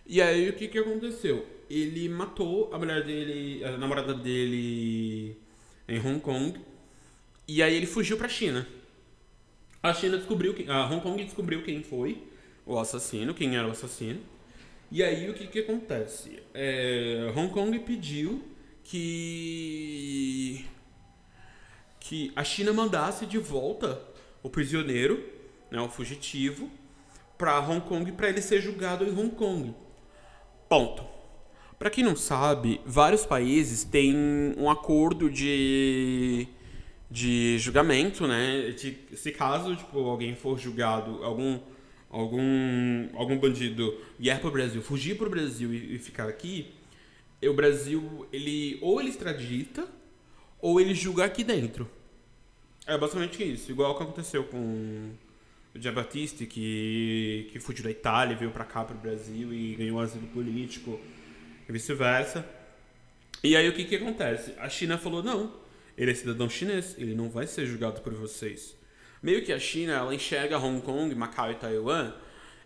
E 0.07 0.23
aí 0.23 0.49
o 0.49 0.53
que 0.53 0.69
que 0.69 0.79
aconteceu? 0.79 1.45
Ele 1.69 2.09
matou 2.09 2.73
a 2.73 2.79
mulher 2.79 3.03
dele, 3.03 3.65
a 3.65 3.77
namorada 3.79 4.15
dele 4.15 5.37
em 5.89 5.99
Hong 5.99 6.21
Kong. 6.21 6.57
E 7.49 7.61
aí 7.61 7.75
ele 7.75 7.87
fugiu 7.87 8.17
pra 8.17 8.29
China. 8.29 8.65
A 9.83 9.93
China 9.93 10.19
descobriu 10.19 10.55
que. 10.55 10.71
A 10.71 10.87
Hong 10.87 11.03
Kong 11.03 11.25
descobriu 11.25 11.65
quem 11.65 11.83
foi 11.83 12.23
o 12.65 12.79
assassino, 12.79 13.35
quem 13.35 13.57
era 13.57 13.67
o 13.67 13.73
assassino. 13.73 14.21
E 14.89 15.03
aí 15.03 15.29
o 15.29 15.35
que 15.35 15.49
que 15.49 15.59
acontece? 15.59 16.41
É, 16.55 17.33
Hong 17.35 17.53
Kong 17.53 17.77
pediu 17.81 18.41
que 18.89 20.65
que 22.01 22.33
a 22.35 22.43
China 22.43 22.73
mandasse 22.73 23.27
de 23.27 23.39
volta 23.39 24.01
o 24.43 24.49
prisioneiro, 24.49 25.23
né, 25.71 25.79
o 25.81 25.91
fugitivo, 25.91 26.71
para 27.37 27.61
Hong 27.61 27.83
Kong 27.83 28.11
para 28.13 28.31
ele 28.31 28.41
ser 28.41 28.63
julgado 28.63 29.05
em 29.05 29.11
Hong 29.11 29.31
Kong. 29.31 29.75
Ponto. 30.69 31.05
Para 31.79 31.91
quem 31.91 32.03
não 32.03 32.17
sabe, 32.17 32.81
vários 32.85 33.27
países 33.27 33.85
têm 33.85 34.17
um 34.57 34.71
acordo 34.71 35.31
de 35.31 36.49
de 37.11 37.59
julgamento, 37.59 38.27
né? 38.27 38.71
De, 38.71 38.99
se 39.17 39.33
caso 39.33 39.75
tipo, 39.77 39.99
alguém 39.99 40.35
for 40.35 40.59
julgado, 40.59 41.23
algum, 41.25 41.59
algum, 42.11 43.09
algum 43.15 43.39
bandido 43.39 43.97
vier 44.19 44.41
para 44.41 44.49
o 44.49 44.53
Brasil, 44.53 44.83
fugir 44.83 45.17
para 45.17 45.27
o 45.27 45.31
Brasil 45.31 45.73
e, 45.73 45.95
e, 45.95 45.99
ficar 45.99 46.29
aqui, 46.29 46.67
o 47.47 47.55
Brasil, 47.55 48.27
ele 48.33 48.79
ou 48.81 49.01
ele 49.01 49.11
extradita 49.11 49.87
ou 50.61 50.81
ele 50.81 50.95
julga 50.95 51.25
aqui 51.25 51.45
dentro. 51.45 51.89
É 52.87 52.97
basicamente 52.97 53.43
isso, 53.43 53.71
igual 53.71 53.93
o 53.93 53.97
que 53.97 54.03
aconteceu 54.03 54.45
com 54.45 55.13
o 55.75 55.79
Gia 55.81 55.93
Battisti, 55.93 56.47
que, 56.47 57.49
que 57.53 57.61
fugiu 57.61 57.85
da 57.85 57.91
Itália, 57.91 58.35
veio 58.35 58.51
para 58.51 58.65
cá, 58.65 58.83
para 58.83 58.97
o 58.97 58.99
Brasil 58.99 59.53
e 59.53 59.75
ganhou 59.75 60.01
asilo 60.01 60.27
político 60.29 60.99
e 61.69 61.73
vice-versa. 61.73 62.45
E 63.45 63.55
aí 63.55 63.69
o 63.69 63.75
que, 63.75 63.85
que 63.85 63.97
acontece? 63.97 64.55
A 64.59 64.69
China 64.69 64.99
falou: 64.99 65.23
não, 65.23 65.55
ele 65.97 66.11
é 66.11 66.15
cidadão 66.15 66.49
chinês, 66.49 66.97
ele 66.99 67.15
não 67.15 67.29
vai 67.29 67.47
ser 67.47 67.67
julgado 67.67 68.01
por 68.01 68.15
vocês. 68.15 68.77
Meio 69.23 69.45
que 69.45 69.53
a 69.53 69.59
China, 69.59 69.93
ela 69.93 70.15
enxerga 70.15 70.59
Hong 70.59 70.81
Kong, 70.81 71.15
Macau 71.15 71.51
e 71.51 71.55
Taiwan, 71.57 72.15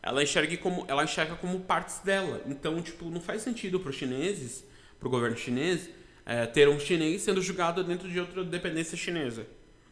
ela 0.02 0.22
enxerga 0.22 0.56
como, 0.56 0.84
ela 0.88 1.04
enxerga 1.04 1.36
como 1.36 1.60
partes 1.60 2.00
dela. 2.00 2.42
Então, 2.46 2.82
tipo, 2.82 3.04
não 3.08 3.20
faz 3.20 3.42
sentido 3.42 3.78
para 3.78 3.90
os 3.90 3.96
chineses, 3.96 4.64
para 4.98 5.06
o 5.06 5.10
governo 5.10 5.36
chinês, 5.36 5.88
é, 6.26 6.44
ter 6.46 6.68
um 6.68 6.78
chinês 6.78 7.22
sendo 7.22 7.40
julgado 7.40 7.84
dentro 7.84 8.08
de 8.08 8.18
outra 8.18 8.44
dependência 8.44 8.96
chinesa. 8.96 9.46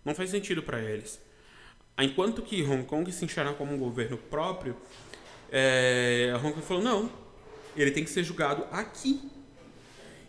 Não 0.04 0.14
faz 0.14 0.30
sentido 0.30 0.62
para 0.62 0.80
eles. 0.80 1.20
Enquanto 1.98 2.42
que 2.42 2.62
Hong 2.62 2.84
Kong 2.84 3.10
se 3.12 3.24
enxerga 3.24 3.52
como 3.52 3.74
um 3.74 3.78
governo 3.78 4.16
próprio, 4.16 4.76
é, 5.50 6.32
Hong 6.42 6.54
Kong 6.54 6.66
falou: 6.66 6.82
não, 6.82 7.12
ele 7.76 7.90
tem 7.90 8.02
que 8.02 8.10
ser 8.10 8.24
julgado 8.24 8.66
aqui. 8.72 9.20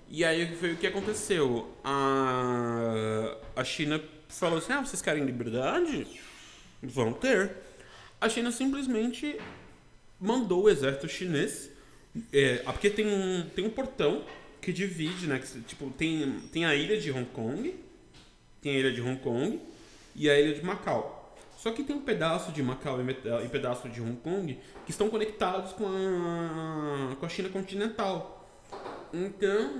E 0.10 0.26
aí 0.26 0.56
foi 0.58 0.74
o 0.74 0.78
que 0.78 0.86
aconteceu. 0.86 1.74
A, 1.84 3.38
a 3.56 3.64
China 3.64 4.02
falou 4.28 4.60
assim: 4.60 4.74
ah, 4.74 4.82
vocês 4.82 5.02
querem 5.02 5.24
liberdade? 5.24 6.08
Vão 6.84 7.14
ter. 7.14 7.56
A 8.20 8.28
China 8.28 8.52
simplesmente 8.52 9.40
mandou 10.22 10.64
o 10.64 10.70
exército 10.70 11.10
chinês. 11.10 11.72
É, 12.32 12.58
porque 12.58 12.90
tem 12.90 13.08
um, 13.08 13.50
tem 13.56 13.66
um 13.66 13.70
portão 13.70 14.24
que 14.62 14.72
divide, 14.72 15.28
né? 15.28 15.40
Que, 15.40 15.62
tipo, 15.62 15.90
tem, 15.92 16.40
tem 16.54 16.66
a 16.66 16.76
ilha 16.76 17.00
de 17.00 17.12
Hong 17.12 17.26
Kong, 17.26 17.74
tem 18.62 18.76
a 18.76 18.80
ilha 18.80 18.92
de 18.92 19.02
Hong 19.02 19.20
Kong 19.20 19.60
e 20.16 20.30
a 20.30 20.40
ilha 20.40 20.54
de 20.54 20.64
Macau. 20.64 21.36
Só 21.58 21.72
que 21.72 21.84
tem 21.84 21.96
um 21.96 22.02
pedaço 22.02 22.52
de 22.52 22.62
Macau 22.64 23.00
e 23.00 23.46
um 23.46 23.50
pedaço 23.50 23.88
de 23.88 24.02
Hong 24.02 24.16
Kong 24.18 24.58
que 24.86 24.92
estão 24.92 25.10
conectados 25.10 25.74
com 25.74 25.86
a, 25.88 27.16
com 27.16 27.26
a 27.26 27.30
China 27.30 27.50
continental. 27.50 28.38
Então, 29.14 29.72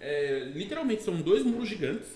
é, 0.00 0.50
literalmente 0.54 1.02
são 1.02 1.20
dois 1.20 1.42
muros 1.42 1.68
gigantes. 1.68 2.08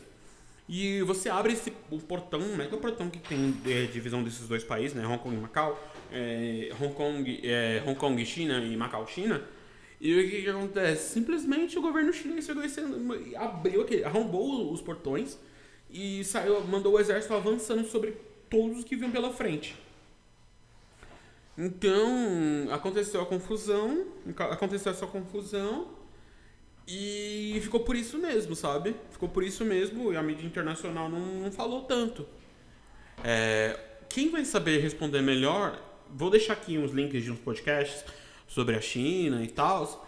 E 0.68 1.02
você 1.02 1.28
abre 1.28 1.52
esse 1.52 1.72
o 1.90 1.98
portão, 1.98 2.40
um 2.40 2.56
mega 2.56 2.76
portão 2.78 3.10
que 3.10 3.18
tem 3.18 3.54
é, 3.66 3.84
divisão 3.84 4.22
desses 4.22 4.48
dois 4.48 4.64
países, 4.64 4.94
né? 4.96 5.06
Hong 5.06 5.18
Kong 5.18 5.36
e 5.36 5.38
Macau. 5.38 5.92
É, 6.10 6.70
Hong, 6.80 6.94
Kong, 6.94 7.40
é, 7.44 7.82
Hong 7.86 7.98
Kong 7.98 8.24
China 8.24 8.58
e 8.58 8.74
Macau 8.76 9.06
China. 9.06 9.42
E 10.00 10.18
o 10.18 10.30
que, 10.30 10.42
que 10.42 10.48
acontece? 10.48 11.12
Simplesmente 11.12 11.78
o 11.78 11.82
governo 11.82 12.12
chinês 12.12 12.48
abriu 13.36 13.82
aquele, 13.82 14.04
arrombou 14.04 14.72
os 14.72 14.80
portões 14.80 15.38
e 15.90 16.24
saiu, 16.24 16.62
mandou 16.64 16.94
o 16.94 17.00
exército 17.00 17.34
avançando 17.34 17.86
sobre 17.86 18.16
todos 18.50 18.84
que 18.84 18.96
vinham 18.96 19.10
pela 19.10 19.32
frente. 19.32 19.76
Então, 21.56 22.68
aconteceu 22.70 23.20
a 23.20 23.26
confusão, 23.26 24.06
aconteceu 24.50 24.90
essa 24.90 25.06
confusão 25.06 25.88
e 26.86 27.58
ficou 27.62 27.80
por 27.80 27.96
isso 27.96 28.18
mesmo, 28.18 28.54
sabe? 28.54 28.94
Ficou 29.10 29.28
por 29.28 29.42
isso 29.42 29.64
mesmo 29.64 30.12
e 30.12 30.16
a 30.16 30.22
mídia 30.22 30.46
internacional 30.46 31.08
não, 31.08 31.20
não 31.20 31.52
falou 31.52 31.82
tanto. 31.82 32.26
É, 33.22 33.78
quem 34.08 34.30
vai 34.30 34.44
saber 34.44 34.78
responder 34.78 35.22
melhor, 35.22 35.80
vou 36.10 36.30
deixar 36.30 36.52
aqui 36.54 36.76
uns 36.76 36.92
links 36.92 37.22
de 37.22 37.30
uns 37.30 37.38
podcasts 37.38 38.04
sobre 38.46 38.76
a 38.76 38.80
China 38.80 39.42
e 39.42 39.48
tal, 39.48 40.06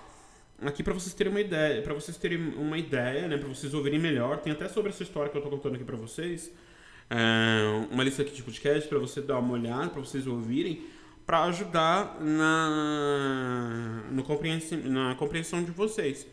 aqui 0.60 0.82
para 0.82 0.92
vocês 0.92 1.14
terem 1.14 1.32
uma 1.32 1.40
ideia, 1.40 1.80
para 1.82 1.94
vocês 1.94 2.16
terem 2.16 2.38
uma 2.54 2.76
ideia, 2.76 3.26
né, 3.26 3.38
para 3.38 3.48
vocês 3.48 3.72
ouvirem 3.72 3.98
melhor. 3.98 4.38
Tem 4.38 4.52
até 4.52 4.68
sobre 4.68 4.90
essa 4.90 5.02
história 5.02 5.30
que 5.30 5.38
eu 5.38 5.42
tô 5.42 5.48
contando 5.48 5.76
aqui 5.76 5.84
para 5.84 5.96
vocês 5.96 6.52
é, 7.08 7.86
uma 7.90 8.02
lista 8.02 8.22
aqui 8.22 8.34
de 8.34 8.42
podcast 8.42 8.88
para 8.88 8.98
você 8.98 9.20
dar 9.20 9.38
uma 9.38 9.54
olhada, 9.54 9.88
para 9.90 10.00
vocês 10.00 10.26
ouvirem, 10.26 10.84
para 11.24 11.44
ajudar 11.44 12.20
na, 12.20 14.02
no 14.10 14.22
compreensão, 14.22 14.78
na 14.78 15.14
compreensão 15.14 15.62
de 15.62 15.70
vocês. 15.70 16.26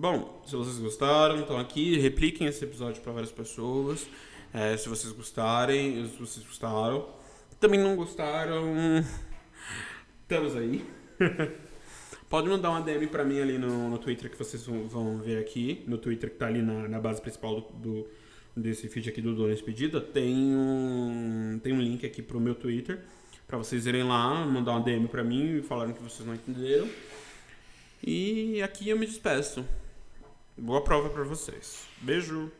Bom, 0.00 0.40
se 0.46 0.54
vocês 0.54 0.78
gostaram, 0.78 1.40
estão 1.40 1.58
aqui, 1.58 1.98
repliquem 1.98 2.46
esse 2.46 2.62
episódio 2.62 3.02
para 3.02 3.10
várias 3.10 3.32
pessoas. 3.32 4.06
É, 4.54 4.76
se 4.76 4.88
vocês 4.88 5.12
gostarem, 5.12 6.06
se 6.06 6.16
vocês 6.16 6.46
gostaram. 6.46 7.08
Também 7.58 7.80
não 7.80 7.96
gostaram, 7.96 8.62
estamos 10.22 10.54
aí. 10.54 10.86
Pode 12.30 12.48
mandar 12.48 12.70
uma 12.70 12.80
DM 12.80 13.08
para 13.08 13.24
mim 13.24 13.40
ali 13.40 13.58
no, 13.58 13.90
no 13.90 13.98
Twitter 13.98 14.30
que 14.30 14.38
vocês 14.38 14.64
vão, 14.64 15.18
ver 15.18 15.40
aqui. 15.40 15.82
No 15.84 15.98
Twitter 15.98 16.30
que 16.30 16.36
tá 16.36 16.46
ali 16.46 16.62
na, 16.62 16.88
na 16.88 17.00
base 17.00 17.20
principal 17.20 17.60
do, 17.60 17.72
do 17.72 18.06
desse 18.56 18.88
feed 18.88 19.08
aqui 19.08 19.20
do 19.20 19.34
Dona 19.34 19.52
Expedida, 19.52 20.00
tem 20.00 20.32
um, 20.32 21.58
tem 21.60 21.72
um 21.72 21.80
link 21.80 22.06
aqui 22.06 22.22
pro 22.22 22.38
meu 22.38 22.54
Twitter 22.54 23.00
para 23.48 23.58
vocês 23.58 23.84
irem 23.84 24.04
lá, 24.04 24.46
mandar 24.46 24.76
uma 24.76 24.80
DM 24.80 25.08
para 25.08 25.24
mim 25.24 25.56
e 25.56 25.62
falarem 25.62 25.92
que 25.92 26.00
vocês 26.00 26.24
não 26.24 26.36
entenderam. 26.36 26.88
E 28.00 28.62
aqui 28.62 28.88
eu 28.90 28.96
me 28.96 29.04
despeço. 29.04 29.64
Boa 30.58 30.82
prova 30.82 31.08
para 31.08 31.22
vocês. 31.22 31.86
Beijo! 32.02 32.50